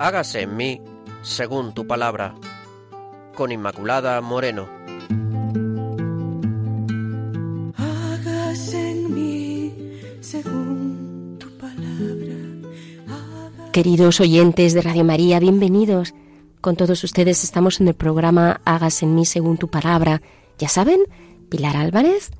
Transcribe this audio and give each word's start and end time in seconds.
hágase 0.00 0.40
en 0.40 0.56
mí 0.56 0.80
según 1.22 1.74
tu 1.74 1.86
palabra. 1.86 2.34
Con 3.34 3.52
Inmaculada 3.52 4.20
Moreno. 4.22 4.66
Hágase 7.76 8.92
en 8.92 9.14
mí 9.14 9.74
según 10.20 11.36
tu 11.38 11.50
palabra. 11.58 12.34
Queridos 13.72 14.20
oyentes 14.20 14.72
de 14.72 14.80
Radio 14.80 15.04
María, 15.04 15.38
bienvenidos. 15.38 16.14
Con 16.62 16.76
todos 16.76 17.04
ustedes 17.04 17.44
estamos 17.44 17.80
en 17.80 17.88
el 17.88 17.94
programa 17.94 18.62
Hágase 18.64 19.04
en 19.04 19.14
mí 19.14 19.26
según 19.26 19.58
tu 19.58 19.68
palabra. 19.68 20.22
Ya 20.58 20.68
saben, 20.68 21.00
Pilar 21.50 21.76
Álvarez, 21.76 22.30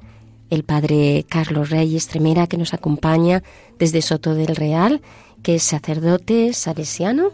el 0.49 0.65
padre 0.65 1.27
Carlos 1.29 1.69
Reyes 1.69 2.09
Tremera 2.09 2.47
que 2.47 2.57
nos 2.57 2.73
acompaña 2.73 3.43
desde 3.79 4.01
Soto 4.01 4.35
del 4.35 4.57
Real, 4.57 5.03
que 5.43 5.57
es 5.57 5.63
sacerdote 5.63 6.53
salesiano 6.53 7.31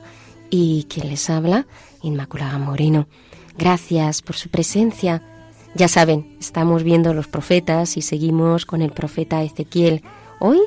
y 0.51 0.87
quien 0.89 1.09
les 1.09 1.29
habla, 1.31 1.67
Inmaculada 2.03 2.59
Moreno. 2.59 3.09
Gracias 3.59 4.23
por 4.23 4.37
su 4.37 4.49
presencia. 4.49 5.23
Ya 5.75 5.89
saben, 5.89 6.37
estamos 6.41 6.83
viendo 6.83 7.15
los 7.15 7.29
profetas 7.29 7.97
y 7.97 8.03
seguimos 8.03 8.67
con 8.67 8.83
el 8.83 8.93
profeta 8.93 9.43
Ezequiel. 9.43 10.03
Hoy 10.39 10.59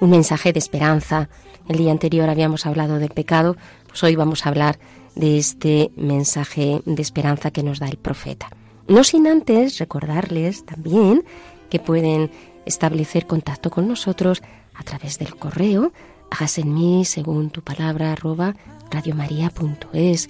un 0.00 0.10
mensaje 0.10 0.52
de 0.52 0.58
esperanza. 0.58 1.28
El 1.68 1.76
día 1.76 1.92
anterior 1.92 2.28
habíamos 2.28 2.66
hablado 2.66 2.98
del 2.98 3.10
pecado, 3.10 3.56
pues 3.86 4.02
hoy 4.02 4.16
vamos 4.16 4.44
a 4.44 4.48
hablar 4.48 4.78
de 5.14 5.38
este 5.38 5.90
mensaje 5.96 6.80
de 6.84 7.02
esperanza 7.02 7.50
que 7.50 7.62
nos 7.62 7.78
da 7.78 7.88
el 7.88 7.98
profeta. 7.98 8.48
No 8.86 9.04
sin 9.04 9.26
antes 9.26 9.78
recordarles 9.78 10.64
también 10.64 11.24
que 11.68 11.78
pueden 11.78 12.30
establecer 12.64 13.26
contacto 13.26 13.70
con 13.70 13.88
nosotros 13.88 14.42
a 14.74 14.82
través 14.82 15.18
del 15.18 15.36
correo 15.36 15.92
hágase 16.30 16.62
en 16.62 16.74
mí 16.74 17.04
según 17.04 17.50
tu 17.50 17.62
palabra 17.62 18.12
arroba 18.12 18.54
radiomaria.es. 18.90 20.28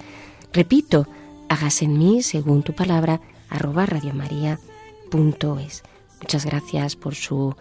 Repito, 0.53 1.07
hágase 1.47 1.85
en 1.85 1.97
mí 1.97 2.21
según 2.23 2.63
tu 2.63 2.73
palabra 2.73 3.21
arroba 3.49 3.85
radiomaria.es. 3.85 5.83
Muchas 6.21 6.45
gracias 6.45 6.95
por 6.95 7.15
su 7.15 7.55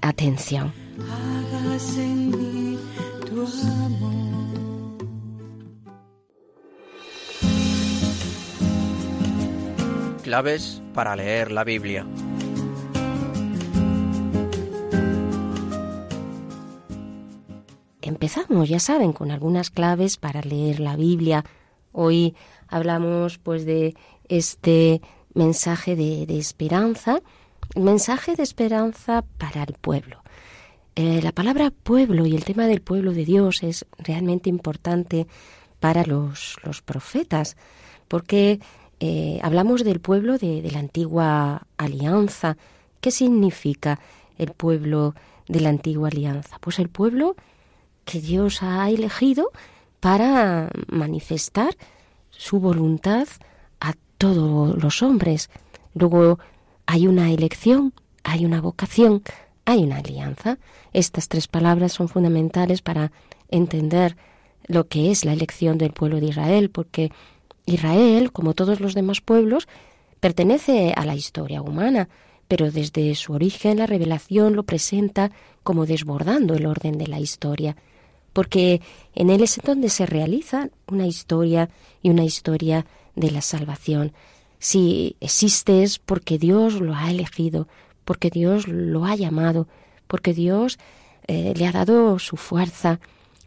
atención. 0.00 0.72
Hágase 0.98 2.02
en 2.04 2.30
mí 2.30 2.78
tu 3.26 3.42
amor. 3.42 4.32
Claves 10.22 10.80
para 10.94 11.16
leer 11.16 11.50
la 11.50 11.64
Biblia. 11.64 12.06
Empezamos, 18.02 18.68
ya 18.68 18.80
saben, 18.80 19.12
con 19.12 19.30
algunas 19.30 19.70
claves 19.70 20.16
para 20.16 20.42
leer 20.42 20.80
la 20.80 20.96
Biblia. 20.96 21.44
Hoy 21.92 22.34
hablamos 22.66 23.38
pues 23.38 23.64
de 23.64 23.94
este 24.28 25.00
mensaje 25.34 25.94
de, 25.94 26.24
esperanza, 26.36 27.20
mensaje 27.76 28.34
de 28.34 28.42
esperanza 28.42 29.24
para 29.38 29.62
el 29.62 29.74
pueblo. 29.74 30.22
Eh, 30.96 31.20
la 31.22 31.30
palabra 31.30 31.70
pueblo 31.70 32.26
y 32.26 32.34
el 32.34 32.44
tema 32.44 32.66
del 32.66 32.82
pueblo 32.82 33.12
de 33.12 33.24
Dios 33.24 33.62
es 33.62 33.86
realmente 33.98 34.50
importante 34.50 35.28
para 35.78 36.04
los, 36.04 36.58
profetas, 36.84 37.56
porque 38.08 38.58
eh, 38.98 39.38
hablamos 39.42 39.84
del 39.84 40.00
pueblo 40.00 40.38
de 40.38 40.68
la 40.72 40.80
antigua 40.80 41.68
alianza. 41.76 42.56
¿Qué 43.00 43.12
significa 43.12 44.00
el 44.38 44.50
pueblo 44.50 45.14
de 45.46 45.60
la 45.60 45.68
antigua 45.68 46.08
alianza? 46.08 46.58
Pues 46.60 46.80
el 46.80 46.88
pueblo 46.88 47.36
que 48.04 48.20
Dios 48.20 48.62
ha 48.62 48.88
elegido 48.90 49.50
para 50.00 50.68
manifestar 50.88 51.76
su 52.30 52.58
voluntad 52.58 53.28
a 53.80 53.94
todos 54.18 54.82
los 54.82 55.02
hombres. 55.02 55.50
Luego 55.94 56.38
hay 56.86 57.06
una 57.06 57.30
elección, 57.30 57.92
hay 58.24 58.44
una 58.44 58.60
vocación, 58.60 59.22
hay 59.64 59.84
una 59.84 59.98
alianza. 59.98 60.58
Estas 60.92 61.28
tres 61.28 61.46
palabras 61.46 61.92
son 61.92 62.08
fundamentales 62.08 62.82
para 62.82 63.12
entender 63.48 64.16
lo 64.66 64.88
que 64.88 65.10
es 65.10 65.24
la 65.24 65.32
elección 65.32 65.78
del 65.78 65.92
pueblo 65.92 66.20
de 66.20 66.26
Israel, 66.26 66.70
porque 66.70 67.12
Israel, 67.66 68.32
como 68.32 68.54
todos 68.54 68.80
los 68.80 68.94
demás 68.94 69.20
pueblos, 69.20 69.68
pertenece 70.20 70.92
a 70.96 71.04
la 71.04 71.14
historia 71.14 71.62
humana, 71.62 72.08
pero 72.48 72.70
desde 72.70 73.14
su 73.14 73.32
origen 73.32 73.78
la 73.78 73.86
revelación 73.86 74.56
lo 74.56 74.64
presenta 74.64 75.30
como 75.62 75.86
desbordando 75.86 76.54
el 76.54 76.66
orden 76.66 76.98
de 76.98 77.06
la 77.06 77.20
historia 77.20 77.76
porque 78.32 78.80
en 79.14 79.30
él 79.30 79.42
es 79.42 79.60
donde 79.64 79.88
se 79.88 80.06
realiza 80.06 80.70
una 80.86 81.06
historia 81.06 81.68
y 82.02 82.10
una 82.10 82.24
historia 82.24 82.86
de 83.14 83.30
la 83.30 83.42
salvación. 83.42 84.12
Si 84.58 85.16
existe 85.20 85.82
es 85.82 85.98
porque 85.98 86.38
Dios 86.38 86.80
lo 86.80 86.94
ha 86.94 87.10
elegido, 87.10 87.68
porque 88.04 88.30
Dios 88.30 88.68
lo 88.68 89.04
ha 89.04 89.16
llamado, 89.16 89.66
porque 90.06 90.32
Dios 90.34 90.78
eh, 91.26 91.52
le 91.56 91.66
ha 91.66 91.72
dado 91.72 92.18
su 92.18 92.36
fuerza, 92.36 93.00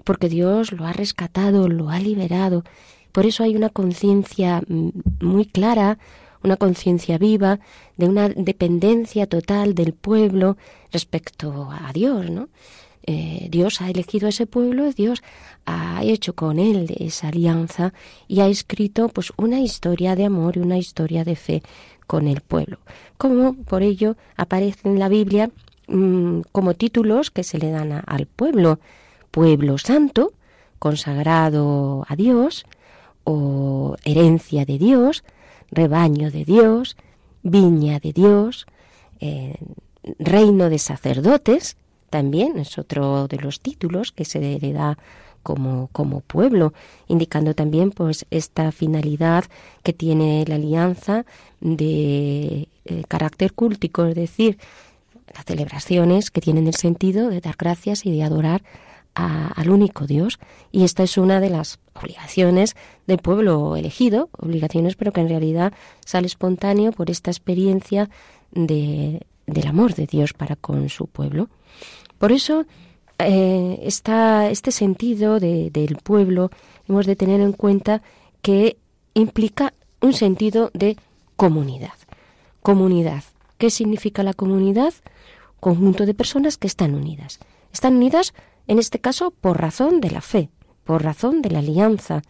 porque 0.03 0.29
Dios 0.29 0.71
lo 0.71 0.85
ha 0.85 0.93
rescatado, 0.93 1.67
lo 1.67 1.89
ha 1.89 1.99
liberado. 1.99 2.63
Por 3.11 3.25
eso 3.25 3.43
hay 3.43 3.55
una 3.55 3.69
conciencia 3.69 4.61
mm, 4.67 4.89
muy 5.21 5.45
clara, 5.45 5.97
una 6.43 6.57
conciencia 6.57 7.17
viva 7.17 7.59
de 7.97 8.07
una 8.07 8.29
dependencia 8.29 9.25
total 9.25 9.73
del 9.73 9.93
pueblo 9.93 10.57
respecto 10.91 11.69
a 11.71 11.91
Dios, 11.91 12.29
¿no? 12.29 12.49
Eh, 13.07 13.47
Dios 13.51 13.81
ha 13.81 13.89
elegido 13.89 14.25
a 14.25 14.29
ese 14.29 14.47
pueblo, 14.47 14.91
Dios 14.91 15.21
ha 15.65 16.03
hecho 16.03 16.33
con 16.33 16.57
él 16.57 16.95
esa 16.99 17.27
alianza 17.27 17.93
y 18.27 18.39
ha 18.39 18.47
escrito 18.47 19.09
pues 19.09 19.31
una 19.37 19.59
historia 19.59 20.15
de 20.15 20.25
amor 20.25 20.57
y 20.57 20.61
una 20.61 20.79
historia 20.79 21.23
de 21.23 21.35
fe 21.35 21.61
con 22.07 22.27
el 22.27 22.41
pueblo. 22.41 22.79
Como 23.17 23.53
por 23.53 23.83
ello 23.83 24.15
aparece 24.37 24.89
en 24.89 24.97
la 24.97 25.07
Biblia 25.07 25.51
mm, 25.87 26.41
como 26.51 26.73
títulos 26.73 27.29
que 27.29 27.43
se 27.43 27.59
le 27.59 27.69
dan 27.69 28.03
al 28.05 28.25
pueblo, 28.25 28.79
pueblo 29.29 29.77
santo, 29.77 30.33
consagrado 30.79 32.05
a 32.07 32.15
Dios, 32.15 32.65
o 33.23 33.97
herencia 34.03 34.65
de 34.65 34.77
Dios, 34.77 35.23
rebaño 35.71 36.31
de 36.31 36.45
Dios, 36.45 36.95
viña 37.43 37.99
de 37.99 38.13
Dios, 38.13 38.65
eh, 39.19 39.57
reino 40.19 40.69
de 40.69 40.79
sacerdotes, 40.79 41.77
también 42.15 42.57
es 42.57 42.77
otro 42.77 43.27
de 43.27 43.35
los 43.35 43.59
títulos 43.59 44.13
que 44.13 44.23
se 44.23 44.39
le 44.39 44.71
da 44.71 44.97
como, 45.43 45.89
como 45.91 46.21
pueblo, 46.21 46.71
indicando 47.09 47.53
también 47.53 47.91
pues 47.91 48.25
esta 48.31 48.71
finalidad 48.71 49.43
que 49.83 49.91
tiene 49.91 50.45
la 50.47 50.55
alianza 50.55 51.25
de 51.59 52.69
eh, 52.85 53.03
carácter 53.09 53.51
cúltico, 53.51 54.05
es 54.05 54.15
decir, 54.15 54.57
las 55.35 55.43
celebraciones 55.43 56.31
que 56.31 56.39
tienen 56.39 56.67
el 56.67 56.75
sentido 56.75 57.29
de 57.29 57.41
dar 57.41 57.55
gracias 57.59 58.05
y 58.05 58.13
de 58.13 58.23
adorar 58.23 58.63
al 59.13 59.69
único 59.69 60.07
Dios. 60.07 60.39
Y 60.71 60.85
esta 60.85 61.03
es 61.03 61.17
una 61.17 61.41
de 61.41 61.49
las 61.49 61.79
obligaciones 61.95 62.77
del 63.07 63.17
pueblo 63.17 63.75
elegido, 63.75 64.29
obligaciones 64.39 64.95
pero 64.95 65.11
que 65.11 65.19
en 65.19 65.27
realidad 65.27 65.73
sale 66.05 66.27
espontáneo 66.27 66.93
por 66.93 67.11
esta 67.11 67.29
experiencia 67.29 68.09
de, 68.51 69.25
del 69.47 69.67
amor 69.67 69.95
de 69.95 70.07
Dios 70.07 70.31
para 70.31 70.55
con 70.55 70.87
su 70.87 71.07
pueblo. 71.07 71.49
Por 72.17 72.31
eso 72.31 72.65
eh, 73.19 73.79
está 73.83 74.49
este 74.49 74.71
sentido 74.71 75.39
del 75.39 75.97
pueblo, 76.03 76.49
hemos 76.87 77.05
de 77.05 77.15
tener 77.15 77.41
en 77.41 77.53
cuenta 77.53 78.01
que 78.41 78.77
implica 79.13 79.73
un 80.01 80.13
sentido 80.13 80.71
de 80.73 80.97
comunidad. 81.35 81.93
Comunidad. 82.61 83.23
¿Qué 83.57 83.69
significa 83.69 84.23
la 84.23 84.33
comunidad? 84.33 84.93
Conjunto 85.59 86.05
de 86.05 86.13
personas 86.13 86.57
que 86.57 86.67
están 86.67 86.93
unidas. 86.93 87.39
Están 87.71 87.95
unidas, 87.95 88.33
en 88.67 88.79
este 88.79 88.99
caso, 88.99 89.31
por 89.31 89.59
razón 89.59 90.01
de 90.01 90.11
la 90.11 90.21
fe, 90.21 90.49
por 90.83 91.03
razón 91.03 91.41
de 91.41 91.51
la 91.51 91.59
alianza. 91.59 92.21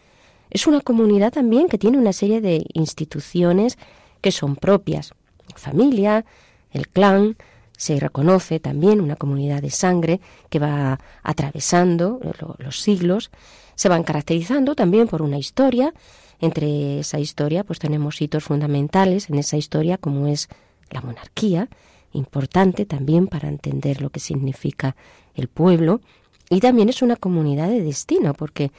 Es 0.50 0.66
una 0.66 0.80
comunidad 0.80 1.32
también 1.32 1.68
que 1.68 1.78
tiene 1.78 1.98
una 1.98 2.12
serie 2.12 2.40
de 2.40 2.64
instituciones 2.72 3.78
que 4.20 4.32
son 4.32 4.56
propias. 4.56 5.12
Familia, 5.54 6.24
el 6.70 6.88
clan, 6.88 7.36
se 7.76 8.00
reconoce 8.00 8.60
también 8.60 9.00
una 9.00 9.16
comunidad 9.16 9.62
de 9.62 9.70
sangre 9.70 10.20
que 10.48 10.58
va 10.58 10.98
atravesando 11.22 12.20
los 12.58 12.80
siglos, 12.80 13.30
se 13.74 13.88
van 13.88 14.02
caracterizando 14.02 14.74
también 14.74 15.08
por 15.08 15.22
una 15.22 15.38
historia. 15.38 15.92
Entre 16.40 17.00
esa 17.00 17.18
historia, 17.18 17.64
pues 17.64 17.78
tenemos 17.78 18.20
hitos 18.20 18.44
fundamentales 18.44 19.30
en 19.30 19.38
esa 19.38 19.56
historia, 19.56 19.96
como 19.96 20.26
es 20.26 20.48
la 20.90 21.00
monarquía, 21.00 21.68
importante 22.12 22.84
también 22.84 23.26
para 23.26 23.48
entender 23.48 24.02
lo 24.02 24.10
que 24.10 24.20
significa 24.20 24.96
el 25.34 25.48
pueblo, 25.48 26.00
y 26.48 26.60
también 26.60 26.88
es 26.88 27.02
una 27.02 27.16
comunidad 27.16 27.68
de 27.68 27.82
destino, 27.82 28.34
porque 28.34 28.70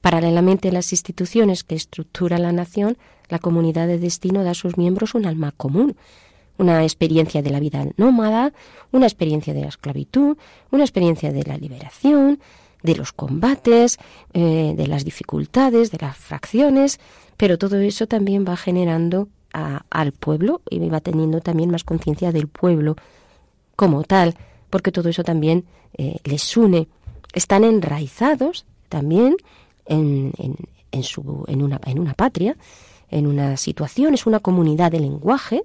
paralelamente 0.00 0.68
a 0.68 0.72
las 0.72 0.92
instituciones 0.92 1.64
que 1.64 1.74
estructura 1.74 2.38
la 2.38 2.52
nación, 2.52 2.96
la 3.28 3.38
comunidad 3.38 3.86
de 3.88 3.98
destino 3.98 4.44
da 4.44 4.52
a 4.52 4.54
sus 4.54 4.78
miembros 4.78 5.14
un 5.14 5.26
alma 5.26 5.52
común, 5.52 5.96
una 6.58 6.82
experiencia 6.82 7.42
de 7.42 7.50
la 7.50 7.60
vida 7.60 7.86
nómada, 7.96 8.52
una 8.92 9.06
experiencia 9.06 9.54
de 9.54 9.62
la 9.62 9.68
esclavitud, 9.68 10.36
una 10.70 10.84
experiencia 10.84 11.32
de 11.32 11.42
la 11.42 11.56
liberación, 11.56 12.40
de 12.82 12.94
los 12.94 13.12
combates, 13.12 13.98
eh, 14.32 14.74
de 14.76 14.86
las 14.86 15.04
dificultades, 15.04 15.90
de 15.90 15.98
las 16.00 16.16
fracciones, 16.16 17.00
pero 17.36 17.58
todo 17.58 17.78
eso 17.78 18.06
también 18.06 18.44
va 18.48 18.56
generando 18.56 19.28
al 19.88 20.12
pueblo 20.12 20.60
y 20.68 20.78
va 20.90 21.00
teniendo 21.00 21.40
también 21.40 21.70
más 21.70 21.82
conciencia 21.82 22.30
del 22.30 22.46
pueblo 22.46 22.96
como 23.74 24.04
tal, 24.04 24.34
porque 24.68 24.92
todo 24.92 25.08
eso 25.08 25.24
también 25.24 25.64
eh, 25.96 26.18
les 26.24 26.56
une. 26.58 26.88
Están 27.32 27.64
enraizados 27.64 28.66
también 28.90 29.36
en, 29.86 30.32
en, 30.90 31.02
su, 31.02 31.44
en, 31.48 31.62
una, 31.62 31.80
en 31.86 31.98
una 31.98 32.12
patria, 32.12 32.56
en 33.08 33.26
una 33.26 33.56
situación, 33.56 34.14
es 34.14 34.26
una 34.26 34.40
comunidad 34.40 34.92
de 34.92 35.00
lenguaje, 35.00 35.62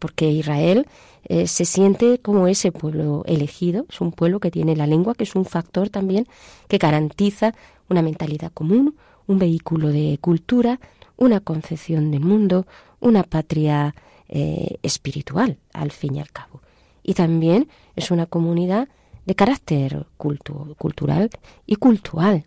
porque 0.00 0.28
Israel 0.28 0.88
eh, 1.24 1.46
se 1.46 1.64
siente 1.64 2.18
como 2.18 2.48
ese 2.48 2.72
pueblo 2.72 3.22
elegido, 3.26 3.86
es 3.88 4.00
un 4.00 4.10
pueblo 4.10 4.40
que 4.40 4.50
tiene 4.50 4.74
la 4.74 4.88
lengua, 4.88 5.14
que 5.14 5.24
es 5.24 5.36
un 5.36 5.44
factor 5.44 5.90
también 5.90 6.26
que 6.66 6.78
garantiza 6.78 7.54
una 7.88 8.02
mentalidad 8.02 8.50
común, 8.52 8.96
un 9.28 9.38
vehículo 9.38 9.88
de 9.88 10.18
cultura, 10.20 10.80
una 11.16 11.40
concepción 11.40 12.10
del 12.10 12.20
mundo, 12.20 12.66
una 12.98 13.22
patria 13.22 13.94
eh, 14.28 14.78
espiritual, 14.82 15.58
al 15.72 15.92
fin 15.92 16.16
y 16.16 16.20
al 16.20 16.30
cabo. 16.30 16.62
Y 17.02 17.14
también 17.14 17.68
es 17.94 18.10
una 18.10 18.26
comunidad 18.26 18.88
de 19.26 19.34
carácter 19.34 20.06
cultural 20.16 21.30
y 21.66 21.76
cultural. 21.76 22.44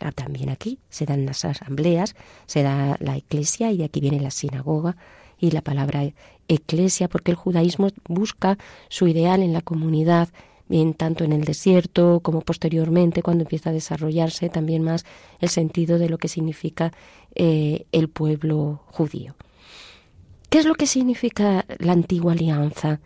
Ah, 0.00 0.12
también 0.12 0.50
aquí 0.50 0.78
se 0.90 1.06
dan 1.06 1.24
las 1.24 1.44
asambleas, 1.44 2.16
se 2.46 2.62
da 2.62 2.96
la 3.00 3.16
iglesia 3.16 3.70
y 3.70 3.78
de 3.78 3.84
aquí 3.84 4.00
viene 4.00 4.20
la 4.20 4.30
sinagoga 4.30 4.96
y 5.44 5.50
la 5.50 5.60
palabra 5.60 6.10
eclesia, 6.48 7.08
porque 7.08 7.30
el 7.30 7.36
judaísmo 7.36 7.90
busca 8.08 8.56
su 8.88 9.06
ideal 9.06 9.42
en 9.42 9.52
la 9.52 9.60
comunidad, 9.60 10.30
bien 10.68 10.94
tanto 10.94 11.22
en 11.24 11.32
el 11.32 11.44
desierto 11.44 12.20
como 12.20 12.40
posteriormente 12.40 13.22
cuando 13.22 13.42
empieza 13.42 13.68
a 13.68 13.74
desarrollarse 13.74 14.48
también 14.48 14.82
más 14.82 15.04
el 15.40 15.50
sentido 15.50 15.98
de 15.98 16.08
lo 16.08 16.16
que 16.16 16.28
significa 16.28 16.92
eh, 17.34 17.84
el 17.92 18.08
pueblo 18.08 18.80
judío. 18.86 19.34
¿Qué 20.48 20.60
es 20.60 20.64
lo 20.64 20.74
que 20.74 20.86
significa 20.86 21.66
la 21.78 21.92
antigua 21.92 22.32
alianza? 22.32 23.00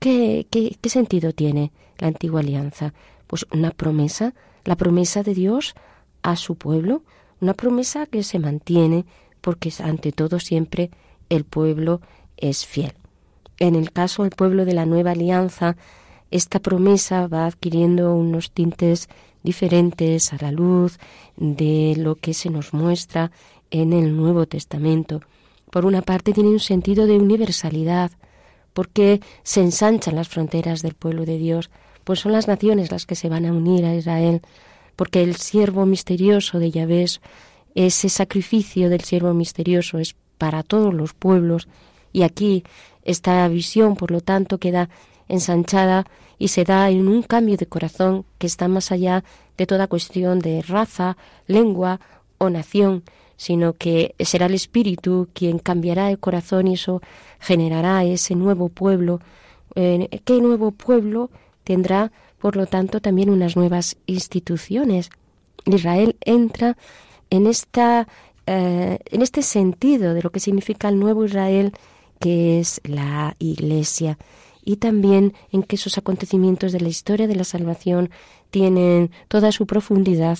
¿Qué, 0.00 0.48
qué, 0.50 0.76
qué 0.80 0.88
sentido 0.88 1.32
tiene 1.32 1.70
la 1.98 2.08
antigua 2.08 2.40
alianza? 2.40 2.92
Pues 3.28 3.46
una 3.52 3.70
promesa, 3.70 4.34
la 4.64 4.76
promesa 4.76 5.22
de 5.22 5.34
Dios 5.34 5.74
a 6.22 6.34
su 6.34 6.56
pueblo, 6.56 7.04
una 7.40 7.54
promesa 7.54 8.06
que 8.06 8.24
se 8.24 8.40
mantiene 8.40 9.04
porque 9.40 9.72
ante 9.84 10.10
todo 10.10 10.40
siempre 10.40 10.90
el 11.28 11.44
pueblo 11.44 12.00
es 12.36 12.66
fiel. 12.66 12.92
En 13.58 13.74
el 13.74 13.90
caso 13.92 14.22
del 14.22 14.32
pueblo 14.32 14.64
de 14.64 14.74
la 14.74 14.86
nueva 14.86 15.12
alianza, 15.12 15.76
esta 16.30 16.60
promesa 16.60 17.26
va 17.26 17.46
adquiriendo 17.46 18.14
unos 18.14 18.52
tintes 18.52 19.08
diferentes 19.42 20.32
a 20.32 20.36
la 20.40 20.52
luz 20.52 20.98
de 21.36 21.94
lo 21.96 22.16
que 22.16 22.34
se 22.34 22.50
nos 22.50 22.72
muestra 22.72 23.30
en 23.70 23.92
el 23.92 24.16
Nuevo 24.16 24.46
Testamento. 24.46 25.20
Por 25.70 25.84
una 25.86 26.02
parte 26.02 26.32
tiene 26.32 26.50
un 26.50 26.60
sentido 26.60 27.06
de 27.06 27.18
universalidad, 27.18 28.10
porque 28.72 29.20
se 29.42 29.60
ensanchan 29.60 30.14
las 30.14 30.28
fronteras 30.28 30.82
del 30.82 30.94
pueblo 30.94 31.24
de 31.24 31.38
Dios, 31.38 31.70
pues 32.04 32.20
son 32.20 32.32
las 32.32 32.46
naciones 32.46 32.90
las 32.90 33.06
que 33.06 33.16
se 33.16 33.28
van 33.28 33.44
a 33.44 33.52
unir 33.52 33.84
a 33.84 33.94
Israel, 33.94 34.40
porque 34.96 35.22
el 35.22 35.36
siervo 35.36 35.84
misterioso 35.84 36.58
de 36.58 36.70
Yahvé, 36.70 37.06
ese 37.74 38.08
sacrificio 38.08 38.88
del 38.88 39.02
siervo 39.02 39.34
misterioso 39.34 39.98
es 39.98 40.14
para 40.38 40.62
todos 40.62 40.94
los 40.94 41.12
pueblos, 41.12 41.68
y 42.12 42.22
aquí 42.22 42.64
esta 43.02 43.46
visión, 43.48 43.96
por 43.96 44.10
lo 44.10 44.20
tanto, 44.20 44.58
queda 44.58 44.88
ensanchada 45.28 46.06
y 46.38 46.48
se 46.48 46.64
da 46.64 46.88
en 46.90 47.08
un 47.08 47.22
cambio 47.22 47.56
de 47.56 47.66
corazón 47.66 48.24
que 48.38 48.46
está 48.46 48.68
más 48.68 48.92
allá 48.92 49.24
de 49.56 49.66
toda 49.66 49.88
cuestión 49.88 50.38
de 50.38 50.62
raza, 50.62 51.16
lengua 51.46 52.00
o 52.38 52.48
nación, 52.48 53.02
sino 53.36 53.72
que 53.72 54.14
será 54.20 54.46
el 54.46 54.54
Espíritu 54.54 55.28
quien 55.32 55.58
cambiará 55.58 56.10
el 56.10 56.18
corazón 56.18 56.68
y 56.68 56.74
eso 56.74 57.02
generará 57.40 58.04
ese 58.04 58.34
nuevo 58.34 58.68
pueblo. 58.68 59.20
¿Qué 59.74 60.40
nuevo 60.40 60.70
pueblo 60.72 61.30
tendrá, 61.64 62.10
por 62.38 62.56
lo 62.56 62.66
tanto, 62.66 63.00
también 63.00 63.30
unas 63.30 63.56
nuevas 63.56 63.96
instituciones? 64.06 65.10
Israel 65.66 66.16
entra 66.20 66.76
en 67.30 67.46
esta 67.46 68.08
eh, 68.50 68.98
en 69.10 69.20
este 69.20 69.42
sentido 69.42 70.14
de 70.14 70.22
lo 70.22 70.30
que 70.30 70.40
significa 70.40 70.88
el 70.88 70.98
nuevo 70.98 71.22
Israel, 71.22 71.74
que 72.18 72.58
es 72.58 72.80
la 72.84 73.36
Iglesia 73.38 74.16
y 74.64 74.76
también 74.76 75.34
en 75.52 75.62
que 75.62 75.76
esos 75.76 75.98
acontecimientos 75.98 76.72
de 76.72 76.80
la 76.80 76.88
historia 76.88 77.26
de 77.26 77.36
la 77.36 77.44
salvación 77.44 78.08
tienen 78.50 79.10
toda 79.28 79.52
su 79.52 79.66
profundidad 79.66 80.38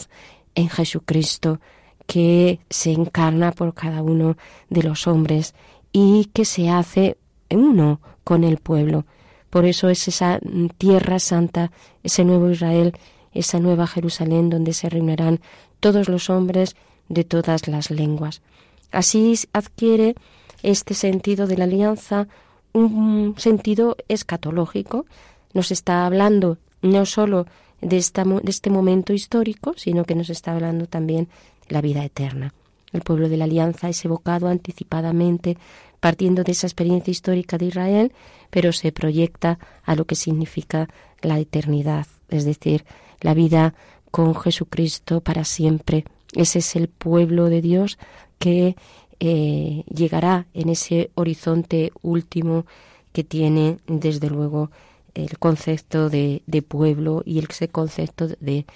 en 0.54 0.70
Jesucristo, 0.70 1.60
que 2.06 2.60
se 2.70 2.92
encarna 2.92 3.52
por 3.52 3.74
cada 3.74 4.02
uno 4.02 4.38
de 4.70 4.84
los 4.84 5.06
hombres 5.06 5.54
y 5.92 6.30
que 6.32 6.46
se 6.46 6.70
hace 6.70 7.18
uno 7.50 8.00
con 8.24 8.42
el 8.42 8.56
pueblo. 8.56 9.04
Por 9.50 9.66
eso 9.66 9.90
es 9.90 10.08
esa 10.08 10.40
tierra 10.78 11.18
santa, 11.18 11.72
ese 12.02 12.24
nuevo 12.24 12.50
Israel, 12.50 12.94
esa 13.34 13.58
nueva 13.60 13.86
Jerusalén 13.86 14.48
donde 14.48 14.72
se 14.72 14.88
reunirán 14.88 15.40
todos 15.80 16.08
los 16.08 16.30
hombres 16.30 16.74
de 17.08 17.24
todas 17.24 17.68
las 17.68 17.90
lenguas. 17.90 18.42
Así 18.90 19.38
adquiere 19.52 20.14
este 20.62 20.94
sentido 20.94 21.46
de 21.46 21.56
la 21.56 21.64
alianza 21.64 22.28
un 22.72 23.34
sentido 23.38 23.96
escatológico. 24.08 25.06
Nos 25.52 25.70
está 25.70 26.06
hablando 26.06 26.58
no 26.82 27.06
sólo 27.06 27.46
de, 27.80 27.96
de 27.96 28.50
este 28.50 28.70
momento 28.70 29.12
histórico, 29.12 29.74
sino 29.76 30.04
que 30.04 30.14
nos 30.14 30.30
está 30.30 30.52
hablando 30.52 30.86
también 30.86 31.28
de 31.68 31.74
la 31.74 31.80
vida 31.80 32.04
eterna. 32.04 32.54
El 32.92 33.02
pueblo 33.02 33.28
de 33.28 33.36
la 33.36 33.44
alianza 33.44 33.88
es 33.88 34.04
evocado 34.04 34.48
anticipadamente 34.48 35.58
partiendo 36.00 36.44
de 36.44 36.52
esa 36.52 36.66
experiencia 36.66 37.10
histórica 37.10 37.58
de 37.58 37.66
Israel, 37.66 38.12
pero 38.50 38.72
se 38.72 38.92
proyecta 38.92 39.58
a 39.84 39.94
lo 39.94 40.04
que 40.06 40.14
significa 40.14 40.88
la 41.20 41.38
eternidad, 41.38 42.06
es 42.28 42.44
decir, 42.44 42.84
la 43.20 43.34
vida 43.34 43.74
con 44.10 44.34
Jesucristo 44.34 45.20
para 45.20 45.44
siempre. 45.44 46.04
Ese 46.38 46.60
es 46.60 46.76
el 46.76 46.86
pueblo 46.86 47.46
de 47.46 47.60
Dios 47.60 47.98
que 48.38 48.76
eh, 49.18 49.82
llegará 49.92 50.46
en 50.54 50.68
ese 50.68 51.10
horizonte 51.16 51.90
último 52.00 52.64
que 53.12 53.24
tiene 53.24 53.78
desde 53.88 54.30
luego 54.30 54.70
el 55.14 55.36
concepto 55.40 56.08
de, 56.08 56.40
pueblo 56.68 57.24
y 57.26 57.40
ese 57.40 57.66
concepto 57.66 58.28
de 58.38 58.66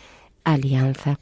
alianza. 0.42 1.20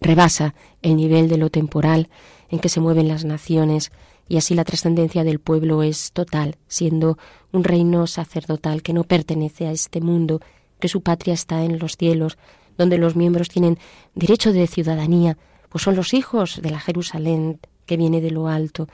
Rebasa 0.00 0.54
el 0.82 0.94
nivel 0.94 1.28
de 1.28 1.38
lo 1.38 1.50
temporal 1.50 2.08
en 2.48 2.60
que 2.60 2.68
se 2.68 2.78
mueven 2.78 3.08
las 3.08 3.24
naciones 3.24 3.90
y 4.28 4.36
así 4.36 4.54
la 4.54 4.62
trascendencia 4.62 5.24
del 5.24 5.40
pueblo 5.40 5.82
es 5.82 6.12
total, 6.12 6.58
siendo 6.68 7.18
un 7.50 7.64
reino 7.64 8.06
sacerdotal 8.06 8.84
que 8.84 8.92
no 8.92 9.02
pertenece 9.02 9.66
a 9.66 9.72
este 9.72 10.00
mundo, 10.00 10.40
que 10.78 10.86
su 10.86 11.00
patria 11.00 11.34
está 11.34 11.64
en 11.64 11.80
los 11.80 11.96
cielos, 11.96 12.38
donde 12.76 12.98
los 12.98 13.16
miembros 13.16 13.48
tienen 13.48 13.78
derecho 14.14 14.52
de 14.52 14.66
ciudadanía, 14.66 15.36
pues 15.68 15.82
son 15.82 15.96
los 15.96 16.14
hijos 16.14 16.60
de 16.62 16.70
la 16.70 16.80
Jerusalén 16.80 17.58
que 17.86 17.96
viene 17.96 18.20
de 18.20 18.30
lo 18.30 18.48
alto, 18.48 18.88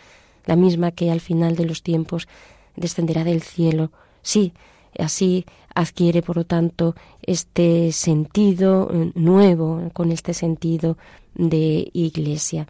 la 0.46 0.56
misma 0.56 0.90
que 0.90 1.10
al 1.10 1.20
final 1.20 1.56
de 1.56 1.64
los 1.64 1.82
tiempos 1.82 2.28
descenderá 2.76 3.24
del 3.24 3.42
cielo. 3.42 3.92
Sí, 4.22 4.52
así 4.98 5.44
adquiere, 5.74 6.22
por 6.22 6.36
lo 6.36 6.44
tanto, 6.44 6.94
este 7.22 7.92
sentido 7.92 8.90
eh, 8.92 9.12
nuevo, 9.14 9.90
con 9.92 10.10
este 10.12 10.34
sentido 10.34 10.96
de 11.34 11.90
iglesia. 11.92 12.66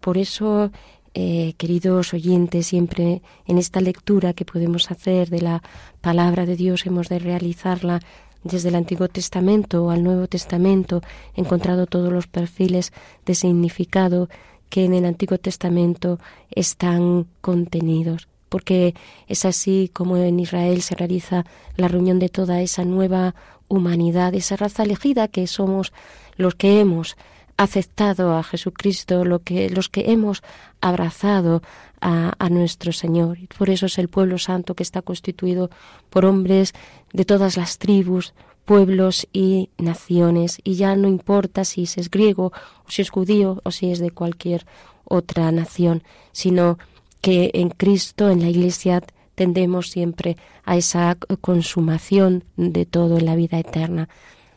Por 0.00 0.16
eso, 0.16 0.70
eh, 1.12 1.54
queridos 1.58 2.14
oyentes, 2.14 2.68
siempre 2.68 3.22
en 3.46 3.58
esta 3.58 3.80
lectura 3.80 4.32
que 4.32 4.44
podemos 4.44 4.90
hacer 4.90 5.28
de 5.28 5.42
la 5.42 5.62
palabra 6.00 6.46
de 6.46 6.56
Dios 6.56 6.86
hemos 6.86 7.08
de 7.08 7.18
realizarla 7.18 8.00
desde 8.42 8.68
el 8.70 8.74
Antiguo 8.74 9.08
Testamento 9.08 9.90
al 9.90 10.02
Nuevo 10.02 10.26
Testamento, 10.26 11.02
encontrado 11.34 11.86
todos 11.86 12.12
los 12.12 12.26
perfiles 12.26 12.92
de 13.26 13.34
significado 13.34 14.28
que 14.68 14.84
en 14.84 14.94
el 14.94 15.04
Antiguo 15.04 15.38
Testamento 15.38 16.18
están 16.50 17.26
contenidos, 17.40 18.28
porque 18.48 18.94
es 19.26 19.44
así 19.44 19.90
como 19.92 20.16
en 20.16 20.40
Israel 20.40 20.80
se 20.82 20.94
realiza 20.94 21.44
la 21.76 21.88
reunión 21.88 22.18
de 22.18 22.28
toda 22.28 22.62
esa 22.62 22.84
nueva 22.84 23.34
humanidad, 23.68 24.34
esa 24.34 24.56
raza 24.56 24.84
elegida 24.84 25.28
que 25.28 25.46
somos 25.46 25.92
los 26.36 26.54
que 26.54 26.80
hemos 26.80 27.16
aceptado 27.56 28.36
a 28.36 28.42
Jesucristo, 28.42 29.24
lo 29.24 29.40
que, 29.40 29.68
los 29.68 29.90
que 29.90 30.12
hemos 30.12 30.42
abrazado 30.80 31.62
a, 32.00 32.32
a, 32.38 32.48
nuestro 32.48 32.90
Señor. 32.90 33.36
Por 33.58 33.68
eso 33.68 33.84
es 33.84 33.98
el 33.98 34.08
pueblo 34.08 34.38
santo 34.38 34.74
que 34.74 34.82
está 34.82 35.02
constituido 35.02 35.68
por 36.08 36.24
hombres 36.24 36.72
de 37.12 37.24
todas 37.24 37.56
las 37.56 37.78
tribus, 37.78 38.34
pueblos 38.64 39.26
y 39.32 39.70
naciones, 39.78 40.58
y 40.62 40.74
ya 40.74 40.94
no 40.94 41.08
importa 41.08 41.64
si 41.64 41.82
es 41.82 42.10
griego 42.10 42.52
o 42.86 42.90
si 42.90 43.02
es 43.02 43.10
judío 43.10 43.60
o 43.64 43.70
si 43.70 43.90
es 43.90 43.98
de 43.98 44.10
cualquier 44.10 44.66
otra 45.04 45.50
nación, 45.50 46.02
sino 46.32 46.78
que 47.20 47.50
en 47.54 47.70
Cristo, 47.70 48.30
en 48.30 48.40
la 48.40 48.48
Iglesia, 48.48 49.02
tendemos 49.34 49.90
siempre 49.90 50.36
a 50.64 50.76
esa 50.76 51.16
consumación 51.40 52.44
de 52.56 52.86
todo 52.86 53.18
en 53.18 53.26
la 53.26 53.34
vida 53.34 53.58
eterna. 53.58 54.08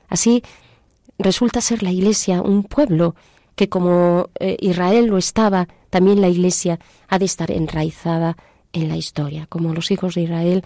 Así, 0.10 0.44
resulta 1.18 1.62
ser 1.62 1.84
la 1.84 1.92
Iglesia 1.92 2.42
un 2.42 2.64
pueblo 2.64 3.16
que 3.56 3.70
como 3.70 4.30
eh, 4.40 4.58
Israel 4.60 5.08
lo 5.08 5.18
estaba, 5.18 5.68
también 5.90 6.22
la 6.22 6.30
Iglesia 6.30 6.80
ha 7.08 7.20
de 7.20 7.26
estar 7.26 7.52
enraizada 7.52 8.36
en 8.74 8.90
la 8.90 8.98
historia, 8.98 9.46
como 9.48 9.74
los 9.74 9.92
hijos 9.92 10.16
de 10.16 10.22
Israel 10.22 10.64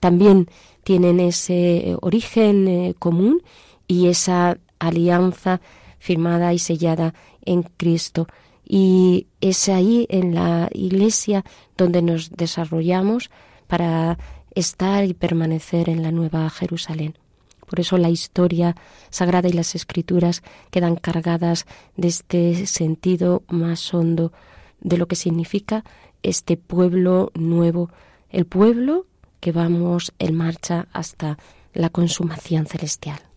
también 0.00 0.48
tienen 0.88 1.20
ese 1.20 1.98
origen 2.00 2.66
eh, 2.66 2.94
común 2.98 3.42
y 3.86 4.06
esa 4.06 4.56
alianza 4.78 5.60
firmada 5.98 6.54
y 6.54 6.58
sellada 6.58 7.12
en 7.44 7.62
Cristo. 7.62 8.26
Y 8.64 9.26
es 9.42 9.68
ahí 9.68 10.06
en 10.08 10.34
la 10.34 10.70
Iglesia 10.72 11.44
donde 11.76 12.00
nos 12.00 12.30
desarrollamos 12.30 13.30
para 13.66 14.16
estar 14.54 15.04
y 15.04 15.12
permanecer 15.12 15.90
en 15.90 16.02
la 16.02 16.10
Nueva 16.10 16.48
Jerusalén. 16.48 17.18
Por 17.66 17.80
eso 17.80 17.98
la 17.98 18.08
historia 18.08 18.74
sagrada 19.10 19.46
y 19.46 19.52
las 19.52 19.74
escrituras 19.74 20.42
quedan 20.70 20.96
cargadas 20.96 21.66
de 21.98 22.08
este 22.08 22.64
sentido 22.64 23.42
más 23.48 23.92
hondo 23.92 24.32
de 24.80 24.96
lo 24.96 25.06
que 25.06 25.16
significa 25.16 25.84
este 26.22 26.56
pueblo 26.56 27.30
nuevo, 27.34 27.90
el 28.30 28.46
pueblo 28.46 29.04
que 29.40 29.52
vamos 29.52 30.12
en 30.18 30.34
marcha 30.34 30.86
hasta 30.92 31.38
la 31.72 31.90
consumación 31.90 32.66
celestial. 32.66 33.27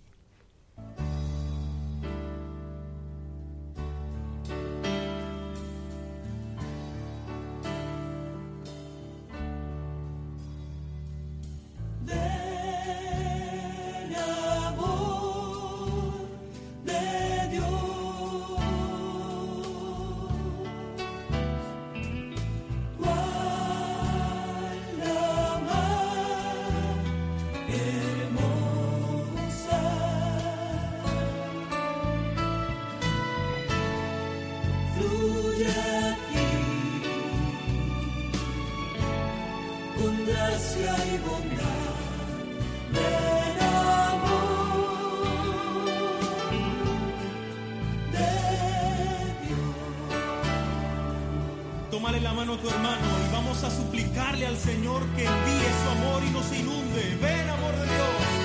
Al 54.45 54.57
Señor 54.57 55.05
que 55.15 55.24
envíe 55.24 55.69
su 55.83 55.89
amor 55.91 56.24
y 56.24 56.31
nos 56.31 56.51
inunde. 56.51 57.15
Ven, 57.21 57.50
amor 57.50 57.75
de 57.75 57.86
Dios. 57.86 58.40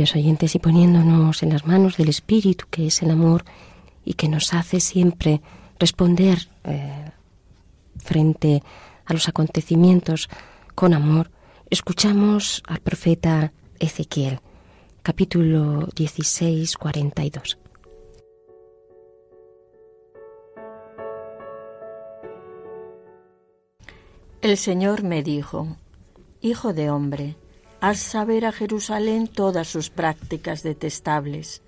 Oyentes, 0.00 0.54
y 0.54 0.58
poniéndonos 0.58 1.42
en 1.42 1.50
las 1.50 1.66
manos 1.66 1.96
del 1.96 2.08
Espíritu, 2.08 2.66
que 2.70 2.86
es 2.86 3.02
el 3.02 3.10
amor 3.10 3.44
y 4.04 4.14
que 4.14 4.28
nos 4.28 4.52
hace 4.54 4.80
siempre 4.80 5.42
responder 5.78 6.48
eh, 6.64 7.10
frente 7.96 8.62
a 9.04 9.12
los 9.12 9.28
acontecimientos 9.28 10.28
con 10.74 10.94
amor, 10.94 11.30
escuchamos 11.70 12.62
al 12.66 12.80
profeta 12.80 13.52
Ezequiel, 13.78 14.40
capítulo 15.02 15.88
16, 15.94 16.76
42. 16.76 17.58
El 24.40 24.56
Señor 24.56 25.04
me 25.04 25.22
dijo, 25.22 25.76
Hijo 26.40 26.72
de 26.72 26.90
hombre, 26.90 27.36
haz 27.82 27.98
saber 27.98 28.46
a 28.46 28.52
Jerusalén 28.52 29.26
todas 29.26 29.66
sus 29.66 29.90
prácticas 29.90 30.62
detestables. 30.62 31.62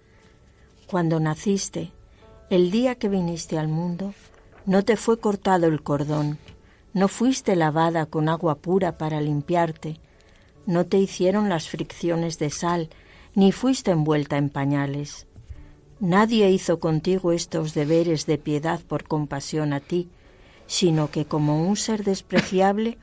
Cuando 0.87 1.18
naciste, 1.18 1.90
el 2.50 2.71
día 2.71 2.94
que 2.94 3.09
viniste 3.09 3.59
al 3.59 3.66
mundo, 3.66 4.14
no 4.64 4.85
te 4.85 4.97
fue 4.97 5.18
cortado 5.18 5.66
el 5.66 5.83
cordón, 5.83 6.38
no 6.92 7.09
fuiste 7.09 7.56
lavada 7.56 8.06
con 8.06 8.28
agua 8.28 8.54
pura 8.54 8.97
para 8.97 9.21
limpiarte, 9.21 9.99
no 10.66 10.87
te 10.87 10.99
hicieron 10.99 11.49
las 11.49 11.68
fricciones 11.68 12.38
de 12.38 12.50
sal, 12.50 12.90
ni 13.35 13.50
fuiste 13.50 13.90
envuelta 13.90 14.37
en 14.37 14.50
pañales. 14.50 15.26
Nadie 15.99 16.49
hizo 16.49 16.78
contigo 16.78 17.33
estos 17.33 17.75
deberes 17.75 18.25
de 18.26 18.38
piedad 18.38 18.80
por 18.87 19.02
compasión 19.02 19.73
a 19.73 19.80
ti, 19.80 20.09
sino 20.68 21.11
que 21.11 21.25
como 21.25 21.66
un 21.66 21.75
ser 21.75 22.04
despreciable, 22.04 22.99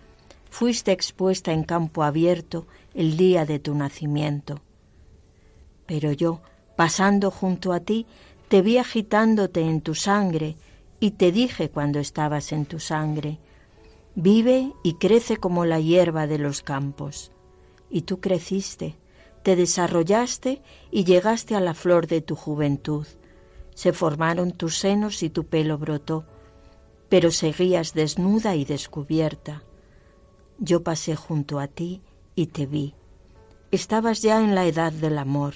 fuiste 0.49 0.93
expuesta 0.93 1.51
en 1.51 1.63
campo 1.65 2.03
abierto 2.03 2.67
el 2.93 3.17
día 3.17 3.45
de 3.45 3.59
tu 3.59 3.73
nacimiento. 3.75 4.61
Pero 5.85 6.11
yo, 6.11 6.41
pasando 6.75 7.31
junto 7.31 7.73
a 7.73 7.79
ti, 7.79 8.05
te 8.47 8.61
vi 8.61 8.77
agitándote 8.77 9.61
en 9.61 9.81
tu 9.81 9.95
sangre, 9.95 10.57
y 10.99 11.11
te 11.11 11.31
dije 11.31 11.69
cuando 11.69 11.99
estabas 11.99 12.51
en 12.51 12.65
tu 12.65 12.79
sangre, 12.79 13.39
vive 14.15 14.71
y 14.83 14.95
crece 14.95 15.37
como 15.37 15.65
la 15.65 15.79
hierba 15.79 16.27
de 16.27 16.37
los 16.37 16.61
campos. 16.61 17.31
Y 17.89 18.01
tú 18.03 18.19
creciste, 18.19 18.97
te 19.43 19.55
desarrollaste 19.55 20.61
y 20.91 21.03
llegaste 21.03 21.55
a 21.55 21.59
la 21.59 21.73
flor 21.73 22.07
de 22.07 22.21
tu 22.21 22.35
juventud. 22.35 23.07
Se 23.73 23.93
formaron 23.93 24.51
tus 24.51 24.77
senos 24.77 25.23
y 25.23 25.29
tu 25.29 25.45
pelo 25.45 25.77
brotó, 25.77 26.25
pero 27.09 27.31
seguías 27.31 27.93
desnuda 27.93 28.55
y 28.55 28.63
descubierta. 28.63 29.63
Yo 30.59 30.83
pasé 30.83 31.15
junto 31.15 31.59
a 31.59 31.67
ti 31.67 32.01
y 32.41 32.47
te 32.47 32.65
vi. 32.65 32.95
Estabas 33.69 34.23
ya 34.23 34.43
en 34.43 34.55
la 34.55 34.65
edad 34.65 34.91
del 34.91 35.19
amor. 35.19 35.53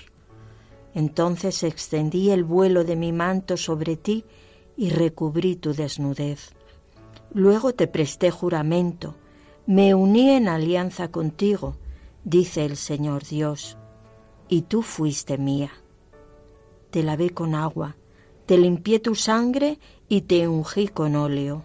Entonces 0.94 1.64
extendí 1.64 2.30
el 2.30 2.44
vuelo 2.44 2.84
de 2.84 2.96
mi 2.96 3.12
manto 3.12 3.58
sobre 3.58 3.98
ti 3.98 4.24
y 4.78 4.92
recubrí 4.92 5.56
tu 5.56 5.74
desnudez. 5.74 6.52
Luego 7.34 7.74
te 7.74 7.88
presté 7.88 8.30
juramento, 8.30 9.16
me 9.66 9.96
uní 9.96 10.30
en 10.30 10.48
alianza 10.48 11.10
contigo, 11.10 11.76
dice 12.24 12.66
el 12.66 12.78
Señor 12.78 13.24
Dios, 13.24 13.78
y 14.48 14.62
tú 14.62 14.84
fuiste 14.84 15.40
mía. 15.40 15.72
Te 16.92 17.02
lavé 17.02 17.32
con 17.32 17.56
agua, 17.56 17.98
te 18.46 18.60
limpié 18.60 19.00
tu 19.00 19.16
sangre 19.16 19.80
y 20.08 20.22
te 20.22 20.48
ungí 20.48 20.88
con 20.88 21.16
óleo. 21.16 21.64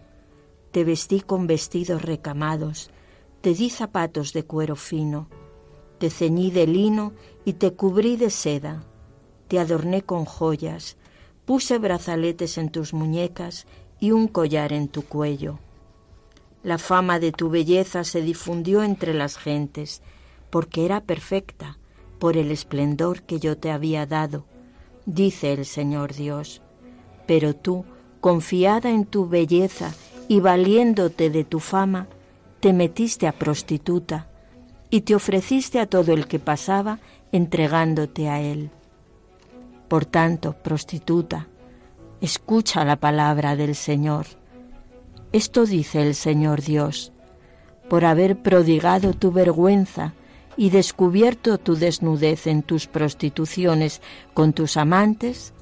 Te 0.73 0.83
vestí 0.83 1.21
con 1.21 1.47
vestidos 1.47 2.01
recamados, 2.03 2.91
te 3.41 3.55
di 3.55 3.71
zapatos 3.71 4.33
de 4.33 4.45
cuero 4.45 4.77
fino, 4.77 5.29
te 5.99 6.11
ceñí 6.11 6.51
de 6.51 6.67
lino 6.67 7.13
y 7.45 7.55
te 7.55 7.73
cubrí 7.73 8.17
de 8.17 8.31
seda, 8.31 8.85
te 9.49 9.59
adorné 9.59 10.03
con 10.03 10.25
joyas, 10.25 10.97
puse 11.47 11.79
brazaletes 11.79 12.59
en 12.59 12.71
tus 12.71 12.93
muñecas 12.93 13.67
y 13.99 14.13
un 14.13 14.29
collar 14.29 14.73
en 14.73 14.89
tu 14.89 15.03
cuello. 15.03 15.59
La 16.63 16.79
fama 16.79 17.19
de 17.19 17.33
tu 17.33 17.49
belleza 17.49 18.05
se 18.05 18.21
difundió 18.21 18.83
entre 18.83 19.15
las 19.15 19.39
gentes, 19.39 20.03
porque 20.51 20.85
era 20.85 21.01
perfecta, 21.01 21.79
por 22.19 22.37
el 22.37 22.51
esplendor 22.51 23.23
que 23.23 23.41
yo 23.41 23.57
te 23.57 23.71
había 23.71 24.05
dado, 24.05 24.45
dice 25.07 25.55
el 25.55 25.65
Señor 25.65 26.15
Dios. 26.15 26.61
Pero 27.27 27.55
tú, 27.57 27.87
confiada 28.21 28.91
en 28.91 29.07
tu 29.07 29.27
belleza 29.27 29.95
y 30.29 30.41
valiéndote 30.41 31.31
de 31.31 31.45
tu 31.45 31.61
fama, 31.61 32.09
te 32.61 32.73
metiste 32.73 33.27
a 33.27 33.33
prostituta 33.33 34.29
y 34.91 35.03
te 35.03 35.15
ofreciste 35.15 35.81
a 35.81 35.87
todo 35.87 36.13
el 36.13 36.27
que 36.27 36.39
pasaba 36.39 36.99
entregándote 37.33 38.29
a 38.29 38.41
él. 38.41 38.71
Por 39.89 40.05
tanto, 40.05 40.53
prostituta, 40.53 41.49
escucha 42.21 42.85
la 42.85 42.97
palabra 42.97 43.57
del 43.57 43.75
Señor. 43.75 44.27
Esto 45.33 45.65
dice 45.65 46.03
el 46.03 46.15
Señor 46.15 46.61
Dios, 46.61 47.13
por 47.89 48.05
haber 48.05 48.43
prodigado 48.43 49.15
tu 49.15 49.33
vergüenza 49.33 50.13
y 50.57 50.71
descubierto 50.71 51.59
tu 51.59 51.77
desnudez 51.77 52.47
en 52.47 52.63
tus 52.63 52.87
prostituciones 52.87 54.03
con 54.35 54.53
tus 54.53 54.77
amantes, 54.77 55.55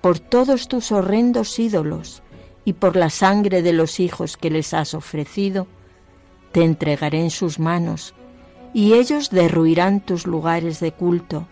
por 0.00 0.18
todos 0.18 0.68
tus 0.68 0.92
horrendos 0.92 1.58
ídolos 1.58 2.22
y 2.64 2.72
por 2.72 2.96
la 2.96 3.10
sangre 3.10 3.62
de 3.62 3.72
los 3.72 4.00
hijos 4.00 4.36
que 4.36 4.50
les 4.50 4.74
has 4.74 4.94
ofrecido, 4.94 5.66
te 6.56 6.64
entregaré 6.64 7.20
en 7.20 7.28
sus 7.28 7.58
manos, 7.58 8.14
y 8.72 8.94
ellos 8.94 9.28
derruirán 9.28 10.00
tus 10.00 10.26
lugares 10.26 10.80
de 10.80 10.90
culto, 10.90 11.46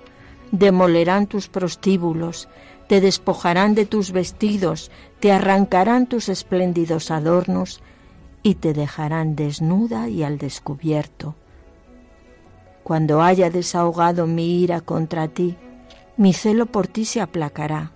demolerán 0.50 1.26
tus 1.26 1.50
prostíbulos, 1.50 2.48
te 2.88 3.02
despojarán 3.02 3.74
de 3.74 3.84
tus 3.84 4.12
vestidos, 4.12 4.90
te 5.20 5.30
arrancarán 5.30 6.06
tus 6.06 6.30
espléndidos 6.30 7.10
adornos, 7.10 7.82
y 8.42 8.54
te 8.54 8.72
dejarán 8.72 9.36
desnuda 9.36 10.08
y 10.08 10.22
al 10.22 10.38
descubierto. 10.38 11.34
Cuando 12.82 13.20
haya 13.20 13.50
desahogado 13.50 14.26
mi 14.26 14.62
ira 14.62 14.80
contra 14.80 15.28
ti, 15.28 15.54
mi 16.16 16.32
celo 16.32 16.64
por 16.64 16.86
ti 16.86 17.04
se 17.04 17.20
aplacará, 17.20 17.92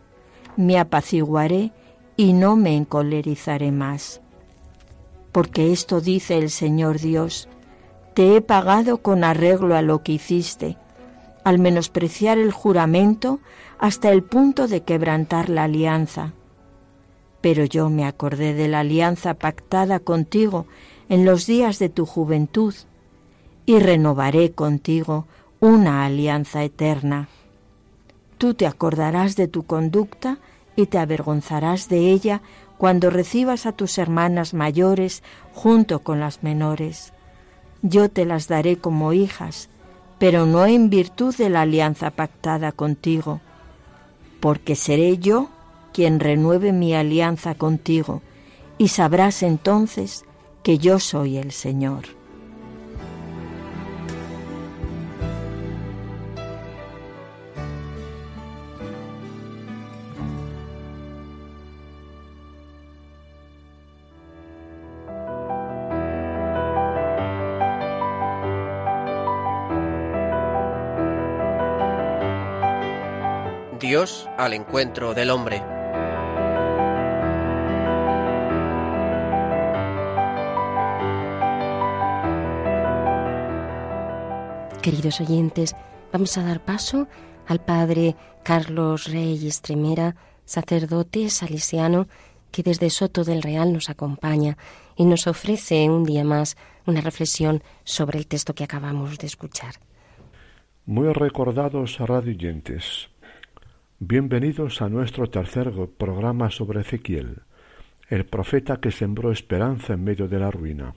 me 0.58 0.78
apaciguaré 0.78 1.72
y 2.18 2.34
no 2.34 2.54
me 2.54 2.76
encolerizaré 2.76 3.72
más. 3.72 4.20
Porque 5.38 5.70
esto 5.70 6.00
dice 6.00 6.36
el 6.36 6.50
Señor 6.50 6.98
Dios, 6.98 7.48
te 8.14 8.34
he 8.34 8.40
pagado 8.40 8.98
con 8.98 9.22
arreglo 9.22 9.76
a 9.76 9.82
lo 9.82 10.02
que 10.02 10.10
hiciste, 10.10 10.76
al 11.44 11.60
menospreciar 11.60 12.38
el 12.38 12.50
juramento 12.50 13.38
hasta 13.78 14.10
el 14.10 14.24
punto 14.24 14.66
de 14.66 14.80
quebrantar 14.80 15.48
la 15.48 15.62
alianza. 15.62 16.32
Pero 17.40 17.64
yo 17.64 17.88
me 17.88 18.04
acordé 18.04 18.52
de 18.52 18.66
la 18.66 18.80
alianza 18.80 19.34
pactada 19.34 20.00
contigo 20.00 20.66
en 21.08 21.24
los 21.24 21.46
días 21.46 21.78
de 21.78 21.88
tu 21.88 22.04
juventud, 22.04 22.74
y 23.64 23.78
renovaré 23.78 24.50
contigo 24.50 25.26
una 25.60 26.04
alianza 26.04 26.64
eterna. 26.64 27.28
Tú 28.38 28.54
te 28.54 28.66
acordarás 28.66 29.36
de 29.36 29.46
tu 29.46 29.62
conducta 29.62 30.38
y 30.74 30.86
te 30.86 30.98
avergonzarás 30.98 31.88
de 31.88 32.10
ella 32.10 32.42
cuando 32.78 33.10
recibas 33.10 33.66
a 33.66 33.72
tus 33.72 33.98
hermanas 33.98 34.54
mayores 34.54 35.22
junto 35.52 35.98
con 35.98 36.20
las 36.20 36.42
menores. 36.42 37.12
Yo 37.82 38.08
te 38.08 38.24
las 38.24 38.48
daré 38.48 38.76
como 38.78 39.12
hijas, 39.12 39.68
pero 40.18 40.46
no 40.46 40.64
en 40.66 40.88
virtud 40.88 41.34
de 41.36 41.48
la 41.48 41.62
alianza 41.62 42.10
pactada 42.10 42.72
contigo, 42.72 43.40
porque 44.40 44.76
seré 44.76 45.18
yo 45.18 45.50
quien 45.92 46.20
renueve 46.20 46.72
mi 46.72 46.94
alianza 46.94 47.54
contigo, 47.54 48.22
y 48.78 48.88
sabrás 48.88 49.42
entonces 49.42 50.24
que 50.62 50.78
yo 50.78 51.00
soy 51.00 51.36
el 51.36 51.50
Señor. 51.50 52.17
Dios 74.08 74.28
al 74.38 74.54
encuentro 74.54 75.12
del 75.12 75.30
hombre. 75.30 75.62
Queridos 84.82 85.20
oyentes, 85.20 85.76
vamos 86.12 86.38
a 86.38 86.42
dar 86.42 86.64
paso 86.64 87.08
al 87.46 87.60
Padre 87.60 88.16
Carlos 88.44 89.10
Rey 89.12 89.46
Estremera, 89.46 90.16
sacerdote 90.44 91.28
salesiano, 91.28 92.06
que 92.50 92.62
desde 92.62 92.88
Soto 92.88 93.24
del 93.24 93.42
Real 93.42 93.72
nos 93.72 93.90
acompaña 93.90 94.56
y 94.96 95.04
nos 95.04 95.26
ofrece 95.26 95.90
un 95.90 96.04
día 96.04 96.24
más 96.24 96.56
una 96.86 97.02
reflexión 97.02 97.62
sobre 97.84 98.18
el 98.18 98.26
texto 98.26 98.54
que 98.54 98.64
acabamos 98.64 99.18
de 99.18 99.26
escuchar. 99.26 99.74
Muy 100.86 101.12
recordados 101.12 101.98
radioyentes. 101.98 103.10
Bienvenidos 104.00 104.80
a 104.80 104.88
nuestro 104.88 105.28
tercer 105.28 105.72
programa 105.98 106.52
sobre 106.52 106.82
Ezequiel, 106.82 107.38
el 108.08 108.26
profeta 108.26 108.76
que 108.76 108.92
sembró 108.92 109.32
esperanza 109.32 109.94
en 109.94 110.04
medio 110.04 110.28
de 110.28 110.38
la 110.38 110.52
ruina. 110.52 110.94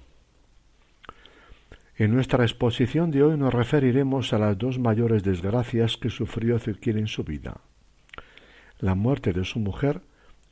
En 1.96 2.14
nuestra 2.14 2.44
exposición 2.44 3.10
de 3.10 3.24
hoy 3.24 3.38
nos 3.38 3.56
referiremos 3.56 4.34
a 4.34 4.38
las 4.38 4.56
dos 4.56 4.78
mayores 4.78 5.24
desgracias 5.24 5.98
que 5.98 6.12
sufrió 6.12 6.58
Ezequiel 6.58 7.00
en 7.00 7.08
su 7.08 7.24
vida, 7.24 7.62
la 8.78 8.94
muerte 8.94 9.34
de 9.34 9.46
su 9.46 9.58
mujer 9.58 10.02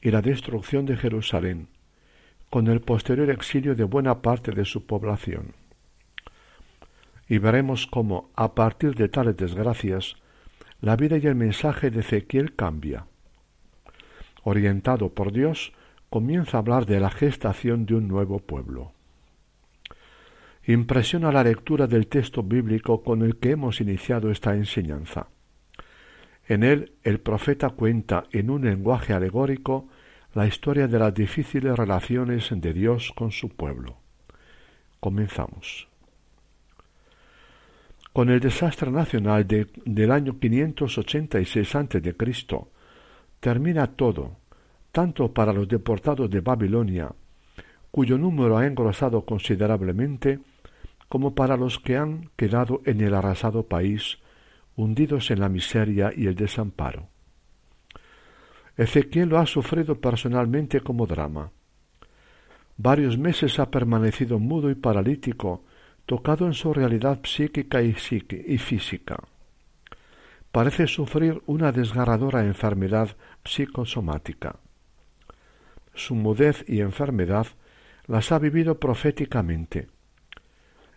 y 0.01 0.09
la 0.09 0.23
destrucción 0.23 0.87
de 0.87 0.97
Jerusalén, 0.97 1.67
con 2.49 2.65
el 2.65 2.81
posterior 2.81 3.29
exilio 3.29 3.75
de 3.75 3.83
buena 3.83 4.23
parte 4.23 4.53
de 4.53 4.65
su 4.65 4.87
población. 4.87 5.53
Y 7.27 7.37
veremos 7.37 7.85
cómo, 7.85 8.31
a 8.33 8.55
partir 8.55 8.95
de 8.95 9.07
tales 9.07 9.37
desgracias, 9.37 10.15
la 10.81 10.95
vida 10.95 11.17
y 11.17 11.27
el 11.27 11.35
mensaje 11.35 11.91
de 11.91 11.99
Ezequiel 11.99 12.55
cambia. 12.55 13.05
Orientado 14.43 15.13
por 15.13 15.31
Dios, 15.31 15.73
comienza 16.09 16.57
a 16.57 16.61
hablar 16.61 16.85
de 16.85 16.99
la 16.99 17.09
gestación 17.09 17.85
de 17.85 17.95
un 17.95 18.07
nuevo 18.07 18.39
pueblo. 18.39 18.93
Impresiona 20.65 21.31
la 21.31 21.43
lectura 21.43 21.87
del 21.87 22.07
texto 22.07 22.43
bíblico 22.43 23.03
con 23.03 23.23
el 23.23 23.37
que 23.37 23.51
hemos 23.51 23.81
iniciado 23.81 24.31
esta 24.31 24.55
enseñanza. 24.55 25.27
En 26.47 26.63
él 26.63 26.93
el 27.03 27.19
profeta 27.19 27.69
cuenta 27.69 28.25
en 28.31 28.49
un 28.49 28.65
lenguaje 28.65 29.13
alegórico 29.13 29.87
la 30.33 30.47
historia 30.47 30.87
de 30.87 30.99
las 30.99 31.13
difíciles 31.13 31.75
relaciones 31.75 32.49
de 32.51 32.73
Dios 32.73 33.11
con 33.15 33.31
su 33.31 33.49
pueblo. 33.49 33.97
Comenzamos. 34.99 35.88
Con 38.19 38.29
el 38.29 38.41
desastre 38.41 38.91
nacional 38.91 39.47
del 39.47 40.11
año 40.11 40.37
586 40.37 41.75
a.C., 41.75 42.15
termina 43.39 43.87
todo, 43.87 44.35
tanto 44.91 45.33
para 45.33 45.53
los 45.53 45.69
deportados 45.69 46.29
de 46.29 46.41
Babilonia, 46.41 47.13
cuyo 47.91 48.17
número 48.17 48.57
ha 48.57 48.67
engrosado 48.67 49.23
considerablemente, 49.23 50.41
como 51.07 51.33
para 51.33 51.55
los 51.55 51.79
que 51.79 51.95
han 51.95 52.29
quedado 52.35 52.81
en 52.83 52.99
el 52.99 53.13
arrasado 53.13 53.63
país, 53.63 54.17
hundidos 54.75 55.31
en 55.31 55.39
la 55.39 55.47
miseria 55.47 56.11
y 56.13 56.27
el 56.27 56.35
desamparo. 56.35 57.07
Ezequiel 58.75 59.29
lo 59.29 59.39
ha 59.39 59.45
sufrido 59.45 59.95
personalmente 60.01 60.81
como 60.81 61.07
drama. 61.07 61.51
Varios 62.75 63.17
meses 63.17 63.59
ha 63.59 63.71
permanecido 63.71 64.39
mudo 64.39 64.69
y 64.69 64.75
paralítico 64.75 65.63
tocado 66.09 66.47
en 66.47 66.55
su 66.55 66.73
realidad 66.73 67.19
psíquica 67.23 67.83
y, 67.83 67.93
física. 67.93 69.19
Parece 70.51 70.87
sufrir 70.87 71.43
una 71.45 71.71
desgarradora 71.71 72.43
enfermedad 72.45 73.15
psicosomática. 73.45 74.55
Su 75.93 76.15
mudez 76.15 76.65
y 76.67 76.79
enfermedad 76.79 77.45
las 78.07 78.31
ha 78.31 78.39
vivido 78.39 78.79
proféticamente. 78.79 79.89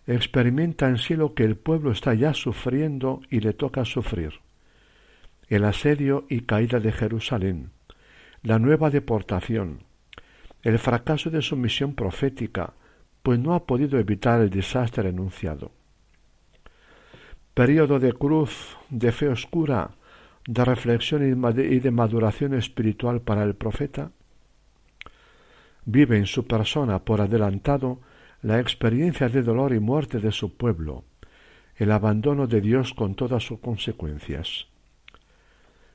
Experimenta 0.06 0.88
en 0.88 0.96
sí 0.96 1.14
lo 1.14 1.34
que 1.34 1.44
el 1.44 1.56
pueblo 1.56 1.92
está 1.92 2.14
ya 2.14 2.32
sufriendo 2.32 3.20
y 3.28 3.40
le 3.40 3.52
toca 3.52 3.84
sufrir. 3.84 4.40
El 5.46 5.64
asedio 5.64 6.24
y 6.30 6.40
caída 6.40 6.80
de 6.80 6.90
Jerusalén, 6.90 7.72
la 8.42 8.58
nueva 8.58 8.88
deportación, 8.88 9.84
el 10.62 10.78
fracaso 10.78 11.28
de 11.28 11.42
su 11.42 11.54
misión 11.54 11.94
profética, 11.94 12.72
pues 13.22 13.38
no 13.38 13.54
ha 13.54 13.64
podido 13.64 13.98
evitar 13.98 14.40
el 14.40 14.50
desastre 14.50 15.08
anunciado. 15.08 15.70
Período 17.54 17.98
de 17.98 18.12
cruz, 18.12 18.76
de 18.90 19.12
fe 19.12 19.28
oscura, 19.28 19.90
de 20.46 20.64
reflexión 20.64 21.22
y 21.22 21.78
de 21.78 21.90
maduración 21.90 22.54
espiritual 22.54 23.20
para 23.20 23.44
el 23.44 23.54
profeta. 23.54 24.10
Vive 25.84 26.16
en 26.16 26.26
su 26.26 26.46
persona 26.46 27.00
por 27.00 27.20
adelantado 27.20 28.00
la 28.40 28.58
experiencia 28.58 29.28
de 29.28 29.42
dolor 29.42 29.72
y 29.72 29.78
muerte 29.78 30.18
de 30.18 30.32
su 30.32 30.56
pueblo, 30.56 31.04
el 31.76 31.92
abandono 31.92 32.46
de 32.46 32.60
Dios 32.60 32.92
con 32.92 33.14
todas 33.14 33.44
sus 33.44 33.60
consecuencias. 33.60 34.66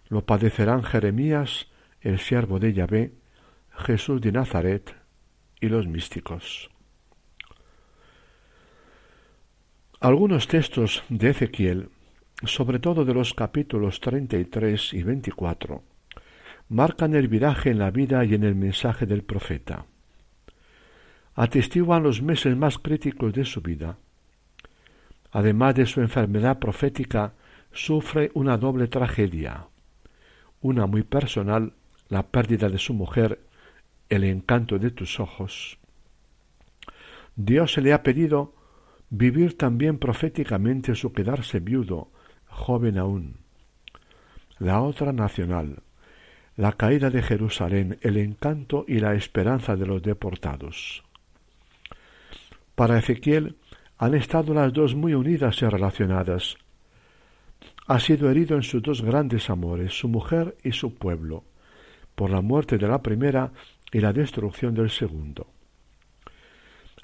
Lo 0.07 0.25
padecerán 0.25 0.83
Jeremías, 0.83 1.67
el 2.01 2.19
siervo 2.19 2.59
de 2.59 2.73
Yahvé, 2.73 3.13
Jesús 3.71 4.21
de 4.21 4.31
Nazaret 4.31 4.95
y 5.59 5.67
los 5.67 5.87
místicos. 5.87 6.69
Algunos 9.99 10.47
textos 10.47 11.03
de 11.09 11.31
Ezequiel, 11.31 11.89
sobre 12.43 12.77
todo 12.77 13.03
de 13.03 13.15
los 13.15 13.33
capítulos 13.33 13.99
33 13.99 14.93
y 14.93 15.01
24, 15.01 15.81
marcan 16.69 17.15
el 17.15 17.27
viraje 17.27 17.71
en 17.71 17.79
la 17.79 17.89
vida 17.89 18.23
y 18.23 18.35
en 18.35 18.43
el 18.43 18.53
mensaje 18.53 19.07
del 19.07 19.23
profeta. 19.23 19.87
Atestiguan 21.33 22.03
los 22.03 22.21
meses 22.21 22.55
más 22.55 22.77
críticos 22.77 23.33
de 23.33 23.43
su 23.43 23.61
vida. 23.61 23.97
Además 25.31 25.73
de 25.73 25.87
su 25.87 25.99
enfermedad 25.99 26.59
profética, 26.59 27.33
sufre 27.71 28.29
una 28.35 28.55
doble 28.55 28.87
tragedia, 28.87 29.65
una 30.61 30.85
muy 30.85 31.01
personal, 31.01 31.73
la 32.07 32.21
pérdida 32.21 32.69
de 32.69 32.77
su 32.77 32.93
mujer, 32.93 33.39
el 34.09 34.25
encanto 34.25 34.77
de 34.77 34.91
tus 34.91 35.19
ojos. 35.19 35.79
Dios 37.35 37.73
se 37.73 37.81
le 37.81 37.93
ha 37.93 38.03
pedido 38.03 38.56
vivir 39.09 39.57
también 39.57 39.97
proféticamente 39.97 40.95
su 40.95 41.13
quedarse 41.13 41.59
viudo, 41.59 42.11
joven 42.47 42.97
aún. 42.97 43.37
La 44.59 44.81
otra 44.81 45.13
nacional, 45.13 45.83
la 46.55 46.73
caída 46.73 47.09
de 47.09 47.21
Jerusalén, 47.21 47.99
el 48.01 48.17
encanto 48.17 48.83
y 48.87 48.99
la 48.99 49.13
esperanza 49.13 49.75
de 49.75 49.85
los 49.85 50.01
deportados. 50.01 51.03
Para 52.75 52.97
Ezequiel 52.97 53.55
han 53.97 54.13
estado 54.13 54.53
las 54.53 54.73
dos 54.73 54.95
muy 54.95 55.13
unidas 55.13 55.61
y 55.61 55.65
relacionadas. 55.65 56.57
Ha 57.87 57.99
sido 57.99 58.29
herido 58.29 58.55
en 58.55 58.63
sus 58.63 58.81
dos 58.81 59.01
grandes 59.01 59.49
amores, 59.49 59.97
su 59.97 60.07
mujer 60.07 60.55
y 60.63 60.71
su 60.71 60.95
pueblo, 60.95 61.43
por 62.15 62.29
la 62.29 62.41
muerte 62.41 62.77
de 62.77 62.87
la 62.87 63.01
primera 63.01 63.51
y 63.91 63.99
la 63.99 64.13
destrucción 64.13 64.73
del 64.75 64.89
segundo. 64.89 65.47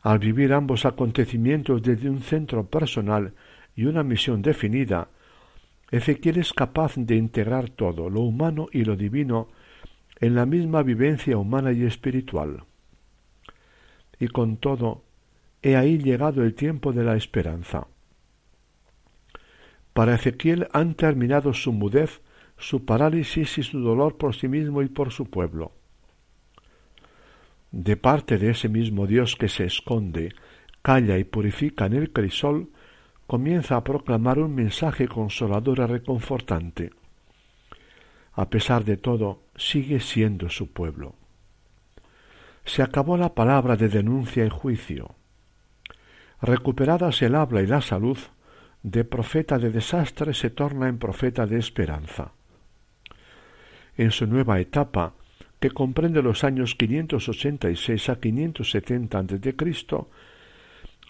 Al 0.04 0.20
vivir 0.20 0.52
ambos 0.52 0.86
acontecimientos 0.86 1.82
desde 1.82 2.10
un 2.10 2.20
centro 2.20 2.68
personal 2.68 3.34
y 3.74 3.86
una 3.86 4.04
misión 4.04 4.42
definida, 4.42 5.08
Ezequiel 5.92 6.40
es 6.40 6.52
capaz 6.52 6.96
de 6.98 7.16
integrar 7.16 7.70
todo, 7.70 8.10
lo 8.10 8.20
humano 8.20 8.68
y 8.74 8.84
lo 8.84 8.98
divino, 8.98 9.48
en 10.20 10.36
la 10.36 10.46
misma 10.46 10.84
vivencia 10.84 11.38
humana 11.38 11.72
y 11.72 11.84
espiritual. 11.84 12.66
Y 14.20 14.28
con 14.28 14.58
todo, 14.58 15.04
he 15.62 15.78
ahí 15.78 15.98
llegado 15.98 16.44
el 16.44 16.54
tiempo 16.54 16.92
de 16.92 17.06
la 17.06 17.16
esperanza. 17.16 17.88
Para 19.94 20.16
Ezequiel 20.16 20.68
han 20.74 20.96
terminado 20.96 21.54
su 21.54 21.72
mudez, 21.72 22.22
su 22.58 22.84
parálisis 22.84 23.58
y 23.58 23.64
su 23.64 23.80
dolor 23.80 24.18
por 24.18 24.36
sí 24.36 24.50
mismo 24.50 24.82
y 24.82 24.90
por 24.90 25.12
su 25.12 25.30
pueblo. 25.30 25.72
De 27.74 27.98
parte 27.98 28.38
de 28.38 28.52
ese 28.52 28.70
mismo 28.70 29.08
Dios 29.08 29.36
que 29.36 29.50
se 29.50 29.66
esconde, 29.66 30.36
calla 30.84 31.18
y 31.18 31.24
purifica 31.24 31.88
en 31.88 31.94
el 31.94 32.14
crisol, 32.14 32.70
comienza 33.26 33.78
a 33.78 33.84
proclamar 33.84 34.38
un 34.38 34.54
mensaje 34.54 35.08
consolador 35.08 35.80
y 35.80 35.86
reconfortante. 35.86 36.92
A 38.34 38.48
pesar 38.52 38.86
de 38.86 38.98
todo, 38.98 39.42
sigue 39.56 40.00
siendo 40.02 40.52
su 40.52 40.72
pueblo. 40.72 41.16
Se 42.64 42.84
acabó 42.84 43.18
la 43.18 43.34
palabra 43.34 43.76
de 43.76 43.90
denuncia 43.90 44.46
y 44.46 44.50
juicio. 44.50 45.16
Recuperadas 46.44 47.24
el 47.24 47.34
habla 47.34 47.64
y 47.64 47.68
la 47.68 47.82
salud, 47.82 48.20
de 48.84 49.04
profeta 49.04 49.58
de 49.58 49.72
desastre 49.72 50.36
se 50.36 50.52
torna 50.52 50.90
en 50.90 51.00
profeta 51.00 51.48
de 51.48 51.58
esperanza. 51.58 52.34
En 53.98 54.12
su 54.12 54.28
nueva 54.28 54.60
etapa, 54.60 55.16
que 55.64 55.72
comprende 55.72 56.22
los 56.22 56.44
años 56.44 56.76
586 56.76 58.10
a 58.10 58.20
570 58.20 59.18
a.C., 59.18 59.56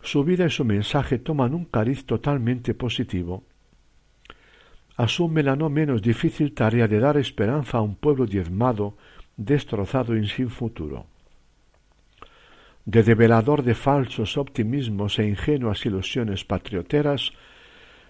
su 0.04 0.24
vida 0.24 0.46
y 0.46 0.52
su 0.52 0.64
mensaje 0.64 1.18
toman 1.18 1.56
un 1.56 1.66
cariz 1.66 2.06
totalmente 2.06 2.76
positivo. 2.76 3.46
Asume 4.96 5.42
la 5.42 5.56
no 5.56 5.72
menos 5.72 6.04
difícil 6.04 6.54
tarea 6.54 6.88
de 6.88 7.00
dar 7.00 7.18
esperanza 7.18 7.80
a 7.80 7.82
un 7.82 7.96
pueblo 7.96 8.28
diezmado, 8.28 8.96
destrozado 9.38 10.16
y 10.16 10.28
sin 10.28 10.52
futuro. 10.52 11.08
De 12.86 13.02
develador 13.02 13.64
de 13.64 13.74
falsos 13.74 14.38
optimismos 14.38 15.18
e 15.18 15.26
ingenuas 15.26 15.84
ilusiones 15.84 16.46
patrioteras, 16.46 17.34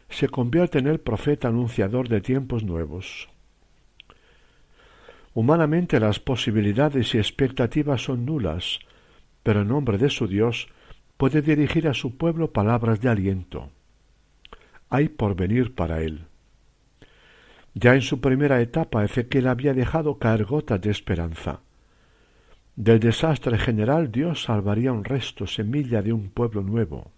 se 0.09 0.27
convierte 0.27 0.79
en 0.79 0.87
el 0.87 0.99
profeta 0.99 1.47
anunciador 1.47 2.09
de 2.09 2.19
tiempos 2.19 2.65
nuevos. 2.65 3.29
Humanamente 5.33 5.99
las 5.99 6.19
posibilidades 6.19 7.15
y 7.15 7.17
expectativas 7.17 8.03
son 8.03 8.25
nulas, 8.25 8.79
pero 9.41 9.61
en 9.61 9.69
nombre 9.69 9.97
de 9.97 10.09
su 10.09 10.27
Dios 10.27 10.67
puede 11.17 11.41
dirigir 11.41 11.87
a 11.87 11.93
su 11.93 12.17
pueblo 12.17 12.51
palabras 12.51 13.01
de 13.01 13.09
aliento. 13.09 13.71
Hay 14.89 15.09
porvenir 15.09 15.73
para 15.73 16.01
él. 16.01 16.25
Ya 17.73 17.95
en 17.95 18.01
su 18.01 18.21
primera 18.21 18.61
etapa 18.61 19.03
Ezequiel 19.03 19.47
había 19.47 19.73
dejado 19.73 20.19
caer 20.19 20.45
gotas 20.45 20.79
de 20.81 20.91
esperanza. 20.91 21.61
Del 22.75 22.99
desastre 22.99 23.57
general 23.57 24.11
Dios 24.11 24.43
salvaría 24.43 24.91
un 24.91 25.03
resto, 25.03 25.47
semilla 25.47 26.03
de 26.03 26.13
un 26.13 26.29
pueblo 26.29 26.61
nuevo. 26.61 27.11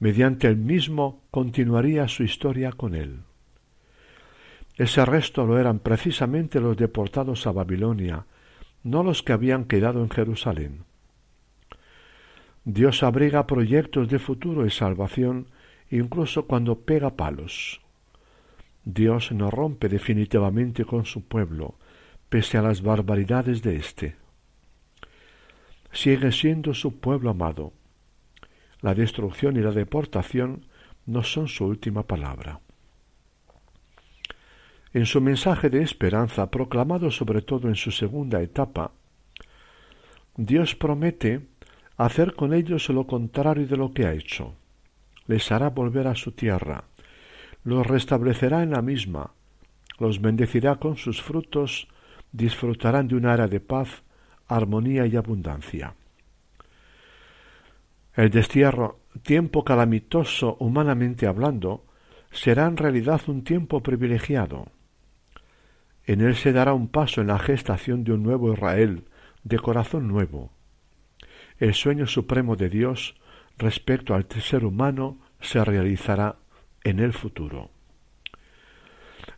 Mediante 0.00 0.48
el 0.48 0.56
mismo 0.56 1.22
continuaría 1.30 2.08
su 2.08 2.24
historia 2.24 2.72
con 2.72 2.96
él. 2.96 3.20
Ese 4.82 5.04
resto 5.04 5.46
lo 5.46 5.60
eran 5.60 5.78
precisamente 5.78 6.58
los 6.58 6.76
deportados 6.76 7.46
a 7.46 7.52
Babilonia, 7.52 8.26
no 8.82 9.04
los 9.04 9.22
que 9.22 9.32
habían 9.32 9.66
quedado 9.66 10.02
en 10.02 10.10
Jerusalén. 10.10 10.82
Dios 12.64 13.04
abriga 13.04 13.46
proyectos 13.46 14.08
de 14.08 14.18
futuro 14.18 14.66
y 14.66 14.70
salvación 14.70 15.46
incluso 15.88 16.48
cuando 16.48 16.80
pega 16.80 17.14
palos. 17.14 17.80
Dios 18.84 19.30
no 19.30 19.52
rompe 19.52 19.88
definitivamente 19.88 20.84
con 20.84 21.04
su 21.04 21.28
pueblo, 21.28 21.76
pese 22.28 22.58
a 22.58 22.62
las 22.62 22.82
barbaridades 22.82 23.62
de 23.62 23.76
éste. 23.76 24.16
Sigue 25.92 26.32
siendo 26.32 26.74
su 26.74 26.98
pueblo 26.98 27.30
amado. 27.30 27.72
La 28.80 28.94
destrucción 28.96 29.56
y 29.56 29.60
la 29.60 29.70
deportación 29.70 30.66
no 31.06 31.22
son 31.22 31.46
su 31.46 31.66
última 31.66 32.02
palabra. 32.02 32.58
En 34.94 35.06
su 35.06 35.22
mensaje 35.22 35.70
de 35.70 35.82
esperanza, 35.82 36.50
proclamado 36.50 37.10
sobre 37.10 37.40
todo 37.40 37.68
en 37.68 37.76
su 37.76 37.90
segunda 37.90 38.42
etapa, 38.42 38.92
Dios 40.36 40.74
promete 40.74 41.40
hacer 41.96 42.34
con 42.34 42.52
ellos 42.52 42.88
lo 42.90 43.06
contrario 43.06 43.66
de 43.66 43.76
lo 43.76 43.92
que 43.92 44.04
ha 44.04 44.12
hecho. 44.12 44.54
Les 45.26 45.50
hará 45.50 45.70
volver 45.70 46.08
a 46.08 46.14
su 46.14 46.32
tierra, 46.32 46.84
los 47.64 47.86
restablecerá 47.86 48.62
en 48.62 48.72
la 48.72 48.82
misma, 48.82 49.30
los 49.98 50.20
bendecirá 50.20 50.76
con 50.76 50.96
sus 50.96 51.22
frutos, 51.22 51.88
disfrutarán 52.32 53.08
de 53.08 53.14
una 53.14 53.32
era 53.32 53.46
de 53.46 53.60
paz, 53.60 54.02
armonía 54.48 55.06
y 55.06 55.16
abundancia. 55.16 55.94
El 58.14 58.28
destierro, 58.28 59.00
tiempo 59.22 59.64
calamitoso 59.64 60.56
humanamente 60.60 61.26
hablando, 61.26 61.86
será 62.30 62.66
en 62.66 62.76
realidad 62.76 63.22
un 63.26 63.42
tiempo 63.42 63.82
privilegiado. 63.82 64.66
En 66.06 66.20
él 66.20 66.34
se 66.34 66.52
dará 66.52 66.74
un 66.74 66.88
paso 66.88 67.20
en 67.20 67.28
la 67.28 67.38
gestación 67.38 68.04
de 68.04 68.12
un 68.12 68.22
nuevo 68.22 68.52
Israel, 68.52 69.04
de 69.44 69.58
corazón 69.58 70.08
nuevo, 70.08 70.52
el 71.58 71.74
sueño 71.74 72.06
supremo 72.06 72.56
de 72.56 72.68
Dios 72.68 73.14
respecto 73.56 74.14
al 74.14 74.26
ser 74.28 74.64
humano 74.64 75.18
se 75.40 75.64
realizará 75.64 76.36
en 76.82 76.98
el 76.98 77.12
futuro. 77.12 77.70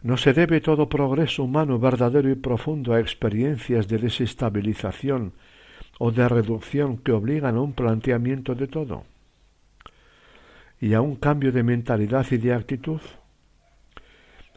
No 0.02 0.16
se 0.16 0.32
debe 0.32 0.60
todo 0.60 0.88
progreso 0.88 1.44
humano 1.44 1.78
verdadero 1.78 2.30
y 2.30 2.34
profundo 2.34 2.94
a 2.94 3.00
experiencias 3.00 3.88
de 3.88 3.98
desestabilización 3.98 5.34
o 5.98 6.10
de 6.10 6.28
reducción 6.28 6.96
que 6.98 7.12
obligan 7.12 7.56
a 7.56 7.60
un 7.60 7.74
planteamiento 7.74 8.54
de 8.54 8.66
todo 8.66 9.04
y 10.80 10.94
a 10.94 11.00
un 11.00 11.16
cambio 11.16 11.52
de 11.52 11.62
mentalidad 11.62 12.26
y 12.30 12.38
de 12.38 12.54
actitud. 12.54 13.00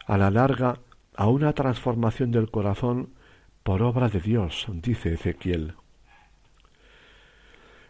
A 0.06 0.18
la 0.18 0.32
larga, 0.32 0.80
a 1.18 1.28
una 1.28 1.52
transformación 1.54 2.32
del 2.32 2.50
corazón 2.52 3.10
por 3.64 3.82
obra 3.82 4.08
de 4.08 4.22
Dios, 4.22 4.68
dice 4.72 5.14
Ezequiel. 5.14 5.74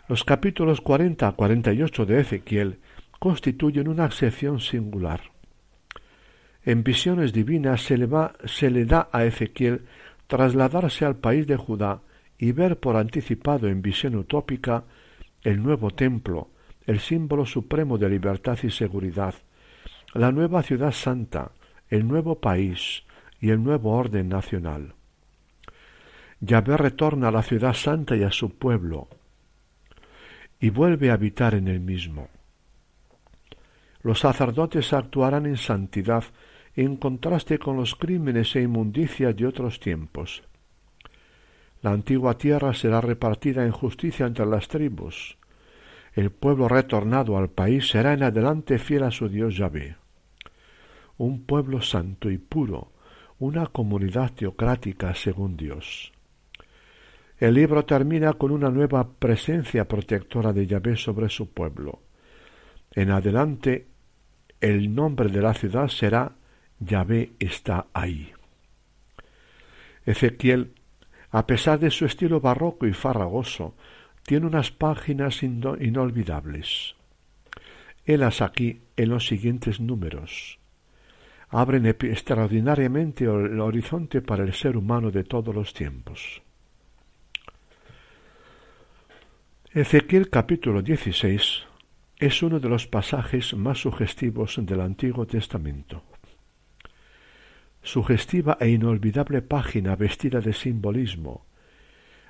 Los 0.08 0.24
capítulos 0.24 0.80
40 0.80 1.28
a 1.28 1.34
48 1.34 2.06
de 2.06 2.22
Ezequiel 2.22 2.80
constituyen 3.20 3.90
una 3.90 4.10
sección 4.12 4.62
singular. 4.62 5.22
En 6.64 6.84
visiones 6.84 7.34
divinas 7.34 7.82
se 7.82 7.98
le, 7.98 8.08
se 8.46 8.72
le 8.72 8.86
da 8.86 9.10
a 9.12 9.26
Ezequiel 9.26 9.86
trasladarse 10.28 11.04
al 11.04 11.18
país 11.18 11.46
de 11.48 11.58
Judá 11.58 12.02
y 12.38 12.54
ver 12.54 12.80
por 12.80 12.96
anticipado 12.96 13.68
en 13.68 13.82
visión 13.82 14.16
utópica 14.16 14.86
el 15.44 15.62
nuevo 15.62 15.92
templo, 15.92 16.50
el 16.86 17.02
símbolo 17.02 17.46
supremo 17.46 17.98
de 17.98 18.10
libertad 18.10 18.58
y 18.64 18.72
seguridad, 18.72 19.36
la 20.14 20.32
nueva 20.32 20.64
ciudad 20.64 20.94
santa, 20.94 21.52
el 21.90 22.08
nuevo 22.08 22.40
país 22.40 23.04
y 23.40 23.50
el 23.50 23.64
nuevo 23.64 23.92
orden 23.92 24.30
nacional. 24.30 24.96
Yahvé 26.40 26.78
retorna 26.78 27.30
a 27.30 27.32
la 27.32 27.44
ciudad 27.44 27.74
santa 27.74 28.16
y 28.16 28.24
a 28.24 28.32
su 28.32 28.58
pueblo, 28.58 29.08
y 30.60 30.70
vuelve 30.70 31.10
a 31.10 31.14
habitar 31.14 31.56
en 31.56 31.68
el 31.68 31.80
mismo. 31.80 32.30
Los 34.02 34.20
sacerdotes 34.20 34.94
actuarán 34.94 35.46
en 35.46 35.58
santidad 35.58 36.24
en 36.76 36.96
contraste 36.96 37.58
con 37.58 37.76
los 37.76 37.96
crímenes 37.96 38.56
e 38.56 38.62
inmundicias 38.62 39.36
de 39.36 39.48
otros 39.48 39.80
tiempos. 39.80 40.44
La 41.82 41.92
antigua 41.92 42.38
tierra 42.38 42.74
será 42.74 43.02
repartida 43.02 43.66
en 43.66 43.72
justicia 43.72 44.28
entre 44.28 44.46
las 44.46 44.68
tribus. 44.68 45.38
El 46.14 46.32
pueblo 46.32 46.68
retornado 46.68 47.38
al 47.38 47.50
país 47.50 47.90
será 47.90 48.14
en 48.14 48.24
adelante 48.24 48.78
fiel 48.80 49.04
a 49.04 49.12
su 49.12 49.30
Dios 49.30 49.58
Yahvé. 49.58 49.96
Un 51.18 51.46
pueblo 51.46 51.82
santo 51.82 52.30
y 52.30 52.38
puro, 52.38 52.92
una 53.40 53.68
comunidad 53.68 54.34
teocrática 54.34 55.14
según 55.14 55.58
Dios. 55.58 56.12
El 57.38 57.54
libro 57.54 57.86
termina 57.86 58.34
con 58.34 58.52
una 58.52 58.70
nueva 58.70 59.08
presencia 59.12 59.88
protectora 59.88 60.54
de 60.54 60.66
Yahvé 60.66 60.96
sobre 60.96 61.30
su 61.30 61.52
pueblo. 61.52 62.02
En 62.94 63.12
adelante 63.12 63.88
el 64.60 64.94
nombre 64.96 65.30
de 65.30 65.42
la 65.42 65.54
ciudad 65.54 65.88
será 65.88 66.36
Yahvé 66.80 67.34
está 67.40 67.88
ahí. 67.94 68.32
Ezequiel, 70.06 70.74
a 71.30 71.46
pesar 71.46 71.80
de 71.80 71.92
su 71.92 72.06
estilo 72.06 72.40
barroco 72.40 72.88
y 72.88 72.94
farragoso, 72.94 73.76
tiene 74.24 74.48
unas 74.48 74.72
páginas 74.72 75.44
inolvidables. 75.44 76.96
Helas 78.06 78.42
aquí 78.42 78.82
en 78.96 79.10
los 79.10 79.28
siguientes 79.28 79.80
números. 79.80 80.60
Abren 81.50 81.86
extraordinariamente 81.86 83.24
el 83.24 83.60
horizonte 83.62 84.22
para 84.22 84.44
el 84.44 84.54
ser 84.54 84.76
humano 84.76 85.12
de 85.12 85.24
todos 85.24 85.56
los 85.56 85.74
tiempos. 85.74 86.42
Ezequiel 89.72 90.30
capítulo 90.30 90.82
16 90.82 91.66
es 92.20 92.44
uno 92.44 92.60
de 92.60 92.68
los 92.68 92.88
pasajes 92.88 93.54
más 93.54 93.80
sugestivos 93.80 94.60
del 94.60 94.82
Antiguo 94.82 95.26
Testamento. 95.26 96.04
Sugestiva 97.82 98.58
e 98.60 98.70
inolvidable 98.70 99.42
página 99.42 99.96
vestida 99.96 100.42
de 100.42 100.52
simbolismo, 100.52 101.46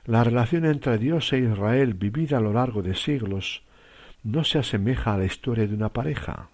la 0.05 0.23
relación 0.23 0.65
entre 0.65 0.97
Dios 0.99 1.33
e 1.33 1.39
Israel 1.39 1.95
vivida 1.95 2.37
a 2.37 2.41
lo 2.41 2.53
largo 2.53 2.83
de 2.83 2.93
siglos 2.93 3.63
no 4.23 4.43
se 4.43 4.59
asemeja 4.59 5.15
a 5.15 5.17
la 5.17 5.25
historia 5.25 5.65
de 5.65 5.73
una 5.73 5.89
pareja. 5.89 6.49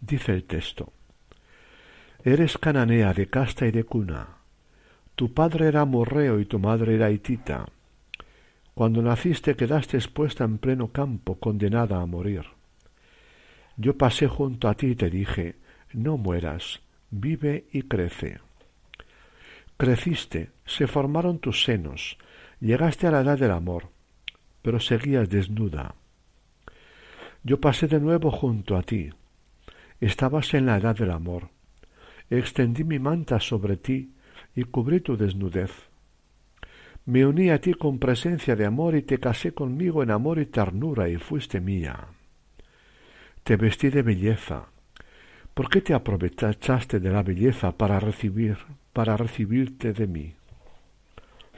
Dice 0.00 0.32
el 0.32 0.44
texto, 0.44 0.92
Eres 2.24 2.58
cananea 2.58 3.12
de 3.14 3.26
casta 3.26 3.66
y 3.66 3.70
de 3.70 3.84
cuna, 3.84 4.38
tu 5.14 5.32
padre 5.32 5.68
era 5.68 5.84
morreo 5.84 6.40
y 6.40 6.46
tu 6.46 6.58
madre 6.58 6.94
era 6.94 7.10
hitita 7.10 7.66
cuando 8.78 9.02
naciste 9.02 9.56
quedaste 9.56 9.96
expuesta 9.96 10.44
en 10.44 10.58
pleno 10.58 10.92
campo, 10.92 11.34
condenada 11.40 12.00
a 12.00 12.06
morir. 12.06 12.44
Yo 13.76 13.98
pasé 13.98 14.28
junto 14.28 14.68
a 14.68 14.74
ti 14.74 14.90
y 14.90 14.94
te 14.94 15.10
dije, 15.10 15.56
no 15.92 16.16
mueras, 16.16 16.80
vive 17.10 17.64
y 17.72 17.82
crece. 17.82 18.38
Creciste, 19.76 20.50
se 20.64 20.86
formaron 20.86 21.40
tus 21.40 21.64
senos, 21.64 22.18
llegaste 22.60 23.08
a 23.08 23.10
la 23.10 23.22
edad 23.22 23.36
del 23.36 23.50
amor, 23.50 23.88
pero 24.62 24.78
seguías 24.78 25.28
desnuda. 25.28 25.96
Yo 27.42 27.60
pasé 27.60 27.88
de 27.88 27.98
nuevo 27.98 28.30
junto 28.30 28.76
a 28.76 28.82
ti, 28.84 29.10
estabas 30.00 30.54
en 30.54 30.66
la 30.66 30.76
edad 30.76 30.96
del 30.96 31.10
amor, 31.10 31.50
extendí 32.30 32.84
mi 32.84 32.98
manta 32.98 33.40
sobre 33.40 33.76
ti 33.76 34.12
y 34.54 34.64
cubrí 34.64 35.00
tu 35.00 35.16
desnudez 35.16 35.88
me 37.08 37.24
uní 37.24 37.48
a 37.48 37.58
ti 37.58 37.72
con 37.72 37.98
presencia 37.98 38.54
de 38.54 38.66
amor 38.66 38.94
y 38.94 39.00
te 39.00 39.18
casé 39.18 39.54
conmigo 39.54 40.02
en 40.02 40.10
amor 40.10 40.38
y 40.38 40.44
ternura 40.44 41.08
y 41.08 41.16
fuiste 41.16 41.58
mía. 41.58 42.08
Te 43.42 43.56
vestí 43.56 43.88
de 43.88 44.02
belleza. 44.02 44.66
¿Por 45.54 45.70
qué 45.70 45.80
te 45.80 45.94
aprovechaste 45.94 47.00
de 47.00 47.10
la 47.10 47.22
belleza 47.22 47.72
para 47.72 47.98
recibir, 47.98 48.58
para 48.92 49.16
recibirte 49.16 49.94
de 49.94 50.06
mí? 50.06 50.34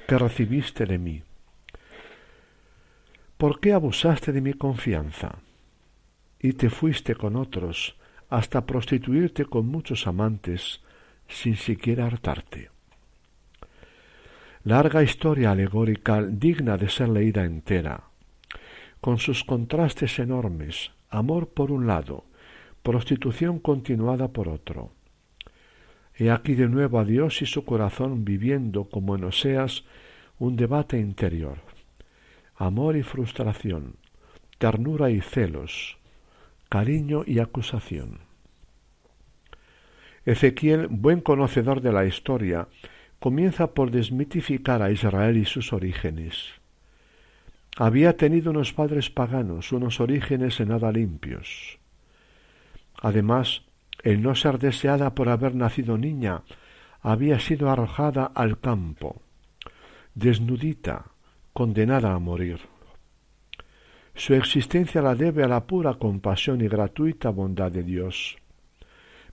¿Qué 0.07 0.17
recibiste 0.17 0.87
de 0.87 0.99
mí? 0.99 1.21
¿Por 3.37 3.59
qué 3.59 3.73
abusaste 3.73 4.31
de 4.31 4.41
mi 4.41 4.53
confianza? 4.53 5.41
Y 6.39 6.53
te 6.53 6.71
fuiste 6.71 7.17
con 7.17 7.35
otros 7.35 7.97
hasta 8.31 8.65
prostituirte 8.65 9.45
con 9.45 9.67
muchos 9.67 10.07
amantes 10.07 10.81
sin 11.29 11.57
siquiera 11.57 12.07
hartarte 12.07 12.71
larga 14.65 15.03
historia 15.03 15.53
alegórica 15.53 16.23
digna 16.23 16.77
de 16.77 16.91
ser 16.91 17.09
leída 17.09 17.45
entera, 17.45 18.05
con 19.01 19.17
sus 19.19 19.43
contrastes 19.43 20.19
enormes, 20.19 20.93
amor 21.09 21.49
por 21.49 21.73
un 21.73 21.87
lado, 21.87 22.25
prostitución 22.83 23.59
continuada 23.59 24.29
por 24.29 24.49
otro. 24.49 24.93
He 26.15 26.31
aquí 26.31 26.55
de 26.55 26.69
nuevo 26.69 26.99
a 26.99 27.05
Dios 27.05 27.41
y 27.41 27.47
su 27.47 27.65
corazón 27.65 28.27
viviendo 28.27 28.85
como 28.85 29.17
en 29.17 29.25
Oseas 29.25 29.85
un 30.39 30.57
debate 30.57 30.99
interior, 30.99 31.59
amor 32.57 32.97
y 32.97 33.03
frustración, 33.03 33.97
ternura 34.59 35.11
y 35.11 35.23
celos, 35.23 35.97
cariño 36.71 37.25
y 37.27 37.41
acusación. 37.41 38.21
Ezequiel, 40.25 40.87
buen 40.87 41.21
conocedor 41.21 41.81
de 41.81 41.93
la 41.93 42.07
historia, 42.07 42.69
comienza 43.19 43.75
por 43.75 43.91
desmitificar 43.91 44.81
a 44.81 44.93
Israel 44.93 45.37
y 45.37 45.45
sus 45.45 45.73
orígenes. 45.73 46.55
Había 47.77 48.17
tenido 48.17 48.53
unos 48.53 48.73
padres 48.73 49.11
paganos, 49.11 49.73
unos 49.73 50.01
orígenes 50.01 50.61
en 50.61 50.69
nada 50.69 50.93
limpios. 50.93 51.79
Además, 53.03 53.63
el 54.05 54.23
no 54.23 54.37
ser 54.37 54.59
deseada 54.59 55.15
por 55.15 55.29
haber 55.29 55.57
nacido 55.57 55.99
niña, 55.99 56.43
había 57.03 57.41
sido 57.41 57.69
arrojada 57.69 58.31
al 58.33 58.61
campo, 58.61 59.21
desnudita, 60.15 61.07
condenada 61.53 62.15
a 62.15 62.19
morir. 62.21 62.61
Su 64.21 64.35
existencia 64.35 65.01
la 65.01 65.15
debe 65.15 65.45
a 65.45 65.49
la 65.49 65.67
pura 65.67 65.95
compasión 65.95 66.61
y 66.61 66.69
gratuita 66.69 67.31
bondad 67.31 67.73
de 67.73 67.83
Dios. 67.83 68.37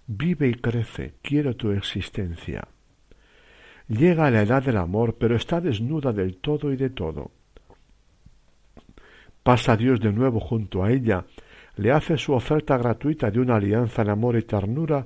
Vive 0.07 0.47
y 0.47 0.53
crece, 0.53 1.15
quiero 1.21 1.57
tu 1.57 1.71
existencia. 1.71 2.65
Llega 3.89 4.27
a 4.27 4.31
la 4.31 4.43
edad 4.43 4.63
del 4.63 4.77
amor, 4.77 5.17
pero 5.19 5.35
está 5.35 5.59
desnuda 5.59 6.13
del 6.13 6.37
todo 6.37 6.71
y 6.71 6.77
de 6.77 6.89
todo. 6.89 7.31
Pasa 9.43 9.75
Dios 9.75 9.99
de 9.99 10.13
nuevo 10.13 10.39
junto 10.39 10.85
a 10.85 10.91
ella, 10.93 11.25
le 11.75 11.91
hace 11.91 12.17
su 12.17 12.31
oferta 12.31 12.77
gratuita 12.77 13.29
de 13.29 13.41
una 13.41 13.57
alianza 13.57 14.03
en 14.03 14.09
amor 14.09 14.37
y 14.37 14.43
ternura, 14.43 15.05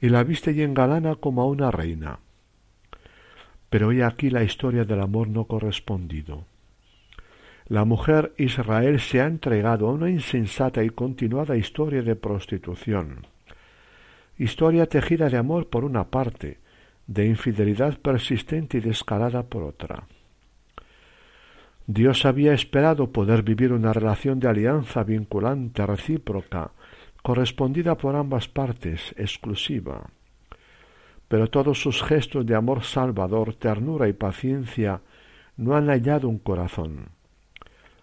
y 0.00 0.10
la 0.10 0.22
viste 0.22 0.52
y 0.52 0.62
engalana 0.62 1.16
como 1.16 1.42
a 1.42 1.46
una 1.46 1.72
reina. 1.72 2.20
Pero 3.68 3.90
he 3.90 4.04
aquí 4.04 4.30
la 4.30 4.44
historia 4.44 4.84
del 4.84 5.00
amor 5.00 5.26
no 5.26 5.46
correspondido. 5.46 6.44
La 7.68 7.84
mujer 7.84 8.32
Israel 8.38 8.98
se 8.98 9.20
ha 9.20 9.26
entregado 9.26 9.88
a 9.88 9.92
una 9.92 10.08
insensata 10.08 10.82
y 10.82 10.88
continuada 10.88 11.54
historia 11.54 12.00
de 12.00 12.16
prostitución. 12.16 13.26
Historia 14.38 14.86
tejida 14.86 15.28
de 15.28 15.36
amor 15.36 15.68
por 15.68 15.84
una 15.84 16.04
parte, 16.04 16.60
de 17.06 17.26
infidelidad 17.26 17.98
persistente 17.98 18.78
y 18.78 18.80
descarada 18.80 19.42
por 19.42 19.64
otra. 19.64 20.04
Dios 21.86 22.24
había 22.24 22.54
esperado 22.54 23.12
poder 23.12 23.42
vivir 23.42 23.74
una 23.74 23.92
relación 23.92 24.40
de 24.40 24.48
alianza 24.48 25.04
vinculante, 25.04 25.84
recíproca, 25.84 26.70
correspondida 27.22 27.98
por 27.98 28.16
ambas 28.16 28.48
partes, 28.48 29.14
exclusiva. 29.18 30.08
Pero 31.28 31.48
todos 31.48 31.82
sus 31.82 32.02
gestos 32.02 32.46
de 32.46 32.54
amor 32.54 32.82
salvador, 32.82 33.54
ternura 33.56 34.08
y 34.08 34.14
paciencia 34.14 35.02
no 35.58 35.76
han 35.76 35.88
hallado 35.88 36.30
un 36.30 36.38
corazón. 36.38 37.17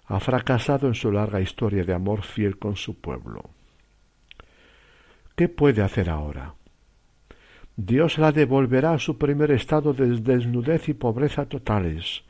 Ha 0.07 0.19
fracasado 0.19 0.87
en 0.87 0.95
su 0.95 1.11
larga 1.11 1.41
historia 1.41 1.83
de 1.83 1.93
amor 1.93 2.23
fiel 2.23 2.57
con 2.57 2.75
su 2.75 2.99
pueblo. 2.99 3.49
¿Qué 5.35 5.49
puede 5.49 5.81
hacer 5.81 6.09
ahora? 6.09 6.53
Dios 7.75 8.17
la 8.17 8.31
devolverá 8.31 8.93
a 8.93 8.99
su 8.99 9.17
primer 9.17 9.51
estado 9.51 9.93
de 9.93 10.07
desnudez 10.21 10.87
y 10.87 10.93
pobreza 10.93 11.45
totales, 11.45 12.23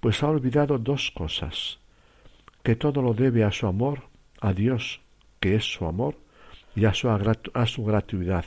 pues 0.00 0.22
ha 0.22 0.28
olvidado 0.28 0.78
dos 0.78 1.10
cosas, 1.10 1.80
que 2.62 2.76
todo 2.76 3.02
lo 3.02 3.12
debe 3.12 3.44
a 3.44 3.50
su 3.50 3.66
amor, 3.66 4.04
a 4.40 4.54
Dios, 4.54 5.02
que 5.38 5.56
es 5.56 5.64
su 5.64 5.84
amor, 5.84 6.16
y 6.74 6.84
a 6.86 6.94
su, 6.94 7.84
gratuidad. 7.84 8.44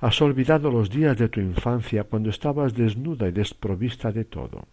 Has 0.00 0.20
olvidado 0.20 0.70
los 0.70 0.90
días 0.90 1.16
de 1.16 1.28
tu 1.28 1.40
infancia 1.40 2.04
cuando 2.04 2.30
estabas 2.30 2.74
desnuda 2.74 3.28
y 3.28 3.32
desprovista 3.32 4.12
de 4.12 4.24
todo, 4.24 4.66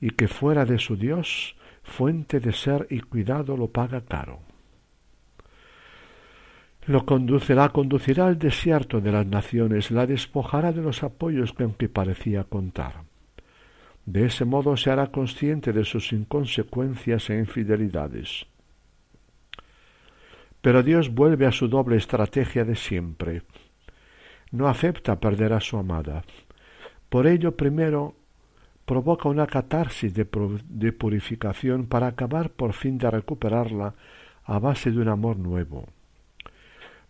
y 0.00 0.10
que 0.10 0.28
fuera 0.28 0.64
de 0.64 0.78
su 0.78 0.96
Dios, 0.96 1.56
fuente 1.82 2.40
de 2.40 2.52
ser 2.52 2.86
y 2.90 3.00
cuidado, 3.00 3.56
lo 3.56 3.68
paga 3.68 4.02
caro. 4.02 4.40
Lo 6.86 7.04
conducirá, 7.04 7.68
conducirá 7.68 8.28
al 8.28 8.38
desierto 8.38 9.00
de 9.00 9.12
las 9.12 9.26
naciones, 9.26 9.90
la 9.90 10.06
despojará 10.06 10.72
de 10.72 10.80
los 10.80 11.02
apoyos 11.02 11.52
con 11.52 11.74
que 11.74 11.88
parecía 11.88 12.44
contar. 12.44 13.02
De 14.06 14.24
ese 14.24 14.46
modo 14.46 14.74
se 14.78 14.90
hará 14.90 15.08
consciente 15.08 15.74
de 15.74 15.84
sus 15.84 16.14
inconsecuencias 16.14 17.28
e 17.28 17.38
infidelidades. 17.38 18.46
Pero 20.62 20.82
Dios 20.82 21.14
vuelve 21.14 21.44
a 21.44 21.52
su 21.52 21.68
doble 21.68 21.96
estrategia 21.96 22.64
de 22.64 22.74
siempre. 22.74 23.42
No 24.50 24.66
acepta 24.66 25.20
perder 25.20 25.52
a 25.52 25.60
su 25.60 25.76
amada. 25.76 26.22
Por 27.10 27.26
ello, 27.26 27.54
primero, 27.54 28.14
provoca 28.88 29.28
una 29.28 29.46
catarsis 29.46 30.14
de, 30.14 30.26
de 30.66 30.92
purificación 30.92 31.86
para 31.88 32.06
acabar 32.06 32.48
por 32.48 32.72
fin 32.72 32.96
de 32.96 33.10
recuperarla 33.10 33.94
a 34.44 34.58
base 34.58 34.90
de 34.90 34.98
un 34.98 35.08
amor 35.08 35.36
nuevo. 35.36 35.86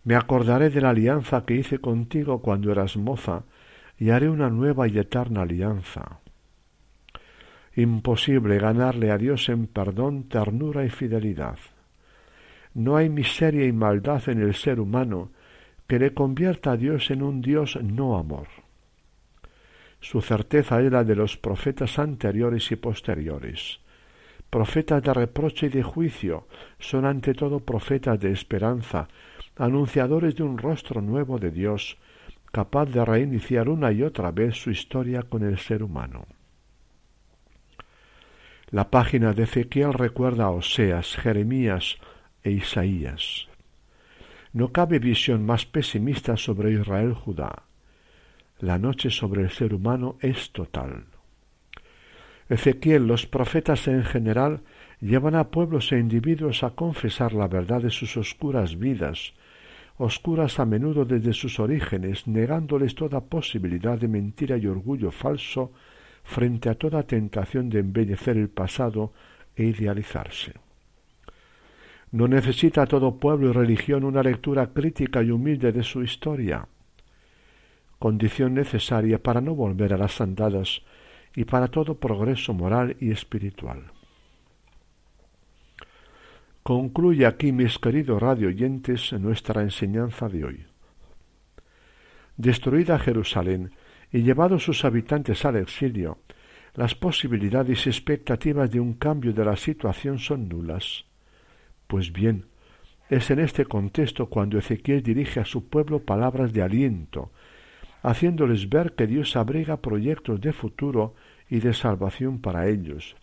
Me 0.03 0.15
acordaré 0.15 0.69
de 0.69 0.81
la 0.81 0.89
alianza 0.89 1.45
que 1.45 1.55
hice 1.55 1.79
contigo 1.79 2.41
cuando 2.41 2.69
eras 2.69 2.97
moza, 2.97 3.43
y 3.97 4.09
haré 4.09 4.29
una 4.29 4.49
nueva 4.49 4.89
y 4.89 4.99
eterna 4.99 5.43
alianza. 5.43 6.19
Imposible 7.75 8.57
ganarle 8.59 9.09
a 9.11 9.17
Dios 9.17 9.47
en 9.47 9.67
perdón, 9.67 10.23
ternura 10.27 10.83
y 10.83 10.89
fidelidad. 10.89 11.59
No 12.73 12.97
hay 12.97 13.07
miseria 13.07 13.65
y 13.65 13.71
maldad 13.71 14.27
en 14.27 14.41
el 14.41 14.53
ser 14.53 14.81
humano 14.81 15.31
que 15.87 15.97
le 15.97 16.13
convierta 16.13 16.73
a 16.73 16.77
Dios 16.77 17.09
en 17.09 17.23
un 17.23 17.41
Dios 17.41 17.79
no 17.81 18.17
amor. 18.17 18.47
Su 20.01 20.21
certeza 20.21 20.81
es 20.81 20.91
la 20.91 21.03
de 21.03 21.15
los 21.15 21.37
profetas 21.37 21.99
anteriores 21.99 22.71
y 22.71 22.75
posteriores. 22.77 23.79
Profetas 24.49 25.03
de 25.03 25.13
reproche 25.13 25.67
y 25.67 25.69
de 25.69 25.83
juicio 25.83 26.47
son 26.79 27.05
ante 27.05 27.33
todo 27.33 27.59
profetas 27.59 28.19
de 28.19 28.31
esperanza, 28.31 29.07
anunciadores 29.57 30.35
de 30.35 30.43
un 30.43 30.57
rostro 30.57 31.01
nuevo 31.01 31.37
de 31.37 31.51
Dios, 31.51 31.97
capaz 32.51 32.85
de 32.85 33.03
reiniciar 33.03 33.69
una 33.69 33.91
y 33.91 34.01
otra 34.03 34.31
vez 34.31 34.55
su 34.55 34.71
historia 34.71 35.23
con 35.23 35.43
el 35.43 35.59
ser 35.59 35.83
humano. 35.83 36.25
La 38.71 38.89
página 38.89 39.33
de 39.33 39.43
Ezequiel 39.43 39.93
recuerda 39.93 40.45
a 40.45 40.51
Oseas, 40.51 41.15
Jeremías 41.17 41.97
e 42.43 42.51
Isaías. 42.51 43.47
No 44.53 44.71
cabe 44.71 44.99
visión 44.99 45.45
más 45.45 45.65
pesimista 45.65 46.37
sobre 46.37 46.71
Israel 46.73 47.13
Judá. 47.13 47.68
La 48.59 48.77
noche 48.77 49.09
sobre 49.09 49.43
el 49.43 49.51
ser 49.51 49.73
humano 49.73 50.17
es 50.19 50.51
total. 50.51 51.05
Ezequiel, 52.49 53.07
los 53.07 53.25
profetas 53.25 53.87
en 53.87 54.03
general, 54.03 54.61
llevan 54.99 55.35
a 55.35 55.49
pueblos 55.49 55.91
e 55.93 55.99
individuos 55.99 56.63
a 56.63 56.71
confesar 56.71 57.33
la 57.33 57.47
verdad 57.47 57.81
de 57.81 57.89
sus 57.89 58.17
oscuras 58.17 58.77
vidas, 58.77 59.33
oscuras 59.97 60.59
a 60.59 60.65
menudo 60.65 61.05
desde 61.05 61.31
sus 61.31 61.59
orígenes, 61.59 62.27
negándoles 62.27 62.95
toda 62.95 63.21
posibilidad 63.21 63.97
de 63.97 64.09
mentira 64.09 64.57
y 64.57 64.67
orgullo 64.67 65.11
falso 65.11 65.71
frente 66.23 66.69
a 66.69 66.75
toda 66.75 67.03
tentación 67.03 67.69
de 67.69 67.79
embellecer 67.79 68.35
el 68.35 68.49
pasado 68.49 69.13
e 69.55 69.63
idealizarse. 69.63 70.53
No 72.11 72.27
necesita 72.27 72.85
todo 72.87 73.17
pueblo 73.19 73.49
y 73.49 73.53
religión 73.53 74.03
una 74.03 74.23
lectura 74.23 74.67
crítica 74.73 75.21
y 75.21 75.31
humilde 75.31 75.71
de 75.71 75.83
su 75.83 76.01
historia, 76.01 76.67
condición 77.99 78.53
necesaria 78.53 79.21
para 79.21 79.41
no 79.41 79.53
volver 79.53 79.93
a 79.93 79.97
las 79.97 80.21
andadas 80.21 80.81
y 81.35 81.45
para 81.45 81.67
todo 81.67 81.99
progreso 81.99 82.53
moral 82.53 82.95
y 82.99 83.11
espiritual. 83.11 83.91
Concluye 86.63 87.25
aquí, 87.25 87.51
mis 87.51 87.77
queridos 87.79 88.21
radioyentes, 88.21 89.13
nuestra 89.13 89.61
enseñanza 89.61 90.29
de 90.29 90.45
hoy. 90.45 90.65
Destruida 92.37 92.99
Jerusalén 92.99 93.71
y 94.11 94.21
llevados 94.23 94.63
sus 94.63 94.85
habitantes 94.85 95.45
al 95.45 95.57
exilio, 95.57 96.19
las 96.75 96.95
posibilidades 96.95 97.85
y 97.85 97.89
expectativas 97.89 98.71
de 98.71 98.79
un 98.79 98.93
cambio 98.93 99.33
de 99.33 99.43
la 99.43 99.55
situación 99.55 100.19
son 100.19 100.47
nulas. 100.47 101.05
Pues 101.87 102.11
bien, 102.11 102.45
es 103.09 103.31
en 103.31 103.39
este 103.39 103.65
contexto 103.65 104.27
cuando 104.29 104.57
Ezequiel 104.59 105.01
dirige 105.01 105.39
a 105.39 105.45
su 105.45 105.67
pueblo 105.67 105.99
palabras 106.05 106.53
de 106.53 106.61
aliento, 106.61 107.31
haciéndoles 108.01 108.69
ver 108.69 108.93
que 108.93 109.07
Dios 109.07 109.35
abriga 109.35 109.77
proyectos 109.77 110.39
de 110.41 110.53
futuro 110.53 111.15
y 111.49 111.59
de 111.59 111.73
salvación 111.73 112.39
para 112.39 112.67
ellos, 112.67 113.15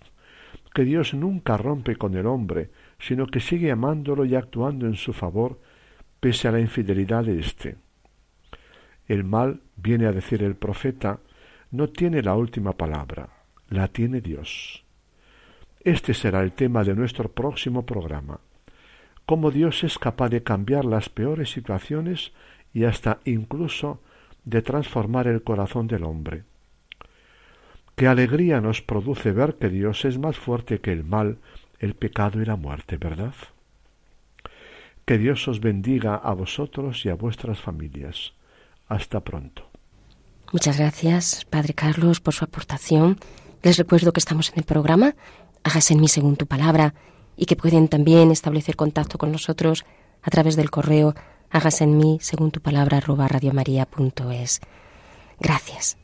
que 0.75 0.85
Dios 0.85 1.15
nunca 1.15 1.57
rompe 1.57 1.97
con 1.97 2.15
el 2.15 2.27
hombre, 2.27 2.71
sino 2.99 3.27
que 3.27 3.41
sigue 3.41 3.71
amándolo 3.71 4.25
y 4.25 4.35
actuando 4.35 4.87
en 4.87 4.97
su 4.97 5.13
favor 5.13 5.61
pese 6.21 6.49
a 6.49 6.53
la 6.53 6.61
infidelidad 6.61 7.25
de 7.25 7.39
éste. 7.39 7.77
El 9.07 9.25
mal, 9.25 9.61
viene 9.77 10.07
a 10.07 10.13
decir 10.13 10.43
el 10.43 10.57
profeta, 10.57 11.21
no 11.71 11.89
tiene 11.89 12.23
la 12.23 12.35
última 12.35 12.73
palabra, 12.73 13.29
la 13.69 13.89
tiene 13.89 14.21
Dios. 14.21 14.85
Este 15.81 16.15
será 16.15 16.43
el 16.43 16.53
tema 16.53 16.83
de 16.83 16.95
nuestro 16.95 17.31
próximo 17.31 17.87
programa. 17.87 18.41
Cómo 19.25 19.51
Dios 19.51 19.85
es 19.85 19.99
capaz 19.99 20.29
de 20.31 20.43
cambiar 20.43 20.85
las 20.85 21.09
peores 21.09 21.51
situaciones 21.51 22.33
y 22.73 22.85
hasta 22.85 23.21
incluso 23.25 24.01
de 24.47 24.63
transformar 24.63 25.27
el 25.27 25.43
corazón 25.43 25.87
del 25.87 26.05
hombre. 26.05 26.45
Qué 27.95 28.07
alegría 28.07 28.63
nos 28.63 28.81
produce 28.81 29.33
ver 29.33 29.57
que 29.57 29.69
Dios 29.69 30.07
es 30.07 30.19
más 30.19 30.39
fuerte 30.39 30.81
que 30.81 30.93
el 30.93 31.05
mal 31.05 31.37
el 31.79 31.95
pecado 31.95 32.41
y 32.41 32.47
la 32.47 32.57
muerte, 32.57 32.97
¿verdad? 32.97 33.35
Que 35.05 35.19
Dios 35.19 35.47
os 35.49 35.61
bendiga 35.61 36.15
a 36.15 36.33
vosotros 36.33 37.05
y 37.05 37.11
a 37.11 37.15
vuestras 37.15 37.61
familias. 37.61 38.33
Hasta 38.89 39.21
pronto. 39.21 39.69
Muchas 40.51 40.79
gracias, 40.79 41.45
Padre 41.45 41.75
Carlos, 41.75 42.21
por 42.21 42.33
su 42.33 42.45
aportación. 42.45 43.19
Les 43.63 43.77
recuerdo 43.77 44.13
que 44.15 44.21
estamos 44.21 44.51
en 44.51 44.61
el 44.61 44.65
programa 44.65 45.15
Hágase 45.67 45.95
en 45.95 46.01
mí 46.01 46.07
según 46.07 46.37
tu 46.37 46.47
palabra 46.47 46.95
y 47.37 47.47
que 47.47 47.57
pueden 47.57 47.89
también 47.89 48.31
establecer 48.31 48.77
contacto 48.77 49.19
con 49.19 49.33
nosotros 49.33 49.85
a 50.23 50.31
través 50.31 50.55
del 50.55 50.71
correo 50.71 51.17
hágase 51.51 51.85
en 51.85 51.97
mí 51.97 52.19
según 52.21 52.51
tu 52.51 52.61
palabra 52.61 52.99
arroba 52.99 53.29
radiomaria.es. 53.29 54.61
Gracias. 55.41 55.99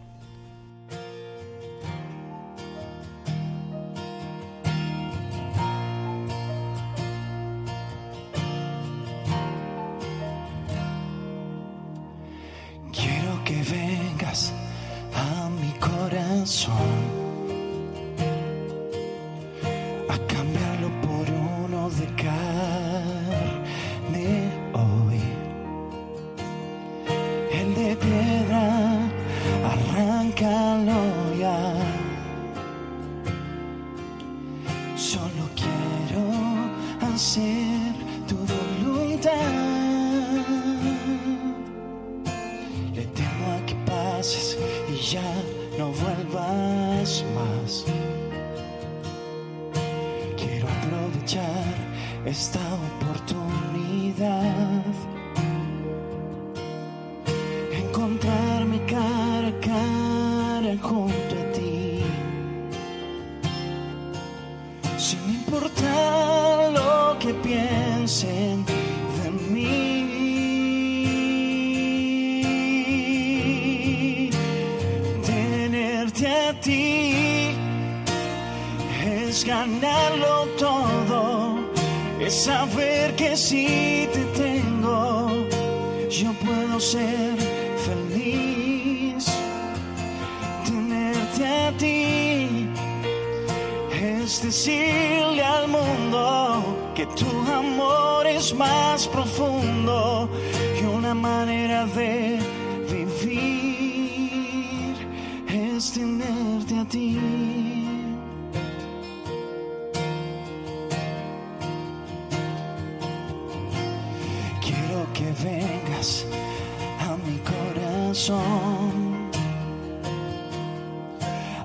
a 16.68 17.21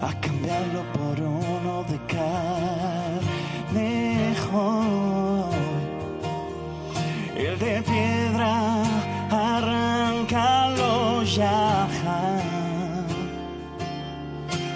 a 0.01 0.13
cambiarlo 0.19 0.83
por 0.93 1.19
uno 1.19 1.83
de 1.89 1.97
joven. 4.49 5.67
El 7.35 7.59
de 7.59 7.81
piedra, 7.83 8.83
arráncalo 9.29 11.23
ya. 11.23 11.87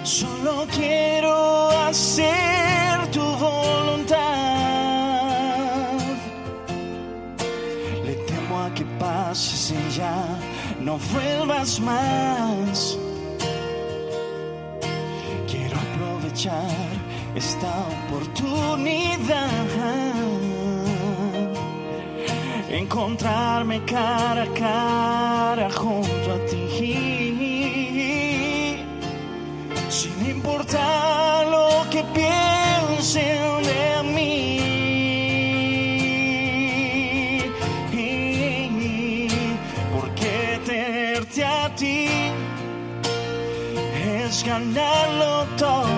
Solo 0.04 0.66
quiero 0.70 1.70
hacer 1.70 3.10
tu 3.10 3.20
voluntad. 3.20 4.18
Le 8.04 8.14
temo 8.26 8.62
a 8.62 8.74
que 8.74 8.84
pases 8.98 9.72
y 9.72 9.90
ya 9.96 10.38
no 10.80 10.98
vuelvas 11.12 11.80
más. 11.80 13.01
Esta 17.36 17.86
oportunidad. 18.08 19.48
Encontrarme 22.68 23.80
cara 23.84 24.42
a 24.42 24.46
cara 24.48 25.70
junto 25.70 26.32
a 26.32 26.38
ti. 26.50 26.66
Sin 29.88 30.26
importar 30.26 31.46
lo 31.46 31.88
que 31.90 32.02
piensen 32.14 33.62
de 33.62 34.02
mí. 34.14 34.58
Porque 39.94 40.60
tenerte 40.66 41.44
a 41.44 41.74
ti 41.76 42.08
es 44.24 44.44
ganarlo 44.44 45.46
todo, 45.56 45.91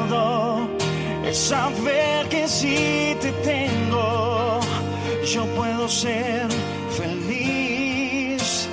saber 1.35 2.29
que 2.29 2.47
si 2.47 3.17
te 3.21 3.33
tengo, 3.43 4.61
yo 5.33 5.45
puedo 5.57 5.89
ser 5.89 6.47
feliz. 6.91 8.69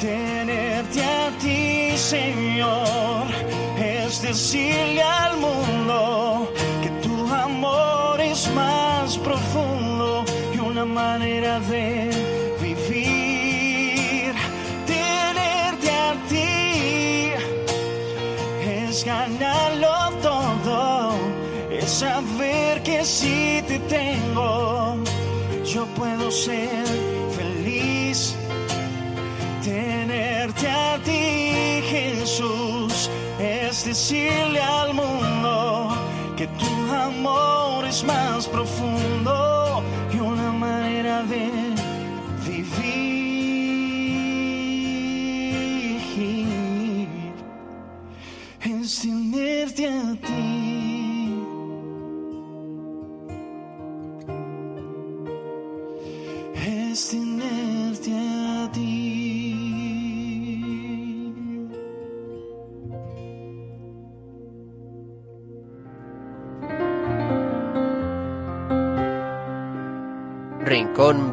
Tenerte 0.00 1.02
a 1.02 1.30
ti, 1.40 1.96
Señor, 1.96 3.26
es 3.78 4.20
decirle 4.20 5.02
al 5.02 5.38
mundo 5.38 6.52
que 6.82 6.90
tu 7.02 7.26
amor 7.32 8.20
es 8.20 8.50
más 8.54 9.16
profundo 9.18 10.24
y 10.54 10.58
una 10.58 10.84
manera 10.84 11.58
de 11.60 11.93
te 23.74 23.80
tengo, 23.96 24.96
yo 25.64 25.86
puedo 25.96 26.30
ser 26.30 26.86
feliz. 27.36 28.36
Tenerte 29.62 30.68
a 30.68 30.98
ti, 31.04 31.82
Jesús, 31.90 33.10
es 33.38 33.84
decirle 33.84 34.60
al 34.60 34.94
mundo 34.94 35.88
que 36.36 36.46
tu 36.46 36.94
amor 36.94 37.86
es 37.86 38.04
más 38.04 38.46
profundo 38.46 39.82
y 40.12 40.18
una 40.18 40.52
manera 40.52 41.22
de 41.22 41.63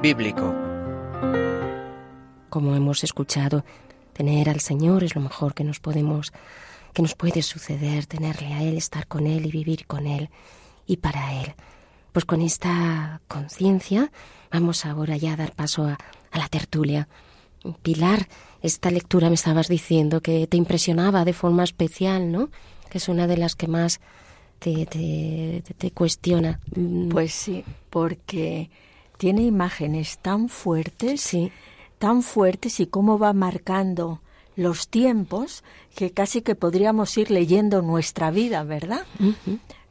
Bíblico. 0.02 0.54
Como 2.50 2.76
hemos 2.76 3.04
escuchado, 3.04 3.64
tener 4.14 4.50
al 4.50 4.60
Señor 4.60 5.04
es 5.04 5.16
lo 5.16 5.22
mejor 5.22 5.54
que 5.54 5.64
nos 5.64 5.80
podemos 5.80 6.32
que 6.94 7.02
nos 7.02 7.16
puede 7.16 7.42
suceder, 7.42 8.06
tenerle 8.06 8.54
a 8.54 8.64
él, 8.64 8.76
estar 8.76 9.08
con 9.08 9.26
él 9.26 9.46
y 9.46 9.52
vivir 9.52 9.86
con 9.88 10.08
él 10.08 10.30
y 10.86 10.98
para 10.98 11.42
él. 11.42 11.54
Pues 12.12 12.26
con 12.26 12.42
esta 12.42 13.22
conciencia 13.30 14.12
vamos 14.52 14.86
ahora 14.86 15.16
ya 15.16 15.34
a 15.34 15.38
dar 15.38 15.54
paso 15.54 15.86
a, 15.86 15.98
a 16.32 16.38
la 16.38 16.50
tertulia. 16.50 17.08
Pilar, 17.82 18.28
esta 18.62 18.92
lectura 18.92 19.30
me 19.30 19.36
estabas 19.36 19.70
diciendo 19.70 20.20
que 20.20 20.48
te 20.48 20.58
impresionaba 20.58 21.24
de 21.24 21.32
forma 21.32 21.64
especial, 21.64 22.30
¿no? 22.30 22.50
Que 22.90 22.98
es 22.98 23.08
una 23.08 23.26
de 23.28 23.38
las 23.38 23.56
que 23.56 23.68
más 23.70 24.02
te, 24.60 24.86
te, 24.86 25.62
te- 25.66 25.74
te 25.74 25.92
cuestiona. 25.92 26.60
Mm, 26.76 27.08
Pues 27.08 27.34
sí, 27.34 27.64
porque 27.90 28.70
tiene 29.22 29.44
imágenes 29.44 30.18
tan 30.18 30.50
fuertes, 30.50 31.22
Sí. 31.22 31.52
tan 32.00 32.24
fuertes 32.24 32.80
y 32.80 32.88
cómo 32.88 33.20
va 33.20 33.34
marcando 33.34 34.20
los 34.56 34.88
tiempos 34.88 35.64
que 35.96 36.10
casi 36.10 36.42
que 36.42 36.56
podríamos 36.56 37.16
ir 37.20 37.30
leyendo 37.30 37.84
nuestra 37.84 38.32
vida, 38.32 38.64
¿verdad? 38.64 39.06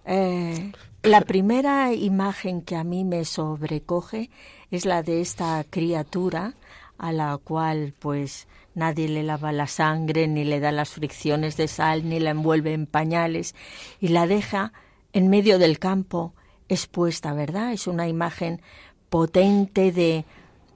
Eh, 0.05 0.73
la 1.05 1.21
primera 1.21 1.95
imagen 1.95 2.61
que 2.61 2.75
a 2.75 2.83
mí 2.83 3.05
me 3.05 3.25
sobrecoge 3.25 4.31
es 4.73 4.85
la 4.85 5.05
de 5.05 5.21
esta 5.21 5.65
criatura 5.71 6.55
a 6.99 7.13
la 7.13 7.39
cual 7.39 7.95
pues 8.01 8.49
nadie 8.75 9.09
le 9.09 9.23
lava 9.23 9.53
la 9.53 9.69
sangre, 9.69 10.27
ni 10.27 10.43
le 10.43 10.59
da 10.59 10.73
las 10.73 10.89
fricciones 10.91 11.57
de 11.57 11.69
sal, 11.69 12.09
ni 12.09 12.19
la 12.19 12.31
envuelve 12.31 12.73
en 12.73 12.87
pañales 12.87 13.55
y 14.01 14.09
la 14.09 14.27
deja 14.27 14.73
en 15.13 15.29
medio 15.29 15.61
del 15.61 15.79
campo 15.79 16.35
expuesta, 16.69 17.33
¿verdad? 17.33 17.73
Es 17.73 17.87
una 17.87 18.07
imagen 18.09 18.61
potente 19.11 19.93
de, 19.93 20.25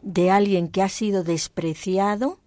de 0.03 0.31
alguien 0.31 0.69
que 0.69 0.83
ha 0.83 0.89
sido 0.89 1.25
despreciado 1.25 2.39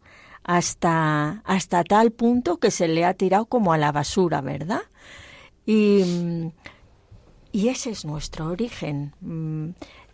hasta, 0.44 1.42
hasta 1.46 1.84
tal 1.84 2.12
punto 2.12 2.58
que 2.58 2.72
se 2.72 2.88
le 2.88 3.04
ha 3.04 3.14
tirado 3.14 3.46
como 3.46 3.74
a 3.74 3.78
la 3.78 3.92
basura, 3.92 4.42
¿verdad? 4.42 4.82
Y, 5.66 6.52
y 7.52 7.68
ese 7.68 7.90
es 7.90 8.06
nuestro 8.06 8.48
origen, 8.48 9.14
mm, 9.20 9.70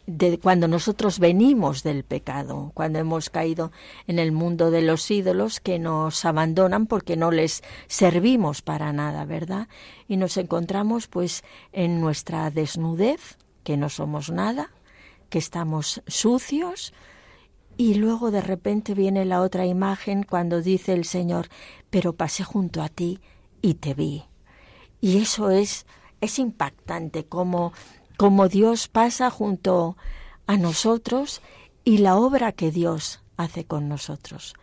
de 0.06 0.38
cuando 0.40 0.68
nosotros 0.68 1.20
venimos 1.20 1.84
del 1.84 2.04
pecado, 2.04 2.72
cuando 2.74 3.00
hemos 3.00 3.30
caído 3.30 3.72
en 4.08 4.20
el 4.20 4.32
mundo 4.32 4.70
de 4.70 4.82
los 4.82 5.10
ídolos 5.10 5.60
que 5.60 5.80
nos 5.80 6.26
abandonan 6.26 6.88
porque 6.88 7.16
no 7.16 7.32
les 7.32 7.64
servimos 7.88 8.62
para 8.62 8.92
nada, 8.92 9.24
¿verdad? 9.26 9.70
Y 10.08 10.18
nos 10.18 10.36
encontramos 10.38 11.08
pues 11.08 11.44
en 11.72 12.02
nuestra 12.02 12.50
desnudez, 12.50 13.38
que 13.64 13.78
no 13.78 13.88
somos 13.88 14.30
nada, 14.30 14.72
que 15.34 15.40
estamos 15.40 16.04
sucios, 16.06 16.94
y 17.76 17.96
luego 17.96 18.30
de 18.30 18.40
repente 18.40 18.94
viene 18.94 19.26
la 19.26 19.42
otra 19.42 19.66
imagen 19.66 20.22
cuando 20.22 20.62
dice 20.62 20.94
el 20.94 21.06
Señor, 21.06 21.48
pero 21.90 22.14
pasé 22.14 22.44
junto 22.44 22.84
a 22.84 22.88
ti 22.88 23.20
y 23.60 23.74
te 23.74 23.96
vi. 23.96 24.26
Y 25.02 25.18
eso 25.18 25.50
es, 25.50 25.88
es 26.22 26.38
impactante, 26.38 27.26
como, 27.26 27.74
como 28.16 28.48
Dios 28.48 28.88
pasa 28.88 29.32
junto 29.32 29.98
a 30.46 30.56
nosotros 30.58 31.42
y 31.84 31.98
la 31.98 32.16
obra 32.16 32.52
que 32.52 32.70
Dios 32.70 33.24
hace 33.36 33.66
con 33.66 33.90
nosotros, 33.90 34.54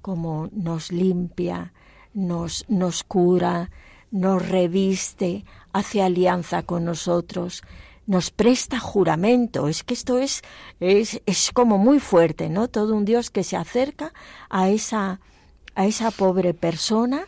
como 0.00 0.48
nos 0.52 0.90
limpia, 0.90 1.74
nos, 2.14 2.64
nos 2.68 3.04
cura, 3.04 3.70
nos 4.10 4.48
reviste, 4.48 5.44
hace 5.74 6.00
alianza 6.00 6.62
con 6.62 6.86
nosotros, 6.86 7.62
nos 8.06 8.30
presta 8.30 8.78
juramento. 8.78 9.68
Es 9.68 9.82
que 9.82 9.94
esto 9.94 10.18
es, 10.18 10.42
es, 10.80 11.20
es 11.26 11.50
como 11.52 11.78
muy 11.78 12.00
fuerte, 12.00 12.48
¿no? 12.48 12.68
Todo 12.68 12.94
un 12.94 13.04
Dios 13.04 13.30
que 13.30 13.44
se 13.44 13.56
acerca 13.56 14.12
a 14.50 14.68
esa, 14.68 15.20
a 15.74 15.86
esa 15.86 16.10
pobre 16.10 16.54
persona 16.54 17.26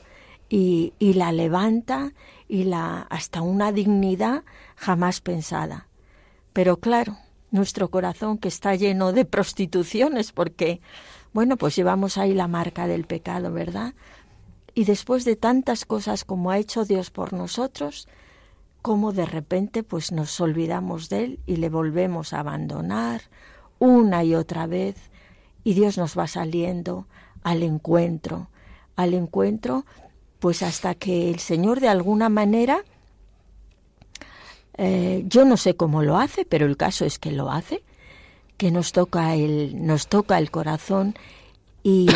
y, 0.49 0.93
y 0.99 1.15
la 1.15 1.33
levanta 1.33 2.13
y 2.49 2.65
la 2.65 3.03
hasta 3.11 3.43
una 3.43 3.73
dignidad 3.73 4.45
jamás 4.77 5.21
pensada. 5.21 5.89
Pero 6.53 6.79
claro, 6.79 7.19
nuestro 7.51 7.91
corazón 7.91 8.39
que 8.39 8.49
está 8.49 8.75
lleno 8.75 9.13
de 9.13 9.25
prostituciones 9.25 10.33
porque 10.33 10.81
bueno, 11.37 11.59
pues 11.59 11.77
llevamos 11.77 12.17
ahí 12.17 12.33
la 12.33 12.49
marca 12.49 12.87
del 12.87 13.05
pecado, 13.05 13.53
¿verdad? 13.53 13.93
Y 14.75 14.85
después 14.85 15.27
de 15.27 15.37
tantas 15.37 15.85
cosas 15.85 16.25
como 16.25 16.51
ha 16.51 16.57
hecho 16.57 16.87
Dios 16.87 17.11
por 17.11 17.35
nosotros, 17.35 18.09
como 18.87 19.13
de 19.13 19.27
repente 19.27 19.83
pues 19.83 20.13
nos 20.13 20.41
olvidamos 20.41 21.09
de 21.09 21.25
él 21.25 21.41
y 21.45 21.57
le 21.57 21.71
volvemos 21.71 22.33
a 22.33 22.39
abandonar 22.39 23.23
una 23.81 24.23
y 24.23 24.37
otra 24.37 24.69
vez. 24.69 24.95
Y 25.65 25.75
Dios 25.75 25.99
nos 25.99 26.17
va 26.17 26.29
saliendo 26.29 27.09
al 27.43 27.65
encuentro, 27.65 28.49
al 28.95 29.15
encuentro 29.15 29.85
pues 30.39 30.63
hasta 30.63 30.95
que 30.95 31.31
el 31.31 31.41
Señor 31.41 31.81
de 31.81 31.89
alguna 31.89 32.29
manera 32.29 32.85
eh, 34.79 35.25
yo 35.27 35.45
no 35.45 35.57
sé 35.57 35.75
cómo 35.75 36.05
lo 36.05 36.17
hace, 36.17 36.45
pero 36.45 36.65
el 36.65 36.77
caso 36.77 37.05
es 37.05 37.19
que 37.19 37.33
lo 37.33 37.51
hace, 37.51 37.83
que 38.57 38.71
nos 38.71 38.93
toca 38.93 39.35
el, 39.35 39.85
nos 39.85 40.07
toca 40.07 40.39
el 40.39 40.53
corazón 40.53 41.17
y, 41.83 42.07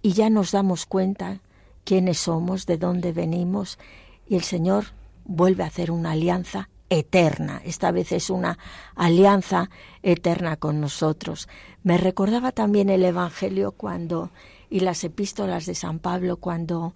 y 0.00 0.12
ya 0.14 0.30
nos 0.30 0.52
damos 0.52 0.86
cuenta 0.86 1.40
quiénes 1.84 2.16
somos, 2.16 2.64
de 2.64 2.78
dónde 2.78 3.12
venimos, 3.12 3.78
y 4.26 4.36
el 4.36 4.42
Señor 4.42 4.86
vuelve 5.24 5.64
a 5.64 5.68
hacer 5.68 5.90
una 5.90 6.12
alianza 6.12 6.68
eterna. 6.90 7.62
Esta 7.64 7.90
vez 7.90 8.12
es 8.12 8.28
una 8.30 8.58
alianza 8.94 9.70
eterna 10.02 10.56
con 10.56 10.80
nosotros. 10.80 11.48
Me 11.82 11.96
recordaba 11.96 12.52
también 12.52 12.90
el 12.90 13.04
Evangelio 13.04 13.72
cuando 13.72 14.30
y 14.68 14.80
las 14.80 15.04
epístolas 15.04 15.66
de 15.66 15.74
San 15.74 15.98
Pablo 15.98 16.36
cuando 16.36 16.94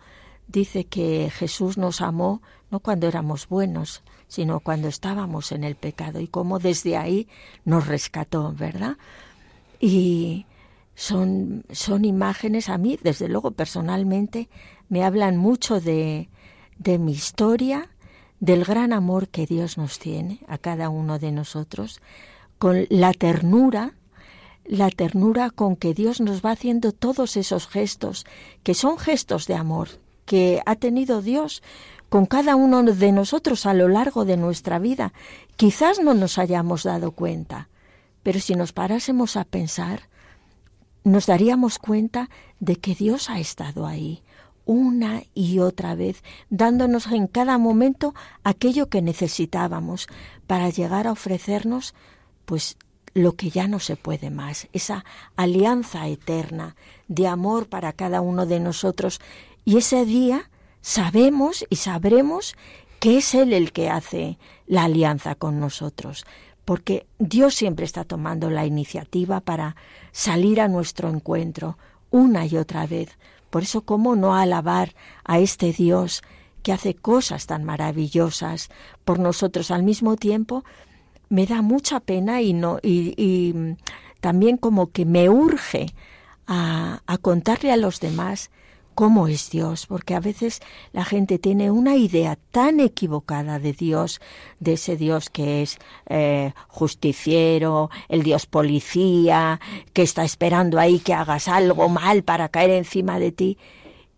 dice 0.49 0.85
que 0.85 1.31
Jesús 1.35 1.77
nos 1.79 2.01
amó 2.01 2.43
no 2.71 2.81
cuando 2.81 3.07
éramos 3.07 3.49
buenos, 3.49 4.03
sino 4.29 4.61
cuando 4.61 4.89
estábamos 4.89 5.53
en 5.53 5.65
el 5.65 5.77
pecado 5.77 6.21
y 6.21 6.27
cómo 6.27 6.59
desde 6.59 6.97
ahí 6.97 7.29
nos 7.65 7.87
rescató, 7.87 8.53
¿verdad? 8.53 8.97
Y 9.79 10.47
son, 10.95 11.65
son 11.71 12.05
imágenes, 12.05 12.69
a 12.69 12.79
mí, 12.79 12.99
desde 13.03 13.29
luego 13.29 13.53
personalmente, 13.53 14.49
me 14.89 15.05
hablan 15.05 15.37
mucho 15.37 15.81
de, 15.81 16.29
de 16.79 16.99
mi 16.99 17.13
historia, 17.13 17.91
del 18.41 18.65
gran 18.65 18.93
amor 18.93 19.29
que 19.29 19.47
Dios 19.47 19.79
nos 19.79 19.99
tiene 19.99 20.41
a 20.49 20.59
cada 20.59 20.89
uno 20.89 21.19
de 21.19 21.33
nosotros, 21.33 22.01
con 22.59 22.87
la 22.91 23.13
ternura, 23.13 23.95
la 24.65 24.91
ternura 24.91 25.51
con 25.51 25.77
que 25.77 25.95
Dios 25.95 26.21
nos 26.21 26.45
va 26.45 26.53
haciendo 26.53 26.93
todos 26.93 27.37
esos 27.37 27.69
gestos, 27.69 28.27
que 28.63 28.75
son 28.75 28.99
gestos 28.99 29.47
de 29.47 29.55
amor 29.55 29.89
que 30.27 30.61
ha 30.67 30.75
tenido 30.75 31.23
Dios 31.23 31.63
con 32.11 32.27
cada 32.27 32.57
uno 32.57 32.83
de 32.83 33.13
nosotros 33.13 33.65
a 33.65 33.73
lo 33.73 33.89
largo 33.89 34.25
de 34.25 34.37
nuestra 34.37 34.79
vida. 34.79 35.13
Quizás 35.57 36.01
no 36.01 36.13
nos 36.13 36.37
hayamos 36.37 36.83
dado 36.83 37.13
cuenta, 37.13 37.69
pero 38.23 38.41
si 38.41 38.55
nos 38.55 38.73
parásemos 38.73 39.37
a 39.37 39.45
pensar, 39.45 40.03
nos 41.05 41.27
daríamos 41.27 41.79
cuenta 41.79 42.29
de 42.61 42.77
que 42.77 42.95
Dios 42.95 43.31
ha 43.31 43.39
estado 43.39 43.87
ahí, 43.87 44.23
una 44.67 45.23
y 45.33 45.61
otra 45.61 45.95
vez, 45.95 46.23
dándonos 46.51 47.07
en 47.07 47.29
cada 47.29 47.57
momento 47.57 48.15
aquello 48.45 48.91
que 48.91 49.01
necesitábamos 49.01 50.09
para 50.47 50.69
llegar 50.69 51.07
a 51.07 51.13
ofrecernos, 51.13 51.95
pues 52.45 52.77
lo 53.15 53.33
que 53.33 53.49
ya 53.49 53.67
no 53.67 53.79
se 53.79 53.97
puede 53.97 54.29
más, 54.29 54.69
esa 54.75 55.07
alianza 55.37 56.07
eterna 56.07 56.77
de 57.09 57.27
amor 57.27 57.67
para 57.67 57.95
cada 57.95 58.21
uno 58.21 58.45
de 58.45 58.61
nosotros. 58.61 59.21
Y 59.65 59.79
ese 59.79 60.05
día 60.05 60.51
sabemos 60.83 61.65
y 61.71 61.77
sabremos 61.77 62.57
que 63.01 63.19
es 63.19 63.35
Él 63.35 63.55
el 63.55 63.73
que 63.73 63.89
hace 63.89 64.39
la 64.67 64.85
alianza 64.85 65.35
con 65.35 65.61
nosotros, 65.61 66.27
porque 66.67 67.07
Dios 67.19 67.55
siempre 67.55 67.87
está 67.87 68.05
tomando 68.05 68.51
la 68.51 68.67
iniciativa 68.67 69.41
para 69.41 69.77
salir 70.13 70.61
a 70.61 70.69
nuestro 70.69 71.09
encuentro 71.09 71.79
una 72.11 72.45
y 72.47 72.57
otra 72.57 72.87
vez, 72.87 73.17
por 73.51 73.63
eso, 73.63 73.83
¿cómo 73.83 74.17
no 74.17 74.35
alabar 74.35 74.95
a 75.25 75.39
este 75.39 75.73
Dios 75.73 76.23
que 76.63 76.73
hace 76.73 76.95
cosas 76.95 77.47
tan 77.47 77.65
maravillosas 77.65 78.71
por 79.05 79.19
nosotros 79.19 79.71
al 79.71 79.83
mismo 79.83 80.17
tiempo? 80.17 80.65
Me 81.29 81.47
da 81.47 81.63
mucha 81.63 82.01
pena 82.01 82.41
y, 82.43 82.53
no, 82.53 82.79
y, 82.83 83.77
también 84.21 84.57
como 84.57 84.91
que 84.91 85.05
me 85.05 85.29
urge 85.29 85.95
a, 86.47 87.03
a 87.07 87.19
contarle 87.19 87.73
a 87.73 87.77
los 87.77 88.01
demás 88.01 88.51
cómo 88.97 89.29
es 89.29 89.51
Dios, 89.51 89.87
porque 89.87 90.15
a 90.15 90.21
veces 90.21 90.61
la 90.93 91.05
gente 91.05 91.39
tiene 91.39 91.71
una 91.71 91.97
idea 91.97 92.39
tan 92.51 92.81
equivocada 92.81 93.59
de 93.59 93.75
Dios, 93.75 94.23
de 94.59 94.73
ese 94.73 94.97
Dios 94.97 95.29
que 95.29 95.61
es 95.63 95.79
eh, 96.07 96.55
justiciero, 96.67 97.91
el 98.09 98.23
Dios 98.23 98.47
policía, 98.47 99.61
que 99.93 100.01
está 100.01 100.25
esperando 100.25 100.81
ahí 100.81 100.99
que 100.99 101.13
hagas 101.13 101.47
algo 101.47 101.91
mal 101.91 102.25
para 102.25 102.49
caer 102.49 102.71
encima 102.71 103.19
de 103.19 103.33
ti, 103.33 103.59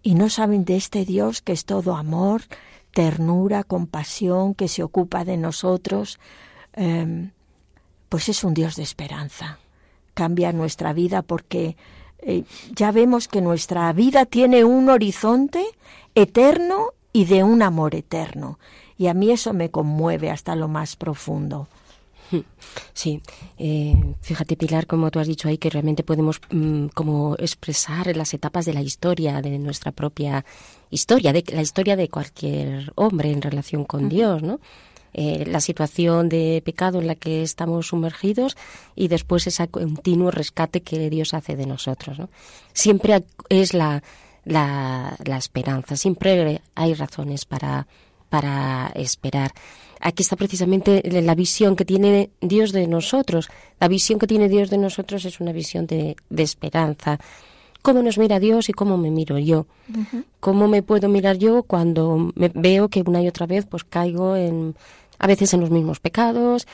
y 0.05 0.15
no 0.15 0.31
saben 0.31 0.65
de 0.65 0.77
este 0.77 1.05
Dios 1.05 1.43
que 1.43 1.53
es 1.53 1.65
todo 1.65 1.97
amor, 1.97 2.43
ternura, 2.93 3.65
compasión, 3.65 4.55
que 4.55 4.69
se 4.69 4.85
ocupa 4.85 5.25
de 5.25 5.39
nosotros, 5.39 6.21
em, 6.75 7.33
pues 8.09 8.29
es 8.29 8.45
un 8.45 8.55
Dios 8.55 8.77
de 8.77 8.85
esperanza. 8.85 9.59
Cambia 10.15 10.53
nuestra 10.53 10.93
vida 10.93 11.23
porque 11.23 11.77
eh, 12.21 12.45
ya 12.75 12.93
vemos 12.93 13.29
que 13.29 13.41
nuestra 13.41 13.93
vida 13.93 14.27
tiene 14.27 14.65
un 14.65 14.89
horizonte 14.89 15.65
eterno 16.15 16.89
y 17.13 17.25
de 17.25 17.43
un 17.43 17.63
amor 17.63 17.95
eterno. 17.95 18.59
Y 18.97 19.07
a 19.07 19.15
mí 19.15 19.31
eso 19.31 19.53
me 19.53 19.71
conmueve 19.71 20.31
hasta 20.31 20.57
lo 20.57 20.69
más 20.69 20.97
profundo. 20.97 21.69
Sí, 22.93 23.23
eh, 23.59 23.95
fíjate 24.21 24.57
Pilar, 24.57 24.87
como 24.87 25.11
tú 25.11 25.21
has 25.21 25.27
dicho 25.27 25.49
ahí, 25.49 25.57
que 25.57 25.71
realmente 25.71 26.03
podemos 26.03 26.41
mm, 26.51 26.89
como 26.89 27.37
expresar 27.39 28.15
las 28.17 28.35
etapas 28.35 28.67
de 28.67 28.75
la 28.75 28.83
historia, 28.83 29.41
de 29.41 29.59
nuestra 29.59 29.93
propia 29.93 30.45
historia, 30.91 31.33
de 31.33 31.45
la 31.53 31.63
historia 31.63 31.97
de 31.97 32.09
cualquier 32.09 32.93
hombre 32.97 33.31
en 33.31 33.41
relación 33.41 33.85
con 33.85 34.09
Dios, 34.09 34.43
¿no? 34.43 34.61
Eh, 35.15 35.45
la 35.47 35.61
situación 35.61 36.29
de 36.29 36.63
pecado 36.65 37.01
en 37.01 37.07
la 37.07 37.15
que 37.15 37.43
estamos 37.43 37.89
sumergidos 37.89 38.57
y 38.95 39.09
después 39.09 39.47
ese 39.47 39.67
continuo 39.69 40.31
rescate 40.31 40.83
que 40.83 41.11
Dios 41.11 41.35
hace 41.35 41.57
de 41.57 41.67
nosotros. 41.67 42.19
Siempre 42.73 43.25
es 43.49 43.75
la, 43.75 44.03
la, 44.45 45.17
esperanza, 45.37 45.97
siempre 45.97 46.61
hay 46.75 46.95
razones 46.95 47.45
para, 47.47 47.87
para 48.29 48.93
esperar. 48.95 49.53
Aquí 50.01 50.23
está 50.23 50.37
precisamente 50.37 51.03
la 51.23 51.35
visión 51.35 51.75
que 51.75 51.85
tiene 51.85 52.31
Dios 52.41 52.73
de 52.73 52.87
nosotros. 52.87 53.49
La 53.81 53.89
visión 53.89 54.19
que 54.19 54.29
tiene 54.29 54.49
Dios 54.49 54.71
de 54.71 54.79
nosotros 54.79 55.25
es 55.25 55.41
una 55.41 55.53
visión 55.53 55.87
de, 55.87 56.17
de 56.31 56.43
esperanza. 56.43 57.19
¿Cómo 57.89 58.03
nos 58.03 58.19
mira 58.19 58.39
Dios 58.39 58.69
y 58.69 58.75
cómo 58.75 58.99
me 58.99 59.11
miro 59.11 59.39
yo? 59.39 59.67
¿Cómo 60.41 60.69
me 60.69 60.83
puedo 60.83 61.09
mirar 61.09 61.39
yo 61.39 61.63
cuando 61.63 62.31
me 62.35 62.51
veo 62.53 62.91
que 62.91 63.01
una 63.01 63.23
y 63.23 63.29
otra 63.29 63.47
vez 63.47 63.65
pues 63.65 63.83
caigo 63.83 64.37
en 64.37 64.77
a 65.19 65.27
veces 65.27 65.55
en 65.55 65.63
los 65.63 65.71
mismos 65.71 65.99
pecados. 65.99 66.67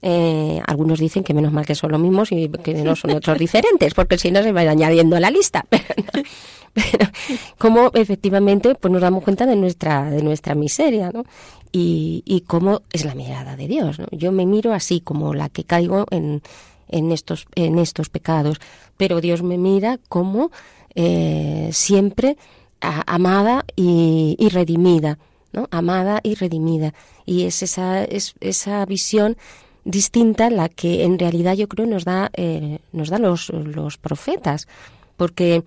Eh, 0.00 0.60
algunos 0.68 1.00
dicen 1.00 1.24
que 1.24 1.34
menos 1.34 1.52
mal 1.52 1.66
que 1.66 1.74
son 1.74 1.90
los 1.90 2.00
mismos 2.00 2.30
y 2.30 2.48
que 2.48 2.74
no 2.84 2.94
son 2.94 3.10
otros 3.10 3.36
diferentes, 3.46 3.94
porque 3.94 4.16
si 4.16 4.30
no 4.30 4.44
se 4.44 4.52
va 4.52 4.60
añadiendo 4.60 5.16
a 5.16 5.20
la 5.20 5.32
lista. 5.32 5.66
Pero, 6.72 7.10
cómo 7.58 7.90
efectivamente 7.94 8.76
pues 8.76 8.92
nos 8.92 9.02
damos 9.02 9.24
cuenta 9.24 9.46
de 9.46 9.56
nuestra 9.56 10.08
de 10.08 10.22
nuestra 10.22 10.54
miseria, 10.54 11.10
¿no? 11.12 11.24
Y, 11.72 12.22
y 12.24 12.42
cómo 12.42 12.82
es 12.92 13.04
la 13.04 13.16
mirada 13.16 13.56
de 13.56 13.66
Dios, 13.66 13.98
¿no? 13.98 14.06
Yo 14.12 14.30
me 14.30 14.46
miro 14.46 14.72
así 14.72 15.00
como 15.00 15.34
la 15.34 15.48
que 15.48 15.64
caigo 15.64 16.06
en, 16.12 16.42
en 16.90 17.12
estos 17.12 17.46
en 17.54 17.78
estos 17.78 18.08
pecados, 18.08 18.60
pero 18.96 19.20
Dios 19.20 19.42
me 19.42 19.58
mira 19.58 19.98
como 20.08 20.50
eh, 20.94 21.70
siempre 21.72 22.36
amada 22.80 23.64
y, 23.76 24.36
y 24.38 24.48
redimida 24.48 25.18
¿no? 25.52 25.68
amada 25.70 26.20
y 26.22 26.34
redimida. 26.34 26.94
Y 27.26 27.44
es 27.44 27.62
esa, 27.62 28.04
es, 28.04 28.34
esa 28.40 28.84
visión 28.86 29.36
distinta 29.84 30.50
la 30.50 30.68
que 30.68 31.04
en 31.04 31.18
realidad 31.18 31.54
yo 31.54 31.68
creo 31.68 31.86
nos 31.86 32.04
da, 32.04 32.30
eh, 32.34 32.78
nos 32.92 33.08
da 33.08 33.18
los, 33.18 33.50
los 33.50 33.98
profetas. 33.98 34.68
Porque, 35.16 35.64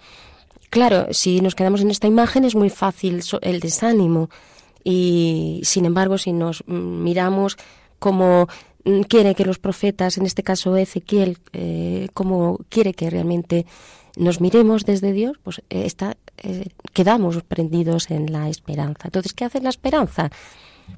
claro, 0.70 1.08
si 1.12 1.42
nos 1.42 1.56
quedamos 1.56 1.82
en 1.82 1.92
esta 1.92 2.08
imagen 2.08 2.46
es 2.46 2.56
muy 2.56 2.70
fácil 2.70 3.22
el 3.42 3.60
desánimo. 3.60 4.30
Y, 4.84 5.62
sin 5.64 5.86
embargo, 5.86 6.18
si 6.18 6.34
nos 6.34 6.68
miramos 6.68 7.58
como 8.00 8.48
quiere 9.08 9.36
que 9.36 9.46
los 9.46 9.60
profetas, 9.60 10.18
en 10.18 10.26
este 10.26 10.44
caso 10.44 10.76
Ezequiel, 10.78 11.38
eh, 11.54 12.10
como 12.14 12.60
quiere 12.70 12.94
que 12.94 13.10
realmente 13.10 13.66
nos 14.16 14.42
miremos 14.42 14.86
desde 14.86 15.12
Dios, 15.12 15.38
pues 15.42 15.60
eh, 15.70 15.86
está, 15.86 16.18
eh, 16.38 16.68
quedamos 16.94 17.42
prendidos 17.44 18.12
en 18.12 18.32
la 18.32 18.50
esperanza. 18.50 19.04
Entonces, 19.06 19.34
¿qué 19.34 19.46
hace 19.46 19.62
la 19.62 19.70
esperanza? 19.70 20.30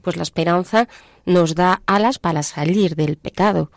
Pues 0.01 0.17
la 0.17 0.23
esperanza 0.23 0.87
nos 1.25 1.55
da 1.55 1.81
alas 1.85 2.19
para 2.19 2.43
salir 2.43 2.95
del 2.95 3.17
pecado. 3.17 3.71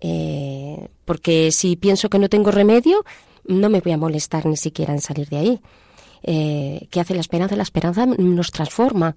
Eh, 0.00 0.88
porque 1.04 1.52
si 1.52 1.76
pienso 1.76 2.08
que 2.08 2.18
no 2.18 2.28
tengo 2.28 2.50
remedio, 2.50 3.04
no 3.46 3.68
me 3.70 3.80
voy 3.80 3.92
a 3.92 3.98
molestar 3.98 4.46
ni 4.46 4.56
siquiera 4.56 4.92
en 4.92 5.00
salir 5.00 5.28
de 5.28 5.36
ahí. 5.36 5.60
eh, 6.22 6.88
¿qué 6.90 7.00
hace 7.00 7.14
la 7.14 7.20
esperanza? 7.20 7.56
La 7.56 7.62
esperanza 7.62 8.04
nos 8.06 8.50
transforma, 8.50 9.16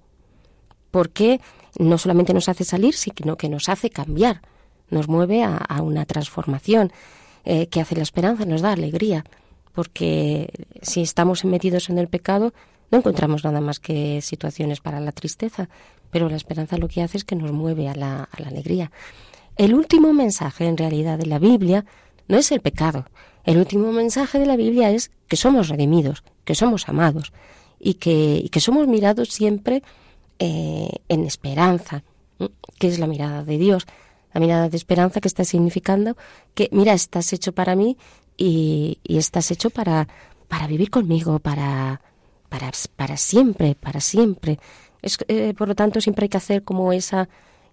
porque 0.91 1.41
no 1.77 1.97
solamente 1.97 2.33
nos 2.33 2.49
hace 2.49 2.63
salir, 2.63 2.95
sino 2.95 3.37
que 3.37 3.49
nos 3.49 3.69
hace 3.69 3.89
cambiar, 3.89 4.41
nos 4.89 5.07
mueve 5.07 5.43
a, 5.43 5.81
una 5.81 6.05
transformación. 6.05 6.91
Eh, 7.45 7.67
¿Qué 7.67 7.81
hace 7.81 7.95
la 7.95 8.03
esperanza? 8.03 8.45
Nos 8.45 8.61
da 8.61 8.71
alegría, 8.71 9.23
porque 9.73 10.49
si 10.81 11.01
estamos 11.01 11.45
metidos 11.45 11.89
en 11.89 11.97
el 11.99 12.07
pecado, 12.07 12.53
no 12.91 12.97
encontramos 12.97 13.43
nada 13.43 13.61
más 13.61 13.79
que 13.79 14.21
situaciones 14.21 14.81
para 14.81 14.99
la 14.99 15.11
tristeza, 15.11 15.69
pero 16.11 16.27
la 16.27 16.37
esperanza 16.37 16.77
lo 16.77 16.87
que 16.87 17.03
hace 17.03 17.17
es 17.17 17.23
que 17.23 17.35
nos 17.35 17.51
mueve 17.51 17.87
a 17.87 17.95
la, 17.95 18.29
alegría. 18.45 18.91
El 19.57 19.73
último 19.73 20.13
mensaje, 20.13 20.65
en 20.65 20.77
realidad, 20.77 21.17
de 21.19 21.27
la 21.27 21.37
Biblia 21.37 21.85
no 22.27 22.37
es 22.37 22.51
el 22.51 22.61
pecado. 22.61 23.05
El 23.43 23.57
último 23.57 23.91
mensaje 23.91 24.39
de 24.39 24.45
la 24.45 24.55
Biblia 24.55 24.89
es 24.91 25.11
que 25.27 25.35
somos 25.35 25.69
redimidos, 25.69 26.23
que 26.45 26.55
somos 26.55 26.89
amados 26.89 27.31
que, 27.99 28.41
y 28.43 28.49
que 28.49 28.59
somos 28.59 28.87
mirados 28.87 29.29
siempre 29.29 29.83
eh, 30.39 30.89
en 31.09 31.25
esperanza, 31.25 32.03
que 32.77 32.87
es 32.87 32.99
la 32.99 33.07
mirada 33.07 33.43
de 33.43 33.57
Dios, 33.57 33.85
la 34.33 34.39
mirada 34.39 34.69
de 34.69 34.77
esperanza 34.77 35.19
que 35.21 35.27
está 35.27 35.43
significando 35.43 36.15
que, 36.53 36.69
mira, 36.71 36.93
estás 36.93 37.33
hecho 37.33 37.51
para 37.51 37.75
mí 37.75 37.97
y, 38.37 38.99
y 39.03 39.17
estás 39.17 39.51
hecho 39.51 39.69
para, 39.69 40.07
para 40.47 40.67
vivir 40.67 40.89
conmigo, 40.89 41.39
para, 41.39 42.01
para, 42.49 42.71
para 42.95 43.17
siempre, 43.17 43.75
para 43.75 43.99
siempre. 43.99 44.59
Es, 45.01 45.17
eh, 45.27 45.53
por 45.57 45.67
lo 45.67 45.75
tanto, 45.75 46.01
siempre 46.01 46.25
hay 46.25 46.29
que 46.29 46.37
hacer 46.37 46.63
como 46.63 46.93
esa, 46.93 47.29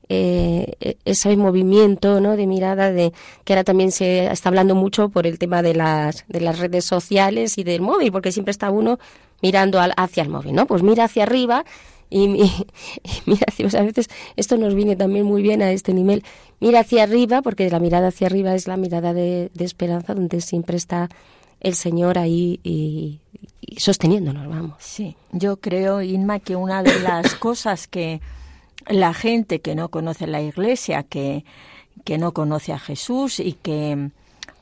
eh, 0.09 0.97
ese 1.05 1.37
movimiento 1.37 2.21
¿no? 2.21 2.37
de 2.37 2.47
mirada 2.47 2.93
de 2.93 3.13
que 3.45 3.53
ahora 3.53 3.65
también 3.65 3.91
se 3.91 4.27
está 4.27 4.49
hablando 4.49 4.75
mucho 4.75 5.09
por 5.09 5.27
el 5.27 5.39
tema 5.39 5.63
de 5.63 5.75
las, 5.75 6.25
de 6.29 6.41
las 6.41 6.59
redes 6.59 6.85
sociales 6.85 7.59
y 7.59 7.65
del 7.65 7.81
móvil, 7.81 8.13
porque 8.13 8.33
siempre 8.33 8.53
está 8.53 8.71
uno 8.71 8.99
mirando 9.43 9.81
hacia 9.97 10.23
el 10.23 10.29
móvil, 10.29 10.55
¿no? 10.55 10.67
Pues 10.67 10.83
mira 10.83 11.05
hacia 11.05 11.25
arriba 11.25 11.65
y, 12.11 12.51
mira 13.27 13.47
hacia, 13.49 13.81
a 13.81 13.83
veces 13.83 14.09
esto 14.37 14.57
nos 14.57 14.75
viene 14.75 14.97
también 14.97 15.27
muy 15.27 15.43
bien 15.43 15.63
a 15.63 15.73
este 15.73 15.93
nivel. 15.93 16.23
Mira 16.61 16.81
hacia 16.81 17.03
arriba, 17.03 17.43
porque 17.43 17.69
la 17.69 17.81
mirada 17.81 18.09
hacia 18.09 18.29
arriba 18.29 18.55
es 18.55 18.67
la 18.67 18.77
mirada 18.77 19.13
de, 19.13 19.51
esperanza, 19.59 20.15
donde 20.15 20.41
siempre 20.41 20.77
está 20.77 21.09
el 21.61 21.75
Señor 21.75 22.19
ahí 22.19 22.61
y, 22.63 23.21
sosteniéndonos, 23.77 24.49
vamos. 24.49 24.77
Sí, 24.79 25.17
yo 25.33 25.57
creo, 25.59 26.03
Inma, 26.03 26.39
que 26.39 26.57
una 26.57 26.83
de 26.83 27.01
las 27.01 27.35
cosas 27.37 27.89
que 27.89 28.21
la 28.89 29.13
gente 29.13 29.61
que 29.61 29.75
no 29.75 29.89
conoce 29.89 30.27
la 30.27 30.41
Iglesia, 30.41 31.03
que, 31.03 31.45
que 32.05 32.19
no 32.19 32.33
conoce 32.33 32.73
a 32.73 32.79
Jesús 32.79 33.41
y 33.41 33.55
que 33.55 34.11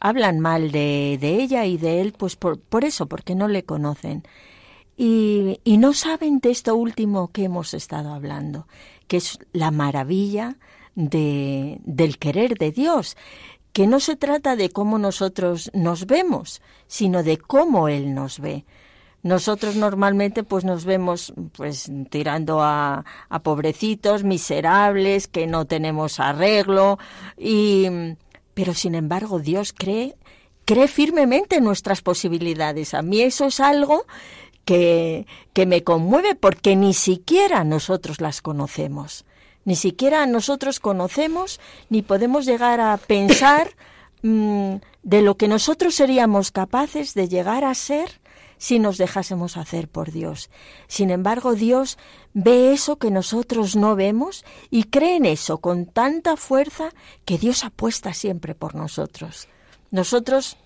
hablan 0.00 0.40
mal 0.40 0.72
de, 0.72 1.18
de 1.20 1.42
ella 1.42 1.66
y 1.66 1.76
de 1.76 2.00
él, 2.00 2.14
pues 2.16 2.36
por, 2.36 2.58
por 2.58 2.84
eso, 2.84 3.06
porque 3.06 3.34
no 3.34 3.48
le 3.48 3.64
conocen 3.64 4.24
y, 4.96 5.60
y 5.64 5.78
no 5.78 5.92
saben 5.92 6.38
de 6.38 6.50
esto 6.50 6.76
último 6.76 7.30
que 7.32 7.44
hemos 7.44 7.74
estado 7.74 8.12
hablando, 8.12 8.66
que 9.08 9.16
es 9.16 9.38
la 9.52 9.70
maravilla 9.70 10.56
de, 10.94 11.80
del 11.84 12.18
querer 12.18 12.56
de 12.56 12.70
Dios, 12.70 13.16
que 13.72 13.86
no 13.86 13.98
se 13.98 14.16
trata 14.16 14.54
de 14.54 14.70
cómo 14.70 14.98
nosotros 14.98 15.70
nos 15.74 16.06
vemos, 16.06 16.62
sino 16.86 17.22
de 17.22 17.38
cómo 17.38 17.88
Él 17.88 18.14
nos 18.14 18.38
ve. 18.38 18.64
Nosotros 19.24 19.74
normalmente 19.74 20.44
pues 20.44 20.64
nos 20.64 20.84
vemos 20.84 21.32
pues 21.56 21.90
tirando 22.10 22.62
a, 22.62 23.04
a 23.28 23.42
pobrecitos, 23.42 24.22
miserables, 24.22 25.28
que 25.28 25.46
no 25.46 25.64
tenemos 25.64 26.20
arreglo 26.20 26.98
y 27.38 27.86
pero 28.52 28.74
sin 28.74 28.94
embargo 28.94 29.40
Dios 29.40 29.72
cree 29.72 30.14
cree 30.66 30.88
firmemente 30.88 31.56
en 31.56 31.64
nuestras 31.64 32.02
posibilidades. 32.02 32.94
A 32.94 33.02
mí 33.02 33.20
eso 33.20 33.46
es 33.46 33.60
algo 33.60 34.06
que, 34.64 35.26
que 35.52 35.66
me 35.66 35.82
conmueve 35.84 36.34
porque 36.34 36.76
ni 36.76 36.94
siquiera 36.94 37.64
nosotros 37.64 38.20
las 38.20 38.42
conocemos. 38.42 39.24
Ni 39.64 39.76
siquiera 39.76 40.26
nosotros 40.26 40.80
conocemos 40.80 41.60
ni 41.88 42.02
podemos 42.02 42.44
llegar 42.46 42.80
a 42.80 42.96
pensar 42.96 43.70
mm, 44.22 44.74
de 45.02 45.22
lo 45.22 45.36
que 45.36 45.48
nosotros 45.48 45.94
seríamos 45.94 46.50
capaces 46.50 47.14
de 47.14 47.28
llegar 47.28 47.64
a 47.64 47.74
ser 47.74 48.20
si 48.56 48.78
nos 48.78 48.96
dejásemos 48.96 49.56
hacer 49.56 49.88
por 49.88 50.10
Dios. 50.10 50.48
Sin 50.86 51.10
embargo, 51.10 51.54
Dios 51.54 51.98
ve 52.32 52.72
eso 52.72 52.96
que 52.96 53.10
nosotros 53.10 53.76
no 53.76 53.94
vemos 53.96 54.44
y 54.70 54.84
cree 54.84 55.16
en 55.16 55.26
eso 55.26 55.58
con 55.58 55.86
tanta 55.86 56.36
fuerza 56.36 56.90
que 57.24 57.36
Dios 57.36 57.64
apuesta 57.64 58.14
siempre 58.14 58.54
por 58.54 58.74
nosotros. 58.74 59.48
Nosotros 59.90 60.56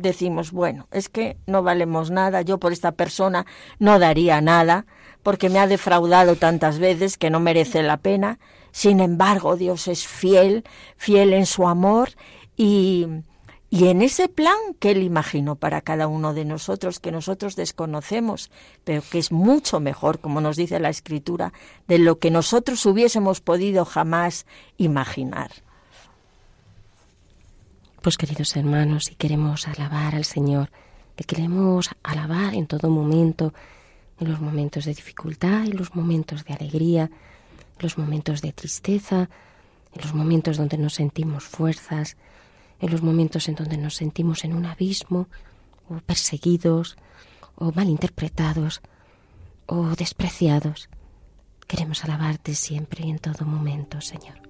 decimos, 0.00 0.52
bueno, 0.52 0.88
es 0.90 1.08
que 1.08 1.36
no 1.46 1.62
valemos 1.62 2.10
nada, 2.10 2.42
yo 2.42 2.58
por 2.58 2.72
esta 2.72 2.92
persona 2.92 3.46
no 3.78 3.98
daría 3.98 4.40
nada, 4.40 4.86
porque 5.22 5.50
me 5.50 5.58
ha 5.58 5.66
defraudado 5.66 6.36
tantas 6.36 6.78
veces 6.78 7.18
que 7.18 7.30
no 7.30 7.40
merece 7.40 7.82
la 7.82 7.98
pena. 7.98 8.38
Sin 8.70 9.00
embargo, 9.00 9.56
Dios 9.56 9.88
es 9.88 10.06
fiel, 10.06 10.64
fiel 10.96 11.32
en 11.32 11.46
su 11.46 11.66
amor 11.66 12.10
y, 12.56 13.06
y 13.70 13.88
en 13.88 14.02
ese 14.02 14.28
plan 14.28 14.56
que 14.78 14.92
Él 14.92 15.02
imaginó 15.02 15.56
para 15.56 15.80
cada 15.80 16.06
uno 16.06 16.32
de 16.32 16.44
nosotros, 16.44 17.00
que 17.00 17.12
nosotros 17.12 17.56
desconocemos, 17.56 18.50
pero 18.84 19.02
que 19.10 19.18
es 19.18 19.32
mucho 19.32 19.80
mejor, 19.80 20.20
como 20.20 20.40
nos 20.40 20.56
dice 20.56 20.80
la 20.80 20.88
Escritura, 20.88 21.52
de 21.86 21.98
lo 21.98 22.18
que 22.18 22.30
nosotros 22.30 22.84
hubiésemos 22.86 23.40
podido 23.40 23.84
jamás 23.84 24.46
imaginar. 24.76 25.50
Pues 28.08 28.16
queridos 28.16 28.56
hermanos, 28.56 29.04
si 29.04 29.16
queremos 29.16 29.68
alabar 29.68 30.14
al 30.14 30.24
Señor, 30.24 30.70
le 31.18 31.24
queremos 31.26 31.90
alabar 32.02 32.54
en 32.54 32.66
todo 32.66 32.88
momento, 32.88 33.52
en 34.18 34.30
los 34.30 34.40
momentos 34.40 34.86
de 34.86 34.94
dificultad, 34.94 35.66
en 35.66 35.76
los 35.76 35.94
momentos 35.94 36.42
de 36.46 36.54
alegría, 36.54 37.02
en 37.02 37.80
los 37.80 37.98
momentos 37.98 38.40
de 38.40 38.52
tristeza, 38.52 39.28
en 39.92 40.00
los 40.00 40.14
momentos 40.14 40.56
donde 40.56 40.78
nos 40.78 40.94
sentimos 40.94 41.44
fuerzas, 41.44 42.16
en 42.80 42.90
los 42.90 43.02
momentos 43.02 43.46
en 43.46 43.56
donde 43.56 43.76
nos 43.76 43.96
sentimos 43.96 44.42
en 44.42 44.54
un 44.54 44.64
abismo, 44.64 45.28
o 45.90 45.96
perseguidos, 45.96 46.96
o 47.56 47.72
malinterpretados, 47.72 48.80
o 49.66 49.84
despreciados. 49.96 50.88
Queremos 51.66 52.02
alabarte 52.04 52.54
siempre 52.54 53.06
y 53.06 53.10
en 53.10 53.18
todo 53.18 53.44
momento, 53.44 54.00
Señor. 54.00 54.40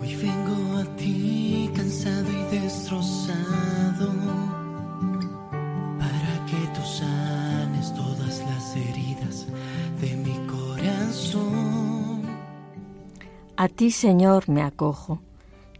Hoy 0.00 0.14
vengo 0.16 0.78
a 0.78 0.96
ti 0.96 1.27
A 13.60 13.66
ti, 13.66 13.90
Señor, 13.90 14.48
me 14.48 14.62
acojo, 14.62 15.20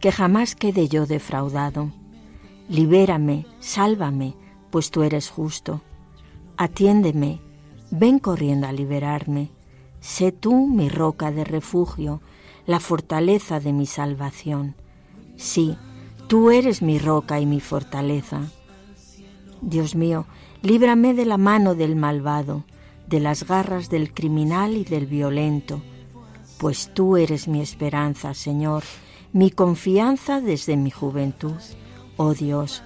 que 0.00 0.10
jamás 0.10 0.56
quede 0.56 0.88
yo 0.88 1.06
defraudado. 1.06 1.92
Libérame, 2.68 3.46
sálvame, 3.60 4.34
pues 4.70 4.90
tú 4.90 5.04
eres 5.04 5.30
justo. 5.30 5.80
Atiéndeme, 6.56 7.40
ven 7.92 8.18
corriendo 8.18 8.66
a 8.66 8.72
liberarme. 8.72 9.52
Sé 10.00 10.32
tú 10.32 10.66
mi 10.66 10.88
roca 10.88 11.30
de 11.30 11.44
refugio 11.44 12.20
la 12.66 12.80
fortaleza 12.80 13.60
de 13.60 13.72
mi 13.72 13.86
salvación. 13.86 14.74
Sí, 15.36 15.78
tú 16.26 16.50
eres 16.50 16.82
mi 16.82 16.98
roca 16.98 17.38
y 17.38 17.46
mi 17.46 17.60
fortaleza. 17.60 18.40
Dios 19.62 19.94
mío, 19.94 20.26
líbrame 20.62 21.14
de 21.14 21.26
la 21.26 21.38
mano 21.38 21.76
del 21.76 21.94
malvado, 21.94 22.64
de 23.06 23.20
las 23.20 23.46
garras 23.46 23.88
del 23.88 24.12
criminal 24.12 24.76
y 24.76 24.82
del 24.82 25.06
violento, 25.06 25.80
pues 26.58 26.90
tú 26.92 27.16
eres 27.16 27.48
mi 27.48 27.60
esperanza, 27.60 28.34
Señor, 28.34 28.82
mi 29.32 29.50
confianza 29.50 30.40
desde 30.40 30.76
mi 30.76 30.90
juventud. 30.90 31.60
Oh 32.16 32.34
Dios, 32.34 32.82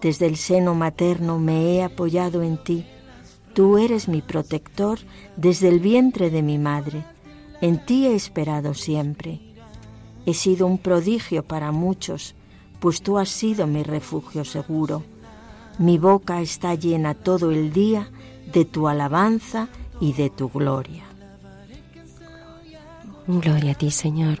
desde 0.00 0.26
el 0.26 0.36
seno 0.36 0.74
materno 0.74 1.38
me 1.38 1.74
he 1.74 1.82
apoyado 1.82 2.42
en 2.42 2.62
ti. 2.62 2.86
Tú 3.54 3.78
eres 3.78 4.08
mi 4.08 4.22
protector 4.22 4.98
desde 5.36 5.68
el 5.68 5.80
vientre 5.80 6.30
de 6.30 6.42
mi 6.42 6.58
madre. 6.58 7.04
En 7.60 7.84
ti 7.84 8.06
he 8.06 8.14
esperado 8.14 8.74
siempre. 8.74 9.40
He 10.26 10.34
sido 10.34 10.66
un 10.66 10.78
prodigio 10.78 11.44
para 11.44 11.72
muchos, 11.72 12.34
pues 12.78 13.02
tú 13.02 13.18
has 13.18 13.28
sido 13.28 13.66
mi 13.66 13.82
refugio 13.82 14.44
seguro. 14.44 15.02
Mi 15.78 15.98
boca 15.98 16.40
está 16.40 16.74
llena 16.74 17.14
todo 17.14 17.50
el 17.50 17.72
día 17.72 18.10
de 18.52 18.64
tu 18.64 18.88
alabanza 18.88 19.68
y 20.00 20.12
de 20.12 20.30
tu 20.30 20.48
gloria. 20.48 21.09
Gloria 23.26 23.72
a 23.72 23.74
ti, 23.74 23.90
Señor. 23.90 24.38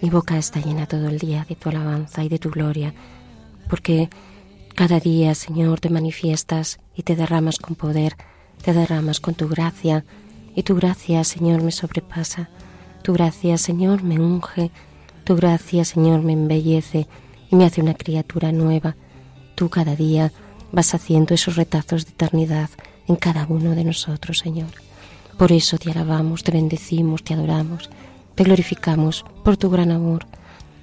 Mi 0.00 0.10
boca 0.10 0.36
está 0.38 0.60
llena 0.60 0.86
todo 0.86 1.08
el 1.08 1.18
día 1.18 1.44
de 1.48 1.56
tu 1.56 1.68
alabanza 1.68 2.22
y 2.22 2.28
de 2.28 2.38
tu 2.38 2.50
gloria, 2.50 2.94
porque 3.68 4.08
cada 4.74 5.00
día, 5.00 5.34
Señor, 5.34 5.80
te 5.80 5.90
manifiestas 5.90 6.78
y 6.94 7.02
te 7.02 7.16
derramas 7.16 7.58
con 7.58 7.76
poder, 7.76 8.16
te 8.62 8.72
derramas 8.72 9.20
con 9.20 9.34
tu 9.34 9.48
gracia, 9.48 10.04
y 10.54 10.62
tu 10.62 10.74
gracia, 10.74 11.22
Señor, 11.24 11.62
me 11.62 11.70
sobrepasa. 11.72 12.48
Tu 13.02 13.12
gracia, 13.12 13.58
Señor, 13.58 14.02
me 14.02 14.18
unge. 14.18 14.70
Tu 15.24 15.36
gracia, 15.36 15.84
Señor, 15.84 16.22
me 16.22 16.32
embellece 16.32 17.06
y 17.50 17.56
me 17.56 17.66
hace 17.66 17.82
una 17.82 17.94
criatura 17.94 18.52
nueva. 18.52 18.96
Tú 19.54 19.68
cada 19.68 19.94
día 19.96 20.32
vas 20.72 20.94
haciendo 20.94 21.34
esos 21.34 21.56
retazos 21.56 22.06
de 22.06 22.12
eternidad 22.12 22.70
en 23.06 23.16
cada 23.16 23.46
uno 23.46 23.74
de 23.74 23.84
nosotros, 23.84 24.38
Señor. 24.38 24.85
Por 25.38 25.52
eso 25.52 25.76
te 25.78 25.90
alabamos, 25.90 26.42
te 26.42 26.52
bendecimos, 26.52 27.22
te 27.22 27.34
adoramos, 27.34 27.90
te 28.34 28.44
glorificamos 28.44 29.24
por 29.44 29.56
tu 29.56 29.68
gran 29.68 29.90
amor, 29.90 30.26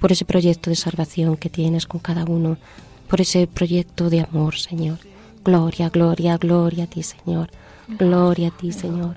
por 0.00 0.12
ese 0.12 0.24
proyecto 0.24 0.70
de 0.70 0.76
salvación 0.76 1.36
que 1.36 1.50
tienes 1.50 1.86
con 1.86 2.00
cada 2.00 2.24
uno, 2.24 2.56
por 3.08 3.20
ese 3.20 3.46
proyecto 3.46 4.10
de 4.10 4.20
amor, 4.20 4.56
Señor. 4.56 4.98
Gloria, 5.44 5.90
gloria, 5.90 6.36
gloria 6.38 6.84
a 6.84 6.86
ti, 6.86 7.02
Señor. 7.02 7.50
Gloria 7.86 8.48
a 8.48 8.50
ti, 8.50 8.72
Señor. 8.72 9.16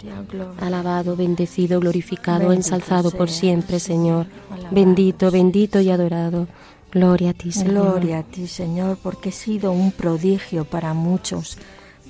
Alabado, 0.60 1.16
bendecido, 1.16 1.80
glorificado, 1.80 2.52
ensalzado 2.52 3.12
por 3.12 3.30
siempre, 3.30 3.80
Señor. 3.80 4.26
Bendito, 4.72 5.32
bendito 5.32 5.80
y 5.80 5.90
adorado. 5.90 6.48
Gloria 6.92 7.30
a 7.30 7.34
ti, 7.34 7.52
Señor. 7.52 7.74
Gloria 7.74 8.20
a 8.20 8.24
ti, 8.24 8.48
Señor, 8.48 8.98
porque 9.02 9.30
he 9.30 9.32
sido 9.32 9.72
un 9.72 9.92
prodigio 9.92 10.66
para 10.66 10.94
muchos, 10.94 11.58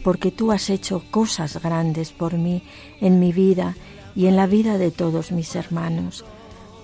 porque 0.08 0.32
tú 0.32 0.54
has 0.54 0.70
hecho 0.70 1.04
cosas 1.12 1.62
grandes 1.62 2.14
por 2.14 2.36
mí 2.38 2.64
en 3.02 3.20
mi 3.20 3.34
vida 3.34 3.76
y 4.16 4.28
en 4.28 4.38
la 4.38 4.48
vida 4.48 4.78
de 4.78 4.90
todos 4.90 5.34
mis 5.34 5.54
hermanos. 5.54 6.24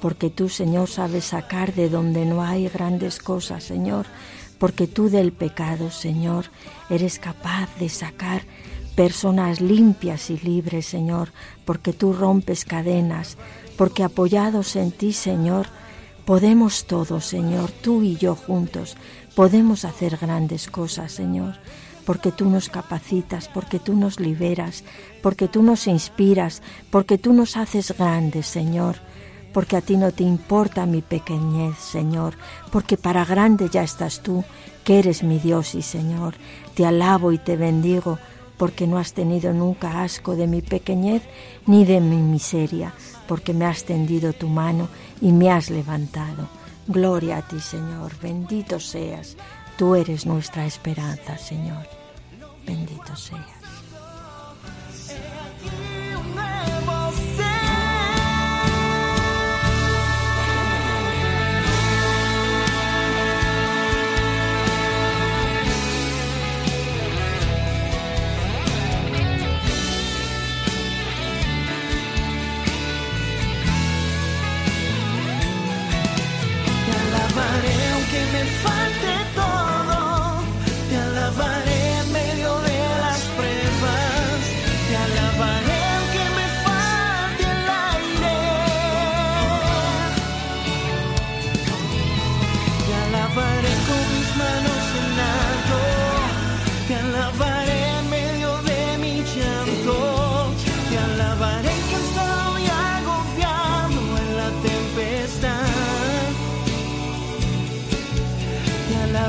Porque 0.01 0.29
tú, 0.29 0.49
Señor, 0.49 0.89
sabes 0.89 1.23
sacar 1.23 1.73
de 1.73 1.87
donde 1.87 2.25
no 2.25 2.43
hay 2.43 2.67
grandes 2.67 3.19
cosas, 3.19 3.63
Señor. 3.63 4.07
Porque 4.57 4.87
tú 4.87 5.09
del 5.09 5.31
pecado, 5.31 5.89
Señor, 5.89 6.47
eres 6.89 7.17
capaz 7.17 7.69
de 7.79 7.87
sacar 7.87 8.41
personas 8.93 9.61
limpias 9.61 10.29
y 10.29 10.37
libres, 10.39 10.85
Señor, 10.85 11.31
porque 11.63 11.93
tú 11.93 12.11
rompes 12.11 12.65
cadenas, 12.65 13.37
porque 13.77 14.03
apoyados 14.03 14.75
en 14.75 14.91
ti, 14.91 15.13
Señor, 15.13 15.67
podemos 16.25 16.87
todos, 16.87 17.23
Señor, 17.25 17.71
tú 17.71 18.01
y 18.01 18.17
yo 18.17 18.35
juntos, 18.35 18.97
podemos 19.33 19.85
hacer 19.85 20.17
grandes 20.17 20.67
cosas, 20.67 21.13
Señor, 21.13 21.55
porque 22.05 22.31
tú 22.31 22.49
nos 22.49 22.69
capacitas, 22.69 23.47
porque 23.47 23.79
tú 23.79 23.95
nos 23.95 24.19
liberas, 24.19 24.83
porque 25.21 25.47
tú 25.47 25.63
nos 25.63 25.87
inspiras, 25.87 26.61
porque 26.89 27.17
tú 27.17 27.33
nos 27.33 27.57
haces 27.57 27.95
grandes, 27.97 28.47
Señor, 28.47 28.97
porque 29.53 29.77
a 29.77 29.81
ti 29.81 29.97
no 29.97 30.11
te 30.11 30.23
importa 30.23 30.85
mi 30.85 31.01
pequeñez, 31.01 31.77
Señor, 31.77 32.35
porque 32.71 32.97
para 32.97 33.23
grande 33.23 33.69
ya 33.69 33.83
estás 33.83 34.21
tú, 34.21 34.43
que 34.83 34.99
eres 34.99 35.23
mi 35.23 35.39
Dios 35.39 35.75
y 35.75 35.81
Señor. 35.81 36.35
Te 36.75 36.85
alabo 36.85 37.31
y 37.31 37.37
te 37.37 37.55
bendigo 37.55 38.19
porque 38.57 38.87
no 38.87 38.97
has 38.97 39.13
tenido 39.13 39.53
nunca 39.53 40.03
asco 40.03 40.35
de 40.35 40.47
mi 40.47 40.61
pequeñez 40.61 41.23
ni 41.65 41.85
de 41.85 41.99
mi 41.99 42.17
miseria, 42.17 42.93
porque 43.27 43.53
me 43.53 43.65
has 43.65 43.85
tendido 43.85 44.33
tu 44.33 44.47
mano 44.47 44.89
y 45.21 45.31
me 45.31 45.51
has 45.51 45.69
levantado. 45.69 46.47
Gloria 46.87 47.37
a 47.37 47.41
ti, 47.41 47.59
Señor, 47.59 48.11
bendito 48.21 48.79
seas, 48.79 49.37
tú 49.77 49.95
eres 49.95 50.25
nuestra 50.25 50.65
esperanza, 50.65 51.37
Señor, 51.37 51.87
bendito 52.65 53.15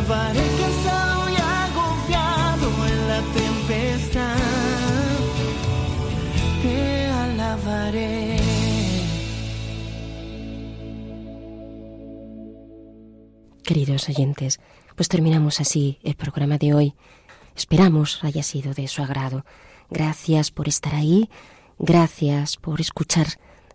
seas. 0.07 0.44
Queridos 13.64 14.09
oyentes, 14.09 14.61
pues 14.94 15.09
terminamos 15.09 15.61
así 15.61 15.98
el 16.02 16.16
programa 16.16 16.59
de 16.59 16.74
hoy. 16.74 16.94
Esperamos 17.57 18.22
haya 18.22 18.42
sido 18.42 18.74
de 18.74 18.88
su 18.88 19.02
agrado. 19.02 19.44
Gracias 19.90 20.50
por 20.50 20.68
estar 20.68 20.94
ahí, 20.94 21.30
gracias 21.78 22.57
por 22.57 22.80
escuchar 22.80 23.26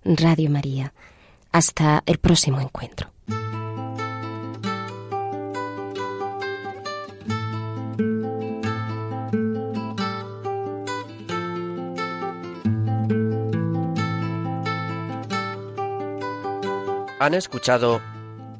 Radio 0.03 0.49
María. 0.49 0.93
Hasta 1.51 2.03
el 2.05 2.19
próximo 2.19 2.59
encuentro. 2.59 3.11
han 17.19 17.33
escuchado 17.33 18.01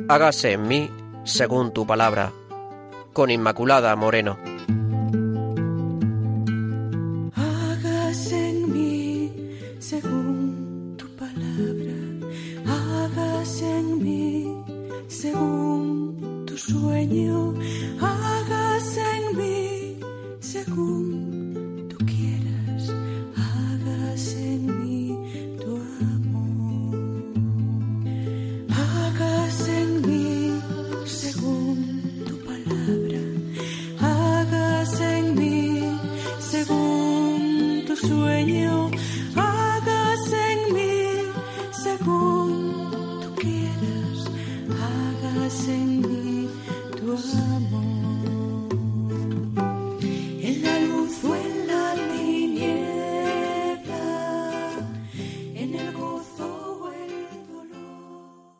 Hágase 0.07 0.53
en 0.53 0.67
mí 0.67 0.89
según 1.23 1.73
tu 1.73 1.85
palabra, 1.85 2.31
con 3.13 3.29
Inmaculada 3.29 3.95
Moreno. 3.95 4.37
Hágase 7.35 8.49
en 8.49 8.73
mí 8.73 9.31
según 9.79 10.95
tu 10.97 11.05
palabra, 11.15 11.97
hágase 12.65 13.77
en 13.77 14.03
mí 14.03 14.63
según 15.07 16.45
tu 16.47 16.57
sueño, 16.57 17.53
hágase 18.01 19.01
en 19.17 19.37
mí 19.37 19.99
según 20.39 21.08